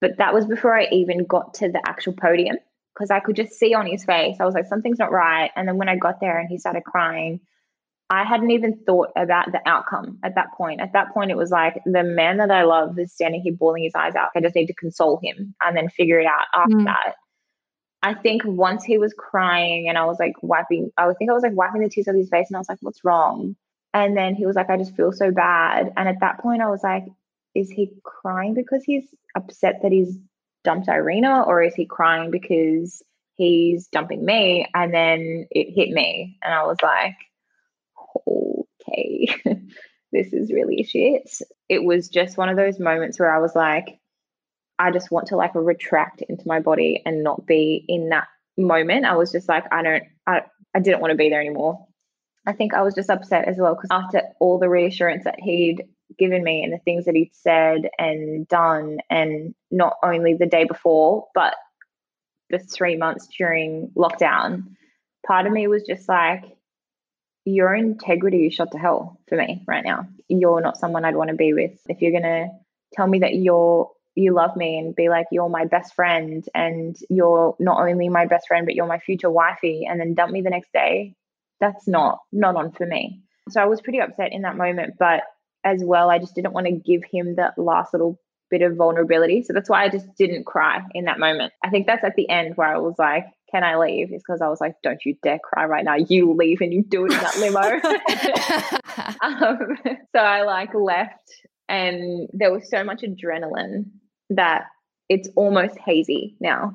But 0.00 0.18
that 0.18 0.32
was 0.32 0.46
before 0.46 0.76
I 0.78 0.86
even 0.90 1.24
got 1.24 1.54
to 1.54 1.68
the 1.68 1.82
actual 1.86 2.14
podium 2.14 2.56
because 2.96 3.10
I 3.10 3.20
could 3.20 3.36
just 3.36 3.52
see 3.52 3.74
on 3.74 3.86
his 3.86 4.04
face. 4.04 4.36
I 4.40 4.44
was 4.44 4.54
like, 4.54 4.66
something's 4.66 4.98
not 4.98 5.12
right. 5.12 5.50
And 5.54 5.68
then 5.68 5.76
when 5.76 5.88
I 5.88 5.96
got 5.96 6.20
there 6.20 6.38
and 6.38 6.48
he 6.48 6.58
started 6.58 6.84
crying, 6.84 7.40
I 8.08 8.24
hadn't 8.24 8.52
even 8.52 8.78
thought 8.86 9.10
about 9.16 9.52
the 9.52 9.60
outcome 9.66 10.18
at 10.22 10.36
that 10.36 10.52
point. 10.56 10.80
At 10.80 10.92
that 10.92 11.12
point, 11.12 11.30
it 11.30 11.36
was 11.36 11.50
like 11.50 11.82
the 11.84 12.04
man 12.04 12.38
that 12.38 12.50
I 12.50 12.62
love 12.62 12.98
is 12.98 13.12
standing 13.12 13.42
here 13.42 13.52
bawling 13.52 13.82
his 13.82 13.94
eyes 13.94 14.14
out. 14.14 14.30
I 14.34 14.40
just 14.40 14.54
need 14.54 14.66
to 14.66 14.74
console 14.74 15.18
him 15.22 15.54
and 15.62 15.76
then 15.76 15.88
figure 15.90 16.20
it 16.20 16.26
out 16.26 16.46
after 16.54 16.76
mm. 16.76 16.84
that. 16.84 17.14
I 18.02 18.14
think 18.14 18.42
once 18.44 18.84
he 18.84 18.98
was 18.98 19.12
crying 19.12 19.88
and 19.88 19.98
I 19.98 20.04
was 20.04 20.18
like 20.20 20.34
wiping, 20.40 20.90
I 20.96 21.12
think 21.14 21.30
I 21.30 21.34
was 21.34 21.42
like 21.42 21.56
wiping 21.56 21.82
the 21.82 21.88
tears 21.88 22.06
off 22.06 22.14
his 22.14 22.28
face 22.28 22.46
and 22.48 22.56
I 22.56 22.60
was 22.60 22.68
like, 22.68 22.78
what's 22.80 23.04
wrong? 23.04 23.56
And 23.92 24.16
then 24.16 24.34
he 24.34 24.46
was 24.46 24.54
like, 24.54 24.70
I 24.70 24.76
just 24.76 24.94
feel 24.94 25.12
so 25.12 25.32
bad. 25.32 25.92
And 25.96 26.08
at 26.08 26.20
that 26.20 26.38
point, 26.38 26.62
I 26.62 26.68
was 26.68 26.82
like, 26.84 27.04
is 27.54 27.70
he 27.70 27.90
crying 28.04 28.54
because 28.54 28.84
he's 28.84 29.04
upset 29.34 29.80
that 29.82 29.90
he's 29.90 30.16
dumped 30.66 30.88
Irena, 30.88 31.44
or 31.44 31.62
is 31.62 31.74
he 31.74 31.86
crying 31.86 32.32
because 32.32 33.02
he's 33.36 33.86
dumping 33.86 34.24
me? 34.24 34.66
And 34.74 34.92
then 34.92 35.46
it 35.50 35.72
hit 35.72 35.90
me, 35.90 36.36
and 36.42 36.52
I 36.52 36.64
was 36.64 36.76
like, 36.82 37.14
okay, 38.26 39.28
this 40.12 40.32
is 40.32 40.52
really 40.52 40.82
shit. 40.82 41.30
It 41.68 41.84
was 41.84 42.08
just 42.08 42.36
one 42.36 42.48
of 42.48 42.56
those 42.56 42.80
moments 42.80 43.18
where 43.18 43.34
I 43.34 43.38
was 43.38 43.54
like, 43.54 44.00
I 44.78 44.90
just 44.90 45.10
want 45.12 45.28
to 45.28 45.36
like 45.36 45.54
retract 45.54 46.22
into 46.22 46.46
my 46.46 46.60
body 46.60 47.00
and 47.06 47.22
not 47.22 47.46
be 47.46 47.84
in 47.88 48.08
that 48.08 48.26
moment. 48.58 49.06
I 49.06 49.14
was 49.14 49.30
just 49.30 49.48
like, 49.48 49.64
I 49.72 49.82
don't, 49.82 50.04
I, 50.26 50.42
I 50.74 50.80
didn't 50.80 51.00
want 51.00 51.12
to 51.12 51.16
be 51.16 51.30
there 51.30 51.40
anymore. 51.40 51.86
I 52.44 52.52
think 52.52 52.74
I 52.74 52.82
was 52.82 52.94
just 52.94 53.08
upset 53.08 53.48
as 53.48 53.56
well 53.56 53.74
because 53.74 53.88
after 53.90 54.22
all 54.40 54.58
the 54.58 54.68
reassurance 54.68 55.24
that 55.24 55.40
he'd 55.40 55.84
given 56.18 56.42
me 56.42 56.62
and 56.62 56.72
the 56.72 56.78
things 56.78 57.04
that 57.04 57.14
he'd 57.14 57.34
said 57.34 57.88
and 57.98 58.46
done, 58.48 58.98
and 59.10 59.54
not 59.70 59.94
only 60.02 60.34
the 60.34 60.46
day 60.46 60.64
before, 60.64 61.26
but 61.34 61.54
the 62.50 62.58
three 62.58 62.96
months 62.96 63.28
during 63.36 63.90
lockdown, 63.96 64.64
part 65.26 65.46
of 65.46 65.52
me 65.52 65.66
was 65.66 65.82
just 65.82 66.08
like, 66.08 66.44
your 67.44 67.74
integrity 67.74 68.46
is 68.46 68.54
shot 68.54 68.72
to 68.72 68.78
hell 68.78 69.20
for 69.28 69.36
me 69.36 69.62
right 69.66 69.84
now. 69.84 70.06
You're 70.28 70.60
not 70.60 70.76
someone 70.76 71.04
I'd 71.04 71.16
want 71.16 71.30
to 71.30 71.36
be 71.36 71.52
with. 71.52 71.78
If 71.88 72.02
you're 72.02 72.12
gonna 72.12 72.48
tell 72.92 73.06
me 73.06 73.20
that 73.20 73.34
you're 73.34 73.90
you 74.16 74.32
love 74.32 74.56
me 74.56 74.78
and 74.78 74.96
be 74.96 75.08
like 75.08 75.26
you're 75.30 75.48
my 75.48 75.66
best 75.66 75.94
friend 75.94 76.44
and 76.54 76.96
you're 77.10 77.54
not 77.60 77.78
only 77.78 78.08
my 78.08 78.26
best 78.26 78.48
friend 78.48 78.66
but 78.66 78.74
you're 78.74 78.86
my 78.86 78.98
future 78.98 79.30
wifey 79.30 79.86
and 79.88 80.00
then 80.00 80.14
dump 80.14 80.32
me 80.32 80.40
the 80.40 80.50
next 80.50 80.72
day, 80.72 81.14
that's 81.60 81.86
not 81.86 82.18
not 82.32 82.56
on 82.56 82.72
for 82.72 82.86
me. 82.86 83.22
So 83.48 83.62
I 83.62 83.66
was 83.66 83.80
pretty 83.80 84.00
upset 84.00 84.32
in 84.32 84.42
that 84.42 84.56
moment, 84.56 84.94
but 84.98 85.22
as 85.66 85.82
well. 85.84 86.08
I 86.08 86.18
just 86.18 86.36
didn't 86.36 86.52
want 86.52 86.66
to 86.68 86.72
give 86.72 87.02
him 87.04 87.34
that 87.34 87.58
last 87.58 87.92
little 87.92 88.18
bit 88.48 88.62
of 88.62 88.76
vulnerability. 88.76 89.42
So 89.42 89.52
that's 89.52 89.68
why 89.68 89.84
I 89.84 89.88
just 89.88 90.06
didn't 90.16 90.46
cry 90.46 90.80
in 90.94 91.06
that 91.06 91.18
moment. 91.18 91.52
I 91.62 91.70
think 91.70 91.88
that's 91.88 92.04
at 92.04 92.14
the 92.14 92.30
end 92.30 92.56
where 92.56 92.68
I 92.68 92.78
was 92.78 92.94
like, 92.98 93.26
can 93.50 93.64
I 93.64 93.76
leave? 93.76 94.12
Is 94.12 94.22
because 94.22 94.40
I 94.40 94.48
was 94.48 94.60
like, 94.60 94.76
don't 94.84 95.04
you 95.04 95.16
dare 95.24 95.40
cry 95.40 95.66
right 95.66 95.84
now. 95.84 95.96
You 95.96 96.32
leave 96.32 96.60
and 96.60 96.72
you 96.72 96.84
do 96.84 97.06
it 97.06 97.12
in 97.12 97.18
that 97.18 97.36
limo. 97.38 97.60
um, 99.22 99.76
so 100.14 100.20
I 100.20 100.42
like 100.42 100.72
left 100.72 101.28
and 101.68 102.28
there 102.32 102.52
was 102.52 102.70
so 102.70 102.84
much 102.84 103.02
adrenaline 103.02 103.86
that 104.30 104.66
it's 105.08 105.28
almost 105.34 105.76
hazy 105.78 106.36
now. 106.38 106.74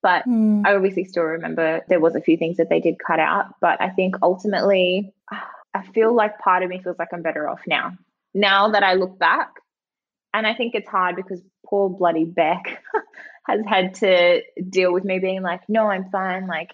But 0.00 0.26
mm. 0.28 0.64
I 0.64 0.76
obviously 0.76 1.04
still 1.04 1.24
remember 1.24 1.80
there 1.88 1.98
was 1.98 2.14
a 2.14 2.20
few 2.20 2.36
things 2.36 2.58
that 2.58 2.68
they 2.68 2.78
did 2.78 3.00
cut 3.04 3.18
out. 3.18 3.46
But 3.60 3.80
I 3.80 3.90
think 3.90 4.14
ultimately, 4.22 5.12
I 5.74 5.82
feel 5.92 6.14
like 6.14 6.38
part 6.38 6.62
of 6.62 6.70
me 6.70 6.80
feels 6.80 6.98
like 7.00 7.08
I'm 7.12 7.22
better 7.22 7.48
off 7.48 7.60
now 7.66 7.92
now 8.38 8.70
that 8.70 8.82
I 8.82 8.94
look 8.94 9.18
back. 9.18 9.50
And 10.34 10.46
I 10.46 10.54
think 10.54 10.74
it's 10.74 10.88
hard 10.88 11.16
because 11.16 11.42
poor 11.66 11.88
bloody 11.88 12.24
Beck 12.24 12.82
has 13.46 13.60
had 13.66 13.94
to 13.96 14.42
deal 14.68 14.92
with 14.92 15.04
me 15.04 15.18
being 15.18 15.42
like, 15.42 15.62
no, 15.68 15.86
I'm 15.86 16.10
fine. 16.10 16.46
Like, 16.46 16.70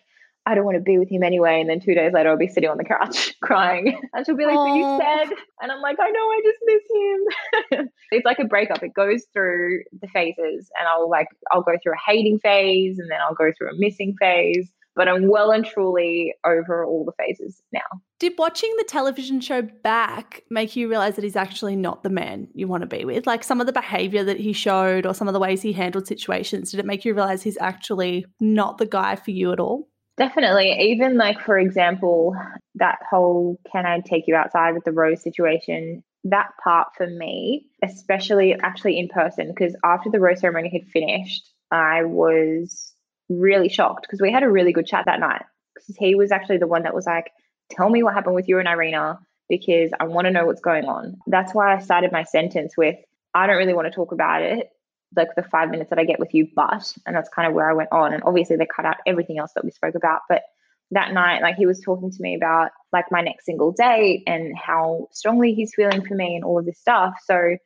I 0.46 0.54
don't 0.54 0.64
want 0.64 0.76
to 0.76 0.82
be 0.82 0.98
with 0.98 1.08
him 1.08 1.22
anyway. 1.22 1.60
And 1.60 1.70
then 1.70 1.80
two 1.80 1.94
days 1.94 2.12
later, 2.12 2.28
I'll 2.28 2.36
be 2.36 2.48
sitting 2.48 2.68
on 2.68 2.76
the 2.76 2.84
couch 2.84 3.34
crying. 3.42 3.98
And 4.12 4.26
she'll 4.26 4.36
be 4.36 4.44
like, 4.44 4.56
but 4.56 4.74
you 4.74 4.98
said. 4.98 5.34
And 5.60 5.72
I'm 5.72 5.80
like, 5.80 5.96
I 5.98 6.10
know, 6.10 6.20
I 6.20 6.40
just 6.44 6.58
miss 6.66 7.78
him. 7.80 7.88
it's 8.10 8.26
like 8.26 8.38
a 8.40 8.44
breakup. 8.44 8.82
It 8.82 8.92
goes 8.92 9.24
through 9.32 9.84
the 10.02 10.08
phases. 10.08 10.70
And 10.78 10.86
I'll 10.86 11.08
like, 11.08 11.28
I'll 11.50 11.62
go 11.62 11.72
through 11.82 11.92
a 11.92 12.10
hating 12.10 12.40
phase 12.40 12.98
and 12.98 13.10
then 13.10 13.18
I'll 13.26 13.34
go 13.34 13.52
through 13.56 13.70
a 13.70 13.78
missing 13.78 14.16
phase. 14.20 14.68
But 14.96 15.08
I'm 15.08 15.28
well 15.28 15.50
and 15.50 15.64
truly 15.64 16.34
over 16.44 16.84
all 16.84 17.04
the 17.04 17.12
phases 17.18 17.62
now. 17.72 17.80
Did 18.20 18.34
watching 18.38 18.72
the 18.78 18.84
television 18.84 19.40
show 19.40 19.62
back 19.62 20.42
make 20.50 20.76
you 20.76 20.88
realize 20.88 21.16
that 21.16 21.24
he's 21.24 21.36
actually 21.36 21.76
not 21.76 22.02
the 22.02 22.10
man 22.10 22.48
you 22.54 22.68
want 22.68 22.82
to 22.82 22.86
be 22.86 23.04
with? 23.04 23.26
Like 23.26 23.44
some 23.44 23.60
of 23.60 23.66
the 23.66 23.72
behavior 23.72 24.24
that 24.24 24.38
he 24.38 24.52
showed 24.52 25.06
or 25.06 25.14
some 25.14 25.28
of 25.28 25.34
the 25.34 25.40
ways 25.40 25.62
he 25.62 25.72
handled 25.72 26.06
situations, 26.06 26.70
did 26.70 26.80
it 26.80 26.86
make 26.86 27.04
you 27.04 27.14
realize 27.14 27.42
he's 27.42 27.58
actually 27.60 28.24
not 28.40 28.78
the 28.78 28.86
guy 28.86 29.16
for 29.16 29.30
you 29.30 29.52
at 29.52 29.60
all? 29.60 29.88
Definitely. 30.16 30.70
Even 30.92 31.16
like, 31.16 31.40
for 31.40 31.58
example, 31.58 32.36
that 32.76 32.98
whole 33.10 33.58
can 33.70 33.84
I 33.84 34.00
take 34.00 34.28
you 34.28 34.36
outside 34.36 34.74
with 34.74 34.84
the 34.84 34.92
rose 34.92 35.22
situation, 35.22 36.04
that 36.22 36.50
part 36.62 36.88
for 36.96 37.08
me, 37.08 37.66
especially 37.82 38.54
actually 38.62 38.98
in 38.98 39.08
person, 39.08 39.48
because 39.48 39.76
after 39.84 40.10
the 40.10 40.20
rose 40.20 40.40
ceremony 40.40 40.70
had 40.70 40.88
finished, 40.88 41.52
I 41.72 42.04
was 42.04 42.93
really 43.28 43.68
shocked 43.68 44.02
because 44.02 44.20
we 44.20 44.32
had 44.32 44.42
a 44.42 44.50
really 44.50 44.72
good 44.72 44.86
chat 44.86 45.04
that 45.06 45.20
night. 45.20 45.42
Because 45.74 45.96
he 45.96 46.14
was 46.14 46.30
actually 46.30 46.58
the 46.58 46.66
one 46.66 46.82
that 46.84 46.94
was 46.94 47.06
like, 47.06 47.30
Tell 47.70 47.88
me 47.88 48.02
what 48.02 48.14
happened 48.14 48.34
with 48.34 48.48
you 48.48 48.58
and 48.58 48.68
Irena 48.68 49.18
because 49.48 49.90
I 49.98 50.04
want 50.04 50.26
to 50.26 50.30
know 50.30 50.46
what's 50.46 50.60
going 50.60 50.84
on. 50.84 51.18
That's 51.26 51.54
why 51.54 51.74
I 51.74 51.80
started 51.80 52.12
my 52.12 52.24
sentence 52.24 52.76
with, 52.76 52.96
I 53.34 53.46
don't 53.46 53.56
really 53.56 53.74
want 53.74 53.86
to 53.86 53.94
talk 53.94 54.12
about 54.12 54.42
it, 54.42 54.68
like 55.16 55.28
the 55.36 55.42
five 55.42 55.70
minutes 55.70 55.90
that 55.90 55.98
I 55.98 56.04
get 56.04 56.18
with 56.18 56.34
you, 56.34 56.48
but, 56.54 56.92
and 57.06 57.14
that's 57.14 57.28
kind 57.28 57.48
of 57.48 57.54
where 57.54 57.68
I 57.68 57.74
went 57.74 57.92
on. 57.92 58.12
And 58.12 58.22
obviously, 58.24 58.56
they 58.56 58.66
cut 58.66 58.84
out 58.84 58.96
everything 59.06 59.38
else 59.38 59.52
that 59.54 59.64
we 59.64 59.70
spoke 59.70 59.94
about. 59.94 60.20
But 60.28 60.42
that 60.90 61.12
night, 61.12 61.42
like 61.42 61.56
he 61.56 61.66
was 61.66 61.80
talking 61.80 62.10
to 62.10 62.22
me 62.22 62.34
about 62.36 62.70
like 62.92 63.06
my 63.10 63.20
next 63.20 63.46
single 63.46 63.72
date 63.72 64.24
and 64.26 64.56
how 64.56 65.08
strongly 65.12 65.54
he's 65.54 65.74
feeling 65.74 66.06
for 66.06 66.14
me 66.14 66.36
and 66.36 66.44
all 66.44 66.58
of 66.58 66.66
this 66.66 66.78
stuff. 66.78 67.14
So, 67.24 67.56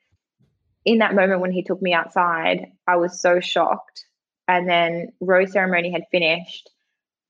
in 0.85 0.99
that 0.99 1.15
moment 1.15 1.41
when 1.41 1.53
he 1.53 1.63
took 1.63 1.83
me 1.83 1.93
outside, 1.93 2.67
I 2.87 2.97
was 2.97 3.21
so 3.21 3.41
shocked. 3.41 4.05
And 4.49 4.69
then 4.69 5.13
rose 5.21 5.53
ceremony 5.53 5.93
had 5.93 6.05
finished, 6.11 6.71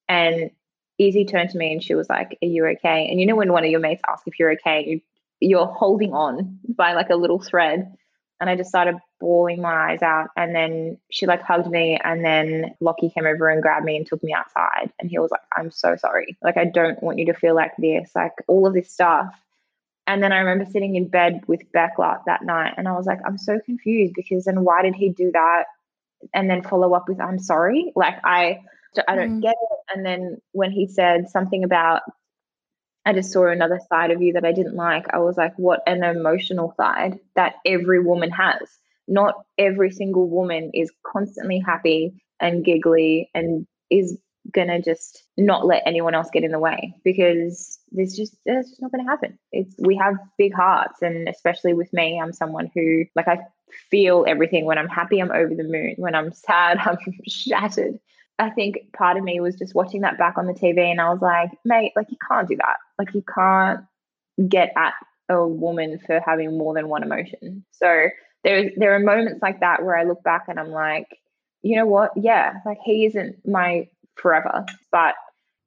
and 0.08 0.50
Izzy 0.98 1.24
turned 1.24 1.50
to 1.50 1.58
me 1.58 1.72
and 1.72 1.82
she 1.82 1.94
was 1.94 2.08
like, 2.08 2.38
"Are 2.42 2.46
you 2.46 2.66
okay?" 2.66 3.08
And 3.10 3.20
you 3.20 3.26
know 3.26 3.36
when 3.36 3.52
one 3.52 3.64
of 3.64 3.70
your 3.70 3.80
mates 3.80 4.02
asks 4.08 4.26
if 4.26 4.38
you're 4.38 4.52
okay, 4.52 4.84
you 4.86 5.00
you're 5.40 5.66
holding 5.66 6.12
on 6.14 6.58
by 6.68 6.94
like 6.94 7.10
a 7.10 7.16
little 7.16 7.40
thread, 7.40 7.92
and 8.40 8.50
I 8.50 8.56
just 8.56 8.70
started 8.70 8.96
bawling 9.20 9.60
my 9.60 9.92
eyes 9.92 10.02
out. 10.02 10.28
And 10.36 10.54
then 10.54 10.98
she 11.10 11.26
like 11.26 11.42
hugged 11.42 11.68
me, 11.70 11.98
and 12.04 12.24
then 12.24 12.74
Locky 12.80 13.10
came 13.10 13.26
over 13.26 13.48
and 13.48 13.62
grabbed 13.62 13.84
me 13.84 13.96
and 13.96 14.06
took 14.06 14.22
me 14.22 14.32
outside. 14.32 14.92
And 15.00 15.10
he 15.10 15.18
was 15.18 15.30
like, 15.32 15.42
"I'm 15.56 15.70
so 15.70 15.96
sorry. 15.96 16.36
Like 16.42 16.56
I 16.56 16.64
don't 16.66 17.02
want 17.02 17.18
you 17.18 17.26
to 17.26 17.34
feel 17.34 17.54
like 17.54 17.72
this. 17.78 18.10
Like 18.14 18.32
all 18.48 18.66
of 18.66 18.74
this 18.74 18.90
stuff." 18.92 19.34
And 20.06 20.22
then 20.22 20.32
I 20.32 20.38
remember 20.38 20.64
sitting 20.70 20.96
in 20.96 21.08
bed 21.08 21.42
with 21.48 21.70
Beckler 21.72 22.18
that 22.26 22.42
night, 22.44 22.74
and 22.76 22.88
I 22.88 22.92
was 22.92 23.06
like, 23.06 23.20
"I'm 23.26 23.38
so 23.38 23.60
confused 23.60 24.14
because 24.14 24.44
then 24.44 24.64
why 24.64 24.82
did 24.82 24.94
he 24.94 25.10
do 25.10 25.30
that?" 25.32 25.64
And 26.34 26.50
then 26.50 26.62
follow 26.62 26.94
up 26.94 27.08
with, 27.08 27.20
"I'm 27.20 27.38
sorry." 27.38 27.92
Like 27.94 28.16
I 28.24 28.60
I 29.06 29.16
don't 29.16 29.38
mm. 29.38 29.42
get 29.42 29.54
it. 29.54 29.78
And 29.94 30.04
then 30.04 30.38
when 30.52 30.70
he 30.70 30.86
said 30.86 31.28
something 31.28 31.64
about, 31.64 32.02
I 33.04 33.12
just 33.12 33.32
saw 33.32 33.46
another 33.46 33.80
side 33.88 34.10
of 34.10 34.22
you 34.22 34.32
that 34.34 34.44
I 34.44 34.52
didn't 34.52 34.74
like, 34.74 35.06
I 35.12 35.18
was 35.18 35.36
like, 35.36 35.54
what 35.56 35.82
an 35.86 36.02
emotional 36.04 36.74
side 36.76 37.18
that 37.36 37.56
every 37.64 38.00
woman 38.00 38.30
has. 38.30 38.78
Not 39.06 39.44
every 39.56 39.90
single 39.90 40.28
woman 40.28 40.70
is 40.74 40.92
constantly 41.06 41.58
happy 41.58 42.22
and 42.40 42.64
giggly 42.64 43.30
and 43.34 43.66
is 43.90 44.18
gonna 44.52 44.80
just 44.80 45.24
not 45.36 45.66
let 45.66 45.82
anyone 45.86 46.14
else 46.14 46.28
get 46.32 46.44
in 46.44 46.52
the 46.52 46.58
way 46.58 46.94
because 47.04 47.78
there's 47.90 48.14
just 48.14 48.36
it's 48.44 48.70
just 48.70 48.82
not 48.82 48.90
gonna 48.90 49.04
happen. 49.04 49.38
It's 49.52 49.74
we 49.78 49.96
have 49.96 50.14
big 50.36 50.54
hearts 50.54 51.00
and 51.00 51.28
especially 51.28 51.74
with 51.74 51.92
me, 51.92 52.20
I'm 52.20 52.32
someone 52.32 52.70
who 52.74 53.04
like 53.14 53.28
I 53.28 53.38
feel 53.90 54.24
everything. 54.26 54.64
When 54.64 54.78
I'm 54.78 54.88
happy, 54.88 55.20
I'm 55.20 55.30
over 55.30 55.54
the 55.54 55.64
moon. 55.64 55.94
When 55.96 56.14
I'm 56.14 56.32
sad, 56.32 56.78
I'm 56.84 56.98
shattered. 57.26 57.98
I 58.38 58.50
think 58.50 58.92
part 58.96 59.16
of 59.16 59.24
me 59.24 59.40
was 59.40 59.56
just 59.56 59.74
watching 59.74 60.02
that 60.02 60.18
back 60.18 60.38
on 60.38 60.46
the 60.46 60.52
TV 60.52 60.78
and 60.78 61.00
I 61.00 61.10
was 61.10 61.20
like, 61.20 61.50
mate, 61.64 61.92
like 61.96 62.10
you 62.10 62.16
can't 62.28 62.48
do 62.48 62.56
that. 62.56 62.76
Like 62.98 63.12
you 63.12 63.22
can't 63.34 63.80
get 64.48 64.72
at 64.76 64.94
a 65.28 65.46
woman 65.46 65.98
for 66.06 66.20
having 66.24 66.56
more 66.56 66.72
than 66.72 66.88
one 66.88 67.02
emotion. 67.02 67.64
So 67.72 68.08
there 68.44 68.70
there 68.76 68.94
are 68.94 69.00
moments 69.00 69.42
like 69.42 69.60
that 69.60 69.84
where 69.84 69.96
I 69.96 70.04
look 70.04 70.22
back 70.22 70.44
and 70.48 70.60
I'm 70.60 70.70
like, 70.70 71.18
you 71.62 71.76
know 71.76 71.86
what? 71.86 72.12
Yeah, 72.16 72.54
like 72.64 72.78
he 72.84 73.06
isn't 73.06 73.46
my 73.46 73.88
forever. 74.14 74.64
But 74.92 75.14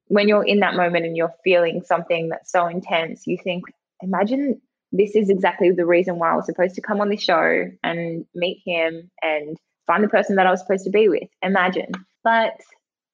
when 0.08 0.28
you're 0.28 0.46
in 0.46 0.60
that 0.62 0.76
moment 0.76 1.06
and 1.06 1.18
you're 1.18 1.34
feeling 1.44 1.82
something 1.84 2.30
that's 2.30 2.52
so 2.52 2.68
intense, 2.68 3.28
you 3.28 3.38
think, 3.38 3.66
imagine 4.02 4.62
this 4.92 5.16
is 5.16 5.30
exactly 5.30 5.72
the 5.72 5.86
reason 5.86 6.20
why 6.20 6.32
I 6.32 6.36
was 6.36 6.46
supposed 6.46 6.76
to 6.76 6.82
come 6.82 7.02
on 7.02 7.10
this 7.10 7.22
show 7.22 7.66
and 7.84 8.26
meet 8.36 8.62
him 8.66 9.10
and 9.22 9.58
find 9.88 10.04
the 10.04 10.10
person 10.10 10.36
that 10.36 10.48
I 10.48 10.52
was 10.52 10.60
supposed 10.60 10.84
to 10.86 10.92
be 10.92 11.08
with. 11.10 11.30
Imagine 11.42 11.92
but 12.24 12.60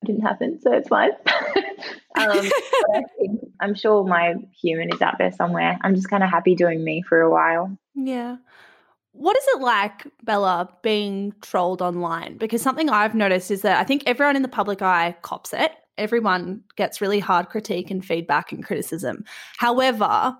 it 0.01 0.05
didn't 0.05 0.21
happen, 0.21 0.59
so 0.61 0.71
it's 0.73 0.89
fine. 0.89 1.11
um, 2.19 2.49
I'm 3.59 3.75
sure 3.75 4.03
my 4.03 4.35
human 4.61 4.93
is 4.93 5.01
out 5.01 5.17
there 5.17 5.31
somewhere. 5.31 5.77
I'm 5.81 5.95
just 5.95 6.09
kind 6.09 6.23
of 6.23 6.29
happy 6.29 6.55
doing 6.55 6.83
me 6.83 7.01
for 7.01 7.21
a 7.21 7.31
while. 7.31 7.75
Yeah. 7.95 8.37
What 9.13 9.35
is 9.35 9.45
it 9.55 9.61
like, 9.61 10.05
Bella, 10.23 10.69
being 10.83 11.33
trolled 11.41 11.81
online? 11.81 12.37
Because 12.37 12.61
something 12.61 12.89
I've 12.89 13.15
noticed 13.15 13.49
is 13.49 13.63
that 13.63 13.79
I 13.79 13.83
think 13.83 14.03
everyone 14.05 14.35
in 14.35 14.43
the 14.43 14.47
public 14.47 14.81
eye 14.81 15.15
cops 15.23 15.53
it. 15.53 15.71
Everyone 15.97 16.61
gets 16.75 17.01
really 17.01 17.19
hard 17.19 17.49
critique 17.49 17.89
and 17.89 18.05
feedback 18.05 18.51
and 18.51 18.63
criticism. 18.63 19.25
However, 19.57 20.37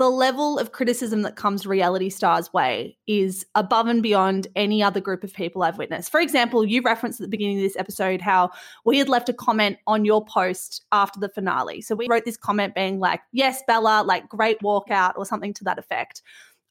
the 0.00 0.10
level 0.10 0.58
of 0.58 0.72
criticism 0.72 1.20
that 1.20 1.36
comes 1.36 1.66
reality 1.66 2.08
stars 2.08 2.50
way 2.54 2.96
is 3.06 3.44
above 3.54 3.86
and 3.86 4.02
beyond 4.02 4.46
any 4.56 4.82
other 4.82 4.98
group 4.98 5.22
of 5.22 5.34
people 5.34 5.62
I've 5.62 5.76
witnessed. 5.76 6.10
For 6.10 6.20
example, 6.20 6.64
you 6.64 6.80
referenced 6.80 7.20
at 7.20 7.24
the 7.24 7.28
beginning 7.28 7.58
of 7.58 7.62
this 7.64 7.76
episode 7.76 8.22
how 8.22 8.48
we 8.86 8.96
had 8.96 9.10
left 9.10 9.28
a 9.28 9.34
comment 9.34 9.76
on 9.86 10.06
your 10.06 10.24
post 10.24 10.86
after 10.90 11.20
the 11.20 11.28
finale. 11.28 11.82
So 11.82 11.94
we 11.94 12.06
wrote 12.08 12.24
this 12.24 12.38
comment 12.38 12.74
being 12.74 12.98
like, 12.98 13.20
"Yes, 13.30 13.62
Bella, 13.66 14.02
like 14.02 14.26
great 14.26 14.58
walkout" 14.60 15.18
or 15.18 15.26
something 15.26 15.52
to 15.52 15.64
that 15.64 15.78
effect. 15.78 16.22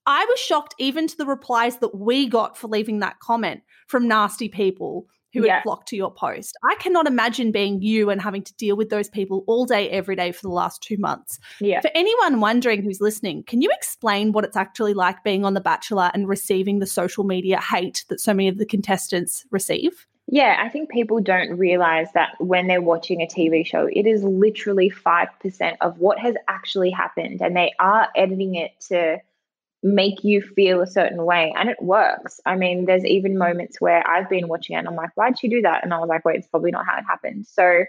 I 0.08 0.26
was 0.26 0.40
shocked 0.40 0.74
even 0.80 1.06
to 1.06 1.16
the 1.16 1.28
replies 1.28 1.78
that 1.78 1.94
we 1.94 2.26
got 2.26 2.58
for 2.58 2.68
leaving 2.68 2.98
that 3.02 3.20
comment 3.20 3.62
from 3.86 4.08
nasty 4.08 4.50
people 4.50 5.06
who 5.34 5.46
yeah. 5.46 5.58
would 5.58 5.64
flock 5.64 5.86
to 5.88 5.96
your 5.96 6.12
post. 6.12 6.56
I 6.64 6.76
cannot 6.76 7.08
imagine 7.08 7.52
being 7.52 7.82
you 7.82 8.10
and 8.10 8.22
having 8.22 8.44
to 8.44 8.54
deal 8.56 8.76
with 8.76 8.90
those 8.90 9.10
people 9.10 9.44
all 9.48 9.66
day, 9.66 9.90
every 9.90 10.16
day 10.16 10.32
for 10.32 10.42
the 10.42 10.54
last 10.54 10.82
two 10.82 10.98
months. 10.98 11.40
Yeah. 11.60 11.82
For 11.82 11.92
anyone 11.94 12.40
wondering 12.40 12.82
who's 12.82 13.02
listening, 13.02 13.44
can 13.44 13.62
you 13.62 13.70
explain 13.72 14.32
what 14.32 14.44
it's 14.44 14.58
actually 14.58 14.94
like 14.94 15.24
being 15.24 15.46
on 15.46 15.54
The 15.54 15.62
Bachelor 15.62 16.12
and 16.14 16.28
receiving 16.28 16.80
the 16.80 16.88
social 16.88 17.24
media 17.24 17.60
hate 17.62 18.06
that 18.10 18.20
so 18.20 18.34
many 18.34 18.48
of 18.48 18.58
the 18.58 18.66
contestants 18.66 19.46
receive? 19.52 20.08
Yeah, 20.32 20.62
I 20.64 20.70
think 20.70 20.92
people 20.92 21.20
don't 21.22 21.58
realize 21.58 22.08
that 22.14 22.36
when 22.40 22.68
they're 22.68 22.84
watching 22.84 23.22
a 23.22 23.26
TV 23.26 23.66
show, 23.66 23.90
it 23.92 24.06
is 24.06 24.24
literally 24.24 24.92
5% 24.92 25.78
of 25.82 25.98
what 25.98 26.20
has 26.20 26.36
actually 26.48 26.92
happened. 26.92 27.42
And 27.42 27.56
they 27.56 27.74
are 27.80 28.10
editing 28.16 28.54
it 28.54 28.80
to 28.90 29.18
make 29.82 30.24
you 30.24 30.42
feel 30.42 30.82
a 30.82 30.88
certain 30.88 31.24
way 31.24 31.54
and 31.58 31.70
it 31.70 31.82
works. 31.82 32.40
I 32.46 32.56
mean, 32.56 32.86
there's 32.86 33.06
even 33.06 33.38
moments 33.38 33.80
where 33.80 34.06
I've 34.06 34.30
been 34.30 34.48
watching 34.48 34.76
it 34.76 34.80
and 34.80 34.88
I'm 34.88 34.96
like, 34.96 35.12
why'd 35.16 35.40
she 35.40 35.48
do 35.48 35.62
that? 35.62 35.84
And 35.84 35.94
I 35.94 36.00
was 36.00 36.10
like, 36.10 36.26
wait, 36.26 36.38
it's 36.38 36.48
probably 36.48 36.72
not 36.72 36.86
how 36.86 36.98
it 36.98 37.06
happened. 37.08 37.48
So 37.48 37.86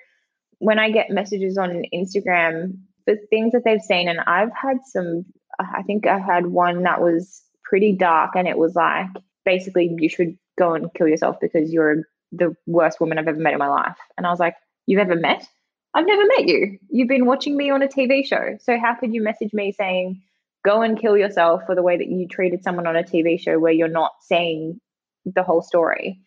when 0.59 0.79
I 0.79 0.91
get 0.91 1.11
messages 1.11 1.59
on 1.59 1.85
Instagram 1.93 2.79
for 3.05 3.17
things 3.29 3.53
that 3.53 3.65
they've 3.65 3.83
seen, 3.83 4.09
and 4.09 4.21
I've 4.21 4.53
had 4.55 4.79
some, 4.87 5.25
I 5.59 5.83
think 5.83 6.07
I 6.07 6.19
had 6.19 6.47
one 6.47 6.85
that 6.85 7.01
was 7.01 7.43
pretty 7.65 7.93
dark 7.93 8.37
and 8.37 8.47
it 8.47 8.59
was 8.59 8.77
like, 8.77 9.07
basically, 9.45 9.95
you 9.99 10.09
should 10.09 10.37
go 10.59 10.75
and 10.75 10.93
kill 10.95 11.09
yourself 11.09 11.37
because 11.41 11.73
you're 11.73 12.05
the 12.31 12.55
worst 12.67 13.01
woman 13.01 13.19
I've 13.19 13.27
ever 13.27 13.41
met 13.41 13.55
in 13.55 13.59
my 13.59 13.69
life. 13.69 13.97
And 14.17 14.27
I 14.27 14.31
was 14.31 14.39
like, 14.39 14.55
you've 14.87 15.01
ever 15.01 15.17
met? 15.17 15.49
I've 15.95 16.07
never 16.07 16.23
met 16.37 16.47
you. 16.47 16.79
You've 16.89 17.09
been 17.09 17.27
watching 17.27 17.57
me 17.57 17.71
on 17.71 17.83
a 17.83 17.89
TV 17.89 18.25
show. 18.25 18.59
So 18.61 18.79
how 18.79 18.95
could 18.95 19.13
you 19.13 19.23
message 19.23 19.53
me 19.53 19.73
saying, 19.73 20.23
go 20.65 20.83
and 20.83 21.01
kill 21.01 21.17
yourself 21.17 21.63
for 21.67 21.75
the 21.75 21.83
way 21.83 21.97
that 21.97 22.09
you 22.09 22.29
treated 22.29 22.63
someone 22.63 22.87
on 22.87 22.97
a 22.97 23.03
TV 23.03 23.41
show 23.41 23.59
where 23.59 23.73
you're 23.73 23.89
not 23.89 24.13
saying 24.23 24.81
the 25.25 25.43
whole 25.43 25.63
story. 25.63 26.21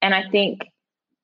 And 0.00 0.14
I 0.14 0.28
think 0.30 0.66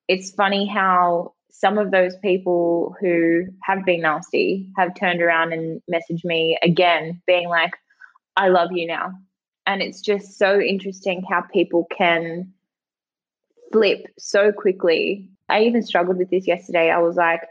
it's 0.09 0.31
funny 0.31 0.67
how 0.67 1.35
some 1.51 1.79
of 1.79 1.91
those 1.91 2.17
people 2.17 2.95
who 3.01 3.45
have 3.63 3.85
been 3.85 4.03
nasty 4.03 4.71
have 4.77 4.95
turned 4.95 5.21
around 5.21 5.53
and 5.53 5.81
messaged 5.93 6.25
me 6.25 6.59
again, 6.63 7.21
being 7.27 7.49
like, 7.49 7.73
I 8.37 8.49
love 8.49 8.71
you 8.73 8.87
now. 8.87 9.13
And 9.67 9.83
it's 9.83 10.01
just 10.01 10.39
so 10.39 10.61
interesting 10.61 11.23
how 11.29 11.43
people 11.43 11.87
can 11.97 12.53
flip 13.73 14.07
so 14.19 14.53
quickly. 14.53 15.29
I 15.49 15.63
even 15.63 15.83
struggled 15.83 16.19
with 16.19 16.31
this 16.31 16.47
yesterday. 16.47 16.91
I 16.91 16.99
was 16.99 17.17
like, 17.17 17.43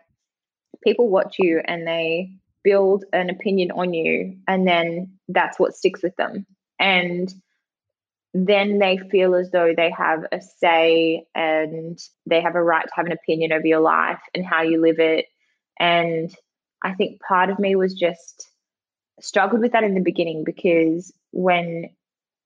people 0.84 1.10
watch 1.10 1.36
you 1.38 1.62
and 1.66 1.86
they 1.86 2.32
build 2.68 3.06
an 3.14 3.30
opinion 3.30 3.72
on 3.72 3.94
you 3.94 4.36
and 4.46 4.68
then 4.68 5.10
that's 5.30 5.58
what 5.58 5.74
sticks 5.74 6.04
with 6.04 6.14
them 6.18 6.46
and 6.82 7.34
then 8.34 8.78
they 8.78 8.98
feel 9.10 9.36
as 9.36 9.50
though 9.52 9.74
they 9.76 9.90
have 9.90 10.26
a 10.34 10.42
say 10.42 11.24
and 11.34 11.98
they 12.26 12.42
have 12.42 12.56
a 12.56 12.62
right 12.62 12.84
to 12.86 12.94
have 12.94 13.06
an 13.06 13.14
opinion 13.14 13.54
over 13.54 13.66
your 13.66 13.80
life 13.80 14.20
and 14.36 14.46
how 14.46 14.64
you 14.64 14.82
live 14.82 15.00
it 15.00 15.28
and 15.80 16.36
i 16.84 16.94
think 16.94 17.22
part 17.22 17.50
of 17.50 17.58
me 17.58 17.74
was 17.78 17.94
just 17.94 18.50
struggled 19.22 19.62
with 19.62 19.72
that 19.72 19.86
in 19.86 19.94
the 19.94 20.02
beginning 20.02 20.44
because 20.44 21.14
when 21.32 21.86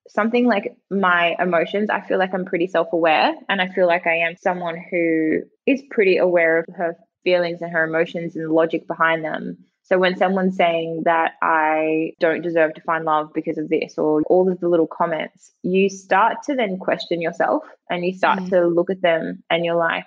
something 0.08 0.46
like 0.46 0.78
my 0.92 1.36
emotions 1.40 1.90
i 1.90 2.00
feel 2.00 2.20
like 2.20 2.32
i'm 2.36 2.46
pretty 2.46 2.68
self-aware 2.68 3.34
and 3.50 3.60
i 3.60 3.68
feel 3.70 3.88
like 3.88 4.06
i 4.06 4.18
am 4.18 4.36
someone 4.40 4.78
who 4.92 5.40
is 5.66 5.82
pretty 5.90 6.18
aware 6.18 6.60
of 6.60 6.66
her 6.76 6.96
feelings 7.24 7.62
and 7.62 7.72
her 7.72 7.84
emotions 7.84 8.36
and 8.36 8.46
the 8.46 8.54
logic 8.54 8.88
behind 8.88 9.24
them. 9.24 9.58
So 9.92 9.98
when 9.98 10.16
someone's 10.16 10.56
saying 10.56 11.02
that 11.04 11.34
I 11.42 12.14
don't 12.22 12.42
deserve 12.42 12.76
to 12.76 12.82
find 12.82 13.04
love 13.04 13.34
because 13.34 13.58
of 13.58 13.68
this 13.68 13.98
or 13.98 14.22
all 14.28 14.50
of 14.50 14.62
the 14.62 14.70
little 14.70 14.88
comments, 14.88 15.52
you 15.64 15.90
start 15.90 16.44
to 16.46 16.56
then 16.56 16.78
question 16.78 17.20
yourself 17.20 17.64
and 17.90 18.06
you 18.06 18.14
start 18.14 18.40
mm. 18.40 18.50
to 18.52 18.68
look 18.68 18.90
at 18.90 19.02
them 19.02 19.44
and 19.50 19.66
you're 19.66 19.76
like, 19.76 20.06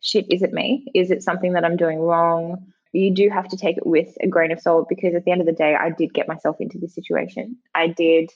shit, 0.00 0.26
is 0.30 0.42
it 0.42 0.52
me? 0.52 0.84
Is 0.96 1.12
it 1.12 1.22
something 1.22 1.52
that 1.52 1.64
I'm 1.64 1.76
doing 1.76 2.00
wrong? 2.00 2.66
You 2.92 3.14
do 3.14 3.28
have 3.28 3.46
to 3.50 3.56
take 3.56 3.76
it 3.76 3.86
with 3.86 4.08
a 4.20 4.26
grain 4.26 4.50
of 4.50 4.60
salt 4.60 4.88
because 4.88 5.14
at 5.14 5.24
the 5.24 5.30
end 5.30 5.42
of 5.42 5.46
the 5.46 5.52
day, 5.52 5.76
I 5.76 5.90
did 5.90 6.12
get 6.12 6.26
myself 6.26 6.56
into 6.58 6.78
this 6.78 6.92
situation. 6.92 7.58
I 7.72 7.86
did 7.86 8.32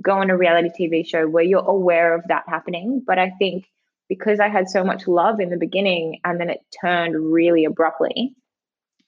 go 0.00 0.12
on 0.12 0.30
a 0.30 0.36
reality 0.36 0.70
TV 0.78 1.04
show 1.04 1.26
where 1.26 1.42
you're 1.42 1.58
aware 1.58 2.14
of 2.14 2.22
that 2.28 2.44
happening. 2.46 3.02
But 3.04 3.18
I 3.18 3.30
think 3.30 3.66
because 4.08 4.38
I 4.38 4.48
had 4.48 4.68
so 4.68 4.84
much 4.84 5.08
love 5.08 5.40
in 5.40 5.50
the 5.50 5.56
beginning 5.56 6.20
and 6.24 6.38
then 6.38 6.50
it 6.50 6.60
turned 6.80 7.16
really 7.32 7.64
abruptly, 7.64 8.36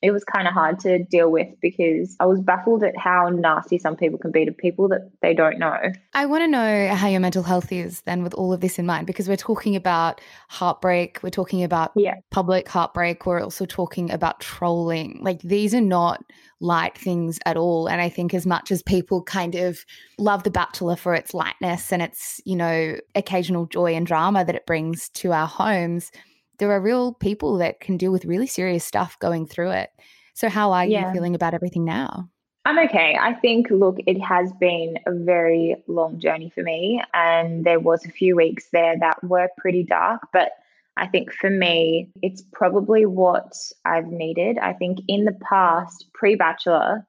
it 0.05 0.11
was 0.11 0.23
kind 0.23 0.47
of 0.47 0.53
hard 0.53 0.79
to 0.81 1.03
deal 1.03 1.33
with 1.33 1.49
because 1.63 2.15
I 2.21 2.27
was 2.27 2.39
baffled 2.39 2.83
at 2.83 2.95
how 2.95 3.31
nasty 3.31 3.79
some 3.79 3.97
people 3.97 4.19
can 4.19 4.33
be 4.33 4.45
to 4.45 4.53
people 4.53 4.87
that 4.89 5.11
they 5.23 5.33
don't 5.33 5.59
know. 5.59 5.79
I 6.13 6.27
want 6.27 6.43
to 6.43 6.49
know 6.49 6.95
how 6.95 7.09
your 7.09 7.21
mental 7.21 7.43
health 7.43 7.73
is 7.73 8.03
then 8.03 8.23
with 8.23 8.35
all 8.35 8.53
of 8.53 8.61
this 8.61 8.79
in 8.79 8.85
mind 8.85 9.07
because 9.07 9.29
we're 9.29 9.37
talking 9.37 9.75
about 9.75 10.21
heartbreak, 10.51 11.21
we're 11.23 11.31
talking 11.31 11.65
about 11.65 11.93
yeah. 11.97 12.17
public 12.31 12.69
heartbreak, 12.69 13.25
we're 13.25 13.41
also 13.41 13.65
talking 13.65 14.11
about 14.11 14.41
trolling. 14.41 15.21
Like 15.23 15.41
these 15.41 15.75
are 15.75 15.81
not 15.81 16.23
light 16.61 16.99
things 16.99 17.39
at 17.47 17.57
all. 17.57 17.87
And 17.87 18.03
I 18.03 18.11
think 18.11 18.35
as 18.35 18.45
much 18.45 18.71
as 18.71 18.83
people 18.83 19.23
kind 19.23 19.55
of 19.55 19.87
love 20.19 20.43
The 20.43 20.51
Bachelor 20.51 20.97
for 20.97 21.15
its 21.15 21.33
lightness 21.33 21.95
and 21.95 22.03
its, 22.03 22.43
you 22.45 22.57
know, 22.57 22.97
occasional 23.15 23.65
joy 23.65 23.95
and 23.95 24.07
drama 24.07 24.45
that 24.45 24.55
it 24.55 24.67
brings 24.67 25.09
to 25.11 25.33
our 25.33 25.47
homes, 25.47 26.11
there 26.59 26.71
are 26.73 26.81
real 26.81 27.15
people 27.15 27.59
that 27.59 27.81
can 27.81 27.97
deal 27.97 28.13
with 28.13 28.25
really 28.25 28.47
serious 28.47 28.85
stuff 28.85 29.19
going 29.19 29.47
through 29.47 29.71
it. 29.71 29.91
So, 30.35 30.49
how 30.49 30.73
are 30.73 30.85
yeah. 30.85 31.09
you 31.09 31.13
feeling 31.13 31.35
about 31.35 31.55
everything 31.55 31.85
now? 31.85 32.29
I'm 32.67 32.79
okay. 32.79 33.17
I 33.21 33.35
think, 33.35 33.69
look, 33.71 33.97
it 34.07 34.19
has 34.21 34.51
been 34.59 34.99
a 35.07 35.13
very 35.13 35.77
long 35.87 36.19
journey 36.19 36.51
for 36.55 36.63
me. 36.63 37.03
And 37.13 37.65
there 37.65 37.79
was 37.79 38.05
a 38.07 38.11
few 38.11 38.37
weeks 38.37 38.69
there 38.73 38.99
that 38.99 39.23
were 39.23 39.49
pretty 39.59 39.83
dark. 39.83 40.23
But 40.33 40.53
I 40.97 41.07
think 41.07 41.33
for 41.33 41.51
me, 41.51 42.11
it's 42.23 42.43
probably 42.53 43.05
what 43.05 43.53
I've 43.85 44.07
needed. 44.07 44.59
I 44.59 44.73
think 44.73 45.01
in 45.09 45.25
the 45.25 45.39
past, 45.49 46.07
pre 46.15 46.37
bachelor, 46.37 47.07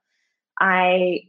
I 0.60 1.22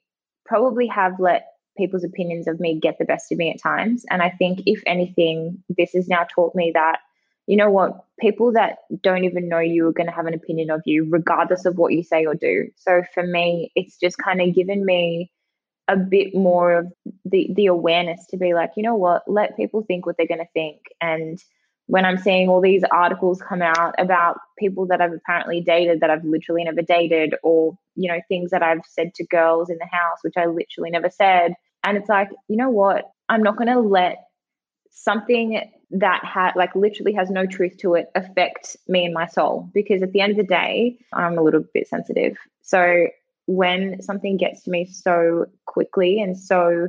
probably 0.44 0.88
have 0.88 1.20
let 1.20 1.46
people's 1.76 2.04
opinions 2.04 2.48
of 2.48 2.58
me 2.58 2.80
get 2.80 2.98
the 2.98 3.04
best 3.04 3.30
of 3.30 3.38
me 3.38 3.50
at 3.50 3.62
times. 3.62 4.04
And 4.10 4.22
I 4.22 4.30
think, 4.30 4.60
if 4.66 4.82
anything, 4.86 5.62
this 5.68 5.92
has 5.92 6.08
now 6.08 6.26
taught 6.34 6.54
me 6.54 6.72
that 6.74 6.98
you 7.46 7.56
know 7.56 7.70
what? 7.70 8.04
People 8.18 8.52
that 8.52 8.78
don't 9.02 9.24
even 9.24 9.48
know 9.48 9.58
you 9.58 9.86
are 9.86 9.92
going 9.92 10.08
to 10.08 10.12
have 10.12 10.26
an 10.26 10.34
opinion 10.34 10.70
of 10.70 10.82
you, 10.84 11.06
regardless 11.08 11.64
of 11.64 11.76
what 11.76 11.92
you 11.92 12.02
say 12.02 12.24
or 12.24 12.34
do. 12.34 12.68
So 12.76 13.02
for 13.14 13.22
me, 13.22 13.72
it's 13.74 13.96
just 13.98 14.18
kind 14.18 14.40
of 14.40 14.54
given 14.54 14.84
me 14.84 15.30
a 15.88 15.96
bit 15.96 16.34
more 16.34 16.72
of 16.78 16.92
the 17.24 17.48
the 17.54 17.66
awareness 17.66 18.26
to 18.26 18.36
be 18.36 18.54
like, 18.54 18.72
you 18.76 18.82
know 18.82 18.96
what? 18.96 19.22
Let 19.26 19.56
people 19.56 19.82
think 19.82 20.06
what 20.06 20.16
they're 20.16 20.26
going 20.26 20.40
to 20.40 20.52
think. 20.52 20.80
And 21.00 21.42
when 21.86 22.04
I'm 22.04 22.18
seeing 22.18 22.48
all 22.48 22.60
these 22.60 22.82
articles 22.90 23.40
come 23.40 23.62
out 23.62 23.94
about 23.98 24.38
people 24.58 24.86
that 24.88 25.00
I've 25.00 25.12
apparently 25.12 25.60
dated 25.60 26.00
that 26.00 26.10
I've 26.10 26.24
literally 26.24 26.64
never 26.64 26.82
dated, 26.82 27.36
or 27.44 27.78
you 27.94 28.10
know 28.10 28.20
things 28.28 28.50
that 28.50 28.62
I've 28.62 28.84
said 28.88 29.14
to 29.14 29.26
girls 29.26 29.70
in 29.70 29.78
the 29.78 29.86
house 29.86 30.18
which 30.22 30.36
I 30.36 30.46
literally 30.46 30.90
never 30.90 31.10
said, 31.10 31.54
and 31.84 31.96
it's 31.96 32.08
like, 32.08 32.30
you 32.48 32.56
know 32.56 32.70
what? 32.70 33.10
I'm 33.28 33.42
not 33.42 33.56
going 33.56 33.68
to 33.68 33.80
let 33.80 34.25
something 34.96 35.60
that 35.90 36.24
had 36.24 36.52
like 36.56 36.74
literally 36.74 37.12
has 37.12 37.30
no 37.30 37.46
truth 37.46 37.76
to 37.78 37.94
it 37.94 38.10
affect 38.14 38.76
me 38.88 39.04
and 39.04 39.14
my 39.14 39.26
soul. 39.26 39.70
Because 39.72 40.02
at 40.02 40.12
the 40.12 40.20
end 40.20 40.32
of 40.32 40.38
the 40.38 40.44
day 40.44 40.98
i'm 41.12 41.38
a 41.38 41.42
little 41.42 41.64
bit 41.72 41.88
sensitive. 41.88 42.36
So 42.62 43.06
when 43.46 44.02
something 44.02 44.36
gets 44.36 44.62
to 44.64 44.70
me 44.70 44.86
so 44.86 45.46
quickly 45.66 46.20
and 46.20 46.36
so 46.36 46.88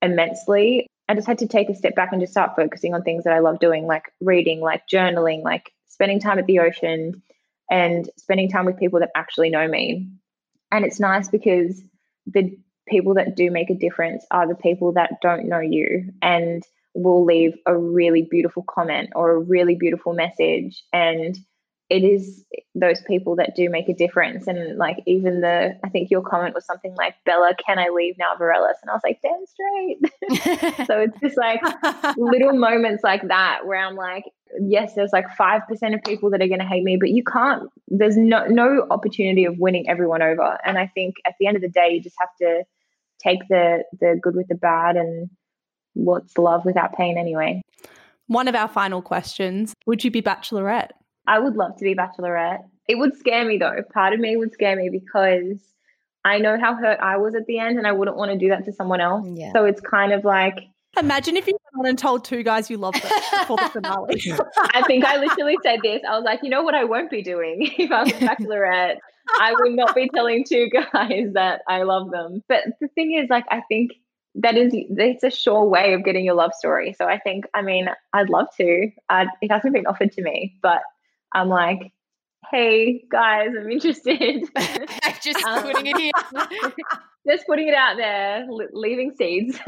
immensely 0.00 0.86
i 1.08 1.14
just 1.14 1.26
had 1.26 1.38
to 1.38 1.46
take 1.46 1.68
a 1.68 1.74
step 1.74 1.94
back 1.94 2.12
and 2.12 2.20
just 2.20 2.32
start 2.32 2.54
focusing 2.56 2.94
on 2.94 3.02
things 3.02 3.24
that 3.24 3.32
i 3.34 3.40
love 3.40 3.58
doing 3.58 3.84
like 3.84 4.04
reading 4.20 4.60
like 4.60 4.80
journaling 4.86 5.42
like 5.42 5.72
spending 5.88 6.20
time 6.20 6.38
at 6.38 6.46
the 6.46 6.60
ocean 6.60 7.20
and 7.70 8.08
spending 8.16 8.48
time 8.48 8.64
with 8.64 8.78
people 8.78 9.00
that 9.00 9.10
actually 9.14 9.50
know 9.50 9.66
me. 9.66 10.08
And 10.70 10.84
it's 10.84 11.00
nice 11.00 11.28
because 11.28 11.82
the 12.26 12.56
people 12.86 13.14
that 13.14 13.36
do 13.36 13.50
make 13.50 13.70
a 13.70 13.74
difference 13.74 14.24
are 14.30 14.46
the 14.46 14.54
people 14.54 14.92
that 14.92 15.20
don't 15.20 15.48
know 15.48 15.60
you. 15.60 16.12
And 16.22 16.62
will 16.98 17.24
leave 17.24 17.54
a 17.66 17.76
really 17.76 18.22
beautiful 18.22 18.64
comment 18.68 19.10
or 19.14 19.30
a 19.30 19.38
really 19.38 19.74
beautiful 19.74 20.12
message. 20.12 20.82
And 20.92 21.38
it 21.88 22.04
is 22.04 22.44
those 22.74 23.00
people 23.02 23.36
that 23.36 23.56
do 23.56 23.70
make 23.70 23.88
a 23.88 23.94
difference. 23.94 24.46
And 24.46 24.76
like 24.76 24.98
even 25.06 25.40
the 25.40 25.78
i 25.84 25.88
think 25.88 26.10
your 26.10 26.22
comment 26.22 26.54
was 26.54 26.66
something 26.66 26.94
like 26.96 27.14
bella 27.24 27.52
can 27.64 27.78
i 27.78 27.88
leave 27.88 28.16
now 28.18 28.34
varellas? 28.38 28.74
And 28.82 28.90
i 28.90 28.94
was 28.94 29.02
like 29.04 29.20
damn 29.22 29.46
straight. 29.46 30.76
So 30.86 31.00
it's 31.00 31.18
just 31.20 31.36
like 31.36 31.62
little 32.16 32.52
moments 32.52 33.02
like 33.02 33.26
that 33.28 33.66
where 33.66 33.78
i'm 33.78 33.96
like 33.96 34.24
yes 34.60 34.94
there's 34.94 35.12
like 35.12 35.26
5% 35.38 35.94
of 35.94 36.02
people 36.04 36.30
that 36.30 36.42
are 36.42 36.48
going 36.48 36.60
to 36.60 36.66
hate 36.66 36.82
me 36.82 36.96
but 36.98 37.10
you 37.10 37.22
can't 37.22 37.70
there's 37.88 38.16
no 38.16 38.46
no 38.46 38.86
opportunity 38.90 39.44
of 39.44 39.58
winning 39.58 39.88
everyone 39.88 40.22
over. 40.22 40.58
And 40.64 40.78
i 40.78 40.86
think 40.86 41.16
at 41.26 41.34
the 41.38 41.46
end 41.46 41.56
of 41.56 41.62
the 41.62 41.68
day 41.68 41.90
you 41.92 42.02
just 42.02 42.16
have 42.20 42.34
to 42.40 42.64
take 43.18 43.40
the 43.48 43.84
the 44.00 44.18
good 44.22 44.36
with 44.36 44.48
the 44.48 44.54
bad 44.54 44.96
and 44.96 45.30
what's 45.98 46.36
love 46.38 46.64
without 46.64 46.94
pain 46.94 47.18
anyway? 47.18 47.62
One 48.26 48.48
of 48.48 48.54
our 48.54 48.68
final 48.68 49.02
questions 49.02 49.74
Would 49.86 50.04
you 50.04 50.10
be 50.10 50.22
bachelorette? 50.22 50.90
I 51.26 51.38
would 51.38 51.56
love 51.56 51.76
to 51.76 51.84
be 51.84 51.94
bachelorette. 51.94 52.64
It 52.88 52.96
would 52.96 53.16
scare 53.16 53.44
me 53.44 53.58
though. 53.58 53.82
Part 53.92 54.14
of 54.14 54.20
me 54.20 54.36
would 54.36 54.52
scare 54.52 54.76
me 54.76 54.88
because 54.88 55.60
I 56.24 56.38
know 56.38 56.58
how 56.58 56.74
hurt 56.74 56.98
I 57.00 57.16
was 57.18 57.34
at 57.34 57.46
the 57.46 57.58
end 57.58 57.78
and 57.78 57.86
I 57.86 57.92
wouldn't 57.92 58.16
want 58.16 58.32
to 58.32 58.38
do 58.38 58.48
that 58.48 58.64
to 58.64 58.72
someone 58.72 59.00
else. 59.00 59.26
Yeah. 59.28 59.52
So 59.52 59.64
it's 59.64 59.80
kind 59.80 60.12
of 60.12 60.24
like 60.24 60.58
Imagine 60.98 61.36
if 61.36 61.46
you 61.46 61.52
went 61.52 61.86
on 61.86 61.90
and 61.90 61.98
told 61.98 62.24
two 62.24 62.42
guys 62.42 62.70
you 62.70 62.76
loved 62.76 63.02
them 63.02 63.12
for 63.46 63.56
the 63.56 63.68
finale. 63.68 64.20
I 64.74 64.82
think 64.86 65.04
I 65.04 65.18
literally 65.18 65.56
said 65.62 65.80
this. 65.82 66.02
I 66.08 66.16
was 66.16 66.24
like, 66.24 66.40
you 66.42 66.48
know 66.48 66.62
what 66.62 66.74
I 66.74 66.84
won't 66.84 67.10
be 67.10 67.22
doing 67.22 67.70
if 67.78 67.90
I 67.90 68.04
was 68.04 68.12
a 68.12 68.16
bachelorette? 68.16 68.96
I 69.38 69.52
would 69.52 69.74
not 69.74 69.94
be 69.94 70.08
telling 70.14 70.44
two 70.44 70.70
guys 70.70 71.32
that 71.34 71.60
I 71.68 71.82
love 71.82 72.10
them. 72.10 72.42
But 72.48 72.64
the 72.80 72.88
thing 72.88 73.12
is, 73.12 73.28
like, 73.28 73.44
I 73.50 73.62
think 73.68 73.92
that 74.38 74.56
is 74.56 74.72
it's 74.72 75.24
a 75.24 75.30
sure 75.30 75.64
way 75.64 75.94
of 75.94 76.04
getting 76.04 76.24
your 76.24 76.34
love 76.34 76.54
story. 76.54 76.92
So 76.92 77.06
I 77.06 77.18
think, 77.18 77.44
I 77.54 77.62
mean, 77.62 77.88
I'd 78.12 78.30
love 78.30 78.46
to. 78.56 78.90
I'd, 79.08 79.28
it 79.42 79.50
hasn't 79.50 79.74
been 79.74 79.86
offered 79.86 80.12
to 80.12 80.22
me, 80.22 80.56
but 80.62 80.82
I'm 81.32 81.48
like, 81.48 81.92
hey 82.50 83.04
guys, 83.10 83.48
I'm 83.58 83.70
interested. 83.70 84.44
just 85.22 85.44
um, 85.44 85.62
putting 85.62 85.86
it 85.86 85.96
here. 85.96 86.12
just 87.28 87.46
putting 87.46 87.68
it 87.68 87.74
out 87.74 87.96
there, 87.96 88.46
leaving 88.72 89.12
seeds. 89.16 89.58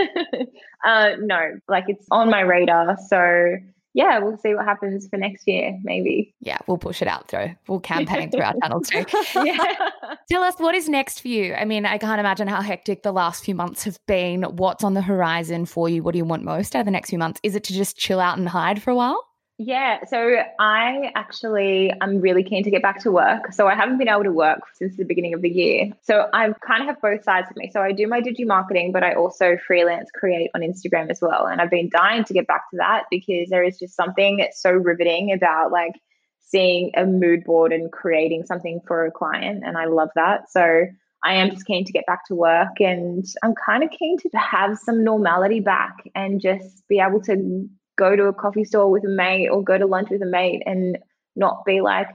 uh, 0.84 1.10
no, 1.18 1.58
like 1.68 1.84
it's 1.88 2.06
on 2.10 2.30
my 2.30 2.40
radar. 2.40 2.96
So 3.08 3.56
yeah, 3.92 4.18
we'll 4.18 4.36
see 4.36 4.54
what 4.54 4.64
happens 4.64 5.08
for 5.08 5.16
next 5.16 5.48
year, 5.48 5.78
maybe. 5.82 6.32
Yeah, 6.40 6.58
we'll 6.66 6.78
push 6.78 7.02
it 7.02 7.08
out 7.08 7.28
through. 7.28 7.56
We'll 7.66 7.80
campaign 7.80 8.30
through 8.30 8.42
our 8.42 8.54
channels 8.62 8.88
too. 8.88 9.04
yeah. 9.44 9.90
Tell 10.30 10.42
us 10.42 10.54
what 10.58 10.74
is 10.74 10.88
next 10.88 11.20
for 11.20 11.28
you. 11.28 11.54
I 11.54 11.64
mean, 11.64 11.84
I 11.84 11.98
can't 11.98 12.20
imagine 12.20 12.46
how 12.46 12.60
hectic 12.60 13.02
the 13.02 13.12
last 13.12 13.44
few 13.44 13.54
months 13.54 13.84
have 13.84 13.98
been. 14.06 14.42
What's 14.44 14.84
on 14.84 14.94
the 14.94 15.02
horizon 15.02 15.66
for 15.66 15.88
you? 15.88 16.02
What 16.02 16.12
do 16.12 16.18
you 16.18 16.24
want 16.24 16.44
most 16.44 16.76
out 16.76 16.80
of 16.80 16.84
the 16.86 16.92
next 16.92 17.10
few 17.10 17.18
months? 17.18 17.40
Is 17.42 17.56
it 17.56 17.64
to 17.64 17.72
just 17.72 17.96
chill 17.96 18.20
out 18.20 18.38
and 18.38 18.48
hide 18.48 18.80
for 18.80 18.90
a 18.90 18.94
while? 18.94 19.29
Yeah, 19.62 20.06
so 20.06 20.36
I 20.58 21.12
actually 21.14 21.92
I'm 22.00 22.22
really 22.22 22.42
keen 22.42 22.64
to 22.64 22.70
get 22.70 22.80
back 22.80 22.98
to 23.02 23.10
work. 23.10 23.52
So 23.52 23.68
I 23.68 23.74
haven't 23.74 23.98
been 23.98 24.08
able 24.08 24.24
to 24.24 24.32
work 24.32 24.60
since 24.72 24.96
the 24.96 25.04
beginning 25.04 25.34
of 25.34 25.42
the 25.42 25.50
year. 25.50 25.90
So 26.00 26.30
I 26.32 26.50
kind 26.66 26.80
of 26.80 26.86
have 26.86 27.02
both 27.02 27.22
sides 27.24 27.50
of 27.50 27.56
me. 27.58 27.70
So 27.70 27.82
I 27.82 27.92
do 27.92 28.06
my 28.06 28.22
digi 28.22 28.46
marketing, 28.46 28.90
but 28.90 29.04
I 29.04 29.12
also 29.12 29.58
freelance 29.66 30.08
create 30.14 30.48
on 30.54 30.62
Instagram 30.62 31.10
as 31.10 31.20
well. 31.20 31.46
And 31.46 31.60
I've 31.60 31.68
been 31.68 31.90
dying 31.90 32.24
to 32.24 32.32
get 32.32 32.46
back 32.46 32.70
to 32.70 32.78
that 32.78 33.02
because 33.10 33.50
there 33.50 33.62
is 33.62 33.78
just 33.78 33.94
something 33.94 34.38
that's 34.38 34.62
so 34.62 34.70
riveting 34.70 35.30
about 35.30 35.70
like 35.70 35.92
seeing 36.40 36.92
a 36.96 37.04
mood 37.04 37.44
board 37.44 37.70
and 37.70 37.92
creating 37.92 38.46
something 38.46 38.80
for 38.86 39.04
a 39.04 39.10
client. 39.10 39.62
And 39.66 39.76
I 39.76 39.84
love 39.84 40.08
that. 40.14 40.50
So 40.50 40.86
I 41.22 41.34
am 41.34 41.50
just 41.50 41.66
keen 41.66 41.84
to 41.84 41.92
get 41.92 42.06
back 42.06 42.26
to 42.28 42.34
work 42.34 42.80
and 42.80 43.26
I'm 43.42 43.54
kind 43.66 43.84
of 43.84 43.90
keen 43.90 44.16
to 44.20 44.30
have 44.38 44.78
some 44.78 45.04
normality 45.04 45.60
back 45.60 45.96
and 46.14 46.40
just 46.40 46.88
be 46.88 46.98
able 46.98 47.20
to 47.24 47.68
go 48.00 48.16
to 48.16 48.24
a 48.24 48.32
coffee 48.32 48.64
store 48.64 48.90
with 48.90 49.04
a 49.04 49.08
mate 49.08 49.48
or 49.48 49.62
go 49.62 49.76
to 49.76 49.86
lunch 49.86 50.08
with 50.10 50.22
a 50.22 50.26
mate 50.26 50.62
and 50.64 50.98
not 51.36 51.64
be 51.66 51.82
like, 51.82 52.08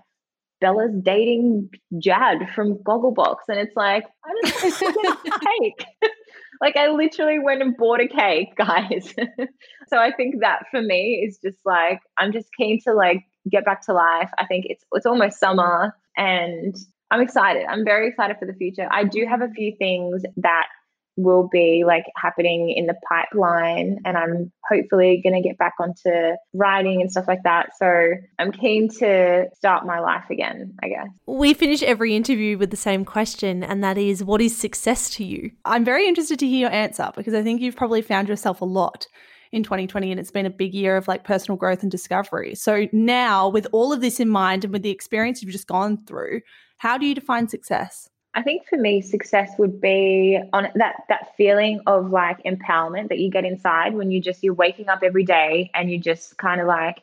Bella's 0.60 0.92
dating 1.04 1.70
Jad 2.00 2.50
from 2.56 2.80
Gogglebox. 2.80 3.36
And 3.48 3.60
it's 3.60 3.76
like, 3.76 4.04
I 4.26 4.50
just 4.50 4.82
want 4.82 5.26
to 5.26 5.40
cake. 5.62 5.86
like 6.62 6.76
I 6.76 6.88
literally 6.88 7.40
went 7.40 7.62
and 7.62 7.78
bought 7.78 8.02
a 8.02 8.08
cake, 8.08 8.50
guys. 8.58 9.14
so 9.88 9.98
I 9.98 10.12
think 10.12 10.42
that 10.42 10.64
for 10.72 10.82
me 10.82 11.24
is 11.28 11.38
just 11.44 11.60
like 11.66 12.00
I'm 12.18 12.32
just 12.32 12.50
keen 12.58 12.82
to 12.86 12.94
like 12.94 13.24
get 13.50 13.66
back 13.66 13.86
to 13.86 13.94
life. 13.94 14.32
I 14.40 14.46
think 14.48 14.66
it's 14.68 14.84
it's 14.94 15.06
almost 15.06 15.40
summer 15.40 15.96
and 16.18 16.76
I'm 17.12 17.22
excited. 17.22 17.66
I'm 17.70 17.86
very 17.86 18.08
excited 18.08 18.38
for 18.40 18.48
the 18.48 18.54
future. 18.54 18.88
I 18.90 19.04
do 19.04 19.26
have 19.30 19.42
a 19.42 19.50
few 19.50 19.76
things 19.78 20.24
that 20.38 20.68
will 21.18 21.48
be 21.52 21.84
like 21.86 22.06
happening 22.18 22.74
in 22.76 22.88
the 22.88 22.96
pipeline 23.08 24.00
and 24.06 24.18
I'm 24.18 24.52
hopefully 24.70 25.22
going 25.24 25.42
to 25.42 25.48
get 25.48 25.58
back 25.58 25.74
onto 25.80 26.36
writing 26.54 27.02
and 27.02 27.10
stuff 27.10 27.26
like 27.28 27.44
that. 27.44 27.70
So 27.78 28.12
I'm 28.40 28.52
keen 28.52 28.90
to 29.00 29.48
start 29.56 29.86
my 29.86 30.00
life 30.00 30.26
again, 30.30 30.74
I 30.84 30.90
guess. 30.90 31.08
We 31.26 31.54
finish 31.54 31.82
every 31.84 32.16
interview 32.16 32.58
with 32.58 32.72
the 32.72 32.78
same 32.78 33.06
question, 33.06 33.64
and 33.64 33.84
that 33.84 33.98
is 33.98 34.24
what 34.24 34.42
is 34.42 34.58
success 34.58 35.10
to 35.12 35.24
you? 35.24 35.52
I'm 35.64 35.86
very 35.86 36.08
interested 36.08 36.40
to 36.40 36.48
hear 36.48 36.62
your 36.62 36.72
answer 36.72 37.12
because 37.16 37.34
I 37.34 37.44
think 37.44 37.62
you've 37.62 37.76
probably 37.76 38.02
found 38.02 38.28
yourself 38.28 38.62
a 38.62 38.66
lot 38.66 39.08
in 39.52 39.64
2020 39.64 40.12
and 40.12 40.20
it's 40.20 40.32
been 40.32 40.46
a 40.46 40.52
big 40.52 40.74
year 40.74 40.98
of 40.98 41.08
like 41.08 41.24
personal 41.24 41.58
growth 41.58 41.82
and 41.82 41.92
discovery. 41.92 42.56
So 42.56 42.88
now 42.92 43.48
with 43.48 43.68
all 43.72 43.94
of 43.94 44.02
this 44.02 44.20
in 44.20 44.28
mind 44.28 44.64
and 44.64 44.74
with 44.74 44.84
the 44.84 44.90
experience 44.90 45.42
you've 45.42 45.52
just 45.52 45.68
gone 45.68 46.04
through, 46.06 46.42
how 46.78 46.98
do 46.98 47.06
you 47.06 47.16
define 47.16 47.48
success? 47.48 48.10
I 48.36 48.42
think 48.42 48.68
for 48.68 48.78
me, 48.78 49.02
success 49.02 49.52
would 49.58 49.80
be 49.80 50.38
on 50.52 50.68
that 50.76 51.04
that 51.08 51.36
feeling 51.38 51.80
of 51.88 52.12
like 52.12 52.44
empowerment 52.44 53.08
that 53.08 53.20
you 53.20 53.32
get 53.32 53.46
inside 53.46 53.94
when 53.94 54.12
you 54.12 54.20
just 54.20 54.44
you're 54.44 54.54
waking 54.54 54.90
up 54.90 55.00
every 55.04 55.24
day 55.24 55.72
and 55.74 55.90
you 55.90 55.98
just 55.98 56.38
kind 56.38 56.60
of 56.60 56.68
like, 56.68 57.02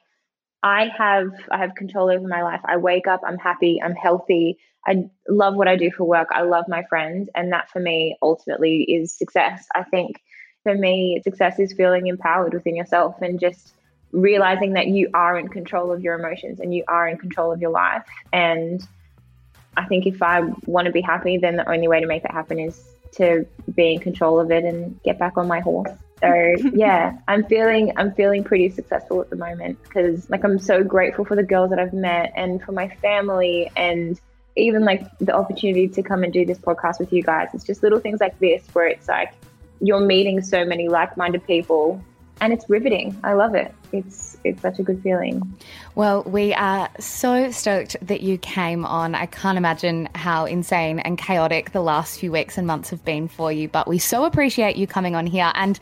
I 0.63 0.91
have 0.97 1.31
I 1.51 1.57
have 1.57 1.75
control 1.75 2.11
over 2.11 2.29
my 2.29 2.43
life. 2.43 2.61
I 2.67 2.77
wake 2.77 3.07
up, 3.07 3.23
I'm 3.27 3.39
happy, 3.39 3.81
I'm 3.83 3.95
healthy. 3.95 4.59
I 4.87 5.09
love 5.27 5.55
what 5.55 5.69
I 5.69 5.77
do 5.77 5.91
for 5.91 6.05
work. 6.05 6.29
I 6.33 6.43
love 6.43 6.67
my 6.69 6.83
friends, 6.85 7.31
and 7.35 7.51
that 7.53 7.71
for 7.71 7.81
me 7.81 8.17
ultimately 8.21 8.83
is 8.83 9.17
success. 9.17 9.67
I 9.75 9.85
think 9.85 10.23
for 10.65 10.75
me, 10.75 11.23
success 11.25 11.59
is 11.59 11.73
feeling 11.73 12.09
empowered 12.09 12.53
within 12.53 12.77
yourself 12.77 13.17
and 13.23 13.41
just 13.41 13.73
realizing 14.13 14.75
that 14.75 14.89
you 14.89 15.09
are 15.15 15.39
in 15.39 15.49
control 15.49 15.91
of 15.93 16.03
your 16.03 16.19
emotions 16.19 16.61
and 16.61 16.75
you 16.75 16.85
are 16.89 17.09
in 17.09 17.17
control 17.17 17.51
of 17.51 17.63
your 17.63 17.71
life 17.71 18.03
and 18.35 18.87
I 19.77 19.85
think 19.85 20.07
if 20.07 20.23
I 20.23 20.41
want 20.67 20.87
to 20.87 20.93
be 20.93 21.01
happy, 21.01 21.39
then 21.39 21.57
the 21.57 21.69
only 21.71 21.89
way 21.89 22.01
to 22.01 22.07
make 22.07 22.23
that 22.23 22.33
happen 22.33 22.59
is 22.59 22.83
to 23.13 23.47
be 23.75 23.95
in 23.95 24.01
control 24.01 24.41
of 24.41 24.51
it 24.51 24.65
and 24.65 25.01
get 25.03 25.19
back 25.19 25.37
on 25.37 25.47
my 25.47 25.61
horse. 25.61 25.91
So 26.21 26.55
yeah, 26.75 27.19
I'm 27.29 27.45
feeling 27.45 27.93
I'm 27.97 28.13
feeling 28.13 28.45
pretty 28.45 28.71
successful 28.71 29.21
at 29.21 29.31
the 29.31 29.37
moment 29.37 29.83
because 29.83 30.29
like 30.31 30.45
I'm 30.45 30.59
so 30.59 30.85
grateful 30.85 31.25
for 31.25 31.37
the 31.37 31.43
girls 31.43 31.71
that 31.71 31.79
I've 31.79 31.93
met 31.93 32.33
and 32.37 32.63
for 32.63 32.73
my 32.73 32.89
family 32.89 33.71
and 33.77 34.21
even 34.55 34.85
like 34.85 35.07
the 35.19 35.35
opportunity 35.35 35.89
to 35.89 36.03
come 36.03 36.25
and 36.25 36.33
do 36.33 36.45
this 36.45 36.59
podcast 36.59 36.99
with 36.99 37.13
you 37.13 37.23
guys. 37.23 37.49
It's 37.55 37.65
just 37.65 37.83
little 37.83 38.01
things 38.01 38.21
like 38.21 38.39
this 38.39 38.63
where 38.73 38.87
it's 38.87 39.09
like 39.09 39.33
you're 39.81 40.01
meeting 40.01 40.43
so 40.43 40.65
many 40.65 40.89
like-minded 40.89 41.45
people 41.47 42.03
and 42.43 42.53
it's 42.53 42.69
riveting. 42.69 43.17
I 43.23 43.35
love 43.35 43.55
it. 43.55 43.73
It's 43.93 44.37
it's 44.45 44.61
such 44.61 44.81
a 44.81 44.83
good 44.83 45.01
feeling. 45.01 45.57
Well, 45.95 46.25
we 46.25 46.53
are 46.55 46.91
so 46.99 47.53
stoked 47.53 47.97
that 48.03 48.21
you 48.21 48.37
came 48.37 48.85
on. 48.85 49.15
I 49.15 49.27
can't 49.27 49.57
imagine 49.57 50.09
how 50.17 50.47
insane 50.47 50.99
and 50.99 51.17
chaotic 51.17 51.71
the 51.71 51.81
last 51.81 52.19
few 52.19 52.33
weeks 52.33 52.59
and 52.59 52.67
months 52.67 52.91
have 52.91 53.05
been 53.05 53.29
for 53.29 53.53
you, 53.53 53.69
but 53.69 53.87
we 53.87 53.99
so 53.99 54.25
appreciate 54.25 54.77
you 54.77 54.89
coming 54.89 55.15
on 55.15 55.25
here 55.25 55.53
and 55.55 55.79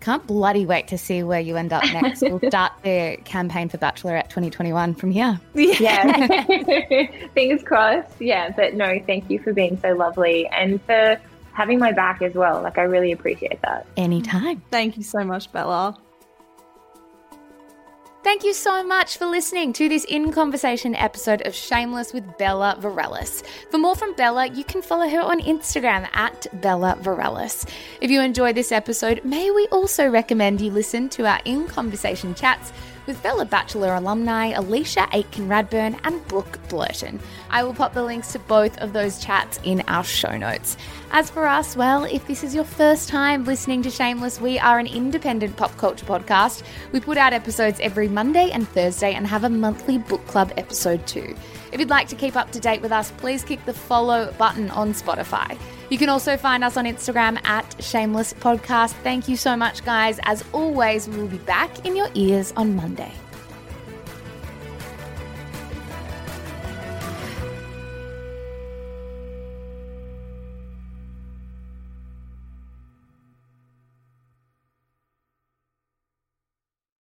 can't 0.00 0.26
bloody 0.26 0.64
wait 0.64 0.88
to 0.88 0.96
see 0.96 1.22
where 1.22 1.40
you 1.40 1.56
end 1.56 1.74
up 1.74 1.84
next. 1.92 2.22
we'll 2.22 2.40
start 2.48 2.72
the 2.82 3.18
campaign 3.24 3.68
for 3.68 3.76
Bachelorette 3.76 4.28
2021 4.30 4.94
from 4.94 5.10
here. 5.10 5.38
Yeah. 5.54 6.36
Fingers 7.34 7.62
crossed. 7.64 8.18
Yeah, 8.18 8.50
but 8.56 8.74
no, 8.74 8.98
thank 9.06 9.28
you 9.28 9.40
for 9.40 9.52
being 9.52 9.78
so 9.80 9.92
lovely 9.92 10.46
and 10.46 10.80
for 10.82 11.20
having 11.58 11.80
my 11.80 11.90
back 11.90 12.22
as 12.22 12.34
well. 12.34 12.62
Like, 12.62 12.78
I 12.78 12.82
really 12.82 13.10
appreciate 13.10 13.60
that. 13.62 13.84
Anytime. 13.96 14.62
Thank 14.70 14.96
you 14.96 15.02
so 15.02 15.24
much, 15.24 15.50
Bella. 15.50 15.98
Thank 18.22 18.44
you 18.44 18.54
so 18.54 18.84
much 18.84 19.16
for 19.16 19.26
listening 19.26 19.72
to 19.72 19.88
this 19.88 20.04
in 20.04 20.30
conversation 20.32 20.94
episode 20.94 21.44
of 21.46 21.54
Shameless 21.54 22.12
with 22.12 22.36
Bella 22.36 22.78
Varelis. 22.80 23.44
For 23.70 23.78
more 23.78 23.96
from 23.96 24.14
Bella, 24.14 24.46
you 24.46 24.62
can 24.64 24.82
follow 24.82 25.08
her 25.08 25.20
on 25.20 25.40
Instagram 25.40 26.08
at 26.14 26.46
Bella 26.60 26.96
Varelis. 27.00 27.68
If 28.00 28.10
you 28.10 28.20
enjoyed 28.20 28.54
this 28.54 28.70
episode, 28.70 29.24
may 29.24 29.50
we 29.50 29.66
also 29.72 30.08
recommend 30.08 30.60
you 30.60 30.70
listen 30.70 31.08
to 31.10 31.26
our 31.26 31.40
in 31.44 31.66
conversation 31.66 32.34
chats 32.34 32.72
with 33.08 33.18
fellow 33.18 33.44
Bachelor 33.44 33.94
alumni 33.94 34.52
Alisha 34.52 35.08
Aitken 35.12 35.48
Radburn 35.48 35.98
and 36.04 36.24
Brooke 36.28 36.60
Blurton. 36.68 37.18
I 37.50 37.64
will 37.64 37.72
pop 37.72 37.94
the 37.94 38.04
links 38.04 38.32
to 38.32 38.38
both 38.38 38.76
of 38.78 38.92
those 38.92 39.18
chats 39.18 39.58
in 39.64 39.80
our 39.88 40.04
show 40.04 40.36
notes. 40.36 40.76
As 41.10 41.30
for 41.30 41.46
us, 41.46 41.74
well, 41.74 42.04
if 42.04 42.26
this 42.26 42.44
is 42.44 42.54
your 42.54 42.64
first 42.64 43.08
time 43.08 43.44
listening 43.44 43.82
to 43.82 43.90
Shameless, 43.90 44.42
we 44.42 44.58
are 44.58 44.78
an 44.78 44.86
independent 44.86 45.56
pop 45.56 45.74
culture 45.78 46.04
podcast. 46.04 46.62
We 46.92 47.00
put 47.00 47.16
out 47.16 47.32
episodes 47.32 47.80
every 47.80 48.08
Monday 48.08 48.50
and 48.50 48.68
Thursday 48.68 49.14
and 49.14 49.26
have 49.26 49.42
a 49.42 49.48
monthly 49.48 49.96
book 49.96 50.24
club 50.26 50.52
episode 50.58 51.06
too. 51.06 51.34
If 51.72 51.80
you'd 51.80 51.90
like 51.90 52.08
to 52.08 52.16
keep 52.16 52.36
up 52.36 52.50
to 52.52 52.60
date 52.60 52.80
with 52.80 52.92
us, 52.92 53.10
please 53.12 53.44
click 53.44 53.64
the 53.64 53.74
follow 53.74 54.32
button 54.38 54.70
on 54.70 54.92
Spotify. 54.92 55.58
You 55.90 55.98
can 55.98 56.08
also 56.08 56.36
find 56.36 56.62
us 56.62 56.76
on 56.76 56.84
Instagram 56.84 57.42
at 57.44 57.82
Shameless 57.82 58.34
Podcast. 58.34 58.92
Thank 59.02 59.28
you 59.28 59.36
so 59.36 59.56
much, 59.56 59.84
guys. 59.84 60.20
As 60.24 60.44
always, 60.52 61.08
we 61.08 61.18
will 61.18 61.28
be 61.28 61.38
back 61.38 61.86
in 61.86 61.96
your 61.96 62.08
ears 62.14 62.52
on 62.56 62.76
Monday. 62.76 63.12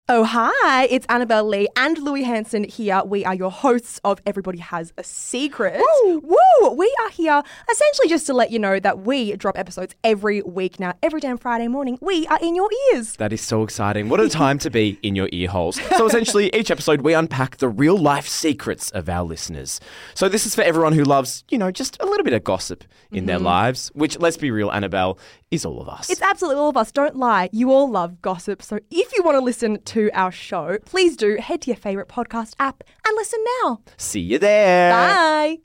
Oh, 0.07 0.25
hi, 0.25 0.85
it's 0.91 1.07
Annabelle 1.09 1.49
Lee 1.49 1.67
and 1.77 1.97
Louis 1.97 2.25
Hanson 2.25 2.65
here. 2.65 3.03
We 3.07 3.25
are 3.25 3.35
your 3.35 3.51
hosts 3.51 4.03
of 4.05 4.21
Everybody 4.27 4.59
Has 4.59 4.93
a 4.99 5.03
Secret. 5.03 5.81
Woo! 5.81 6.19
Woo! 6.19 6.71
We 6.73 6.95
are 7.03 7.09
here 7.09 7.43
essentially 7.73 8.09
just 8.09 8.27
to 8.27 8.35
let 8.35 8.51
you 8.51 8.59
know 8.59 8.79
that 8.81 8.99
we 8.99 9.35
drop 9.37 9.57
episodes 9.57 9.95
every 10.05 10.43
week 10.43 10.79
now. 10.79 10.93
Every 11.03 11.21
damn 11.21 11.39
Friday 11.39 11.69
morning, 11.69 11.97
we 12.03 12.27
are 12.27 12.39
in 12.43 12.55
your 12.55 12.69
ears. 12.93 13.17
That 13.17 13.33
is 13.33 13.41
so 13.41 13.63
exciting. 13.63 14.11
What 14.11 14.21
a 14.21 14.29
time 14.29 14.59
to 14.59 14.69
be 14.69 14.99
in 15.03 15.17
your 15.17 15.31
ear 15.33 15.49
holes. 15.49 15.81
So, 15.97 16.05
essentially, 16.05 16.55
each 16.55 16.71
episode 16.71 17.01
we 17.01 17.15
unpack 17.15 17.57
the 17.57 17.71
real 17.71 17.97
life 17.97 18.29
secrets 18.29 18.91
of 18.91 19.09
our 19.09 19.25
listeners. 19.25 19.81
So, 20.13 20.29
this 20.29 20.45
is 20.45 20.55
for 20.55 20.61
everyone 20.61 20.93
who 20.93 21.05
loves, 21.05 21.45
you 21.49 21.57
know, 21.57 21.71
just 21.71 21.97
a 22.03 22.05
little 22.05 22.25
bit 22.25 22.35
of 22.35 22.45
gossip 22.45 22.85
in 23.11 23.21
mm-hmm. 23.21 23.27
their 23.27 23.39
lives, 23.39 23.91
which, 23.95 24.19
let's 24.19 24.37
be 24.37 24.51
real, 24.51 24.71
Annabelle, 24.71 25.19
is 25.51 25.65
all 25.65 25.81
of 25.81 25.89
us. 25.89 26.11
It's 26.11 26.21
absolutely 26.21 26.61
all 26.61 26.69
of 26.69 26.77
us. 26.77 26.93
Don't 26.93 27.17
lie. 27.17 27.49
You 27.53 27.71
all 27.73 27.91
love 27.91 28.21
gossip. 28.21 28.61
So, 28.61 28.81
if 28.91 29.17
you 29.17 29.23
want 29.23 29.37
to 29.37 29.41
listen 29.41 29.81
to 29.83 29.94
to 29.95 30.11
our 30.13 30.33
show, 30.33 30.79
please 30.85 31.17
do 31.17 31.37
head 31.37 31.63
to 31.63 31.71
your 31.71 31.77
favourite 31.77 32.09
podcast 32.09 32.55
app 32.59 32.83
and 33.07 33.15
listen 33.17 33.43
now. 33.63 33.81
See 33.97 34.21
you 34.21 34.41
there. 34.41 34.91
Bye. 34.93 35.65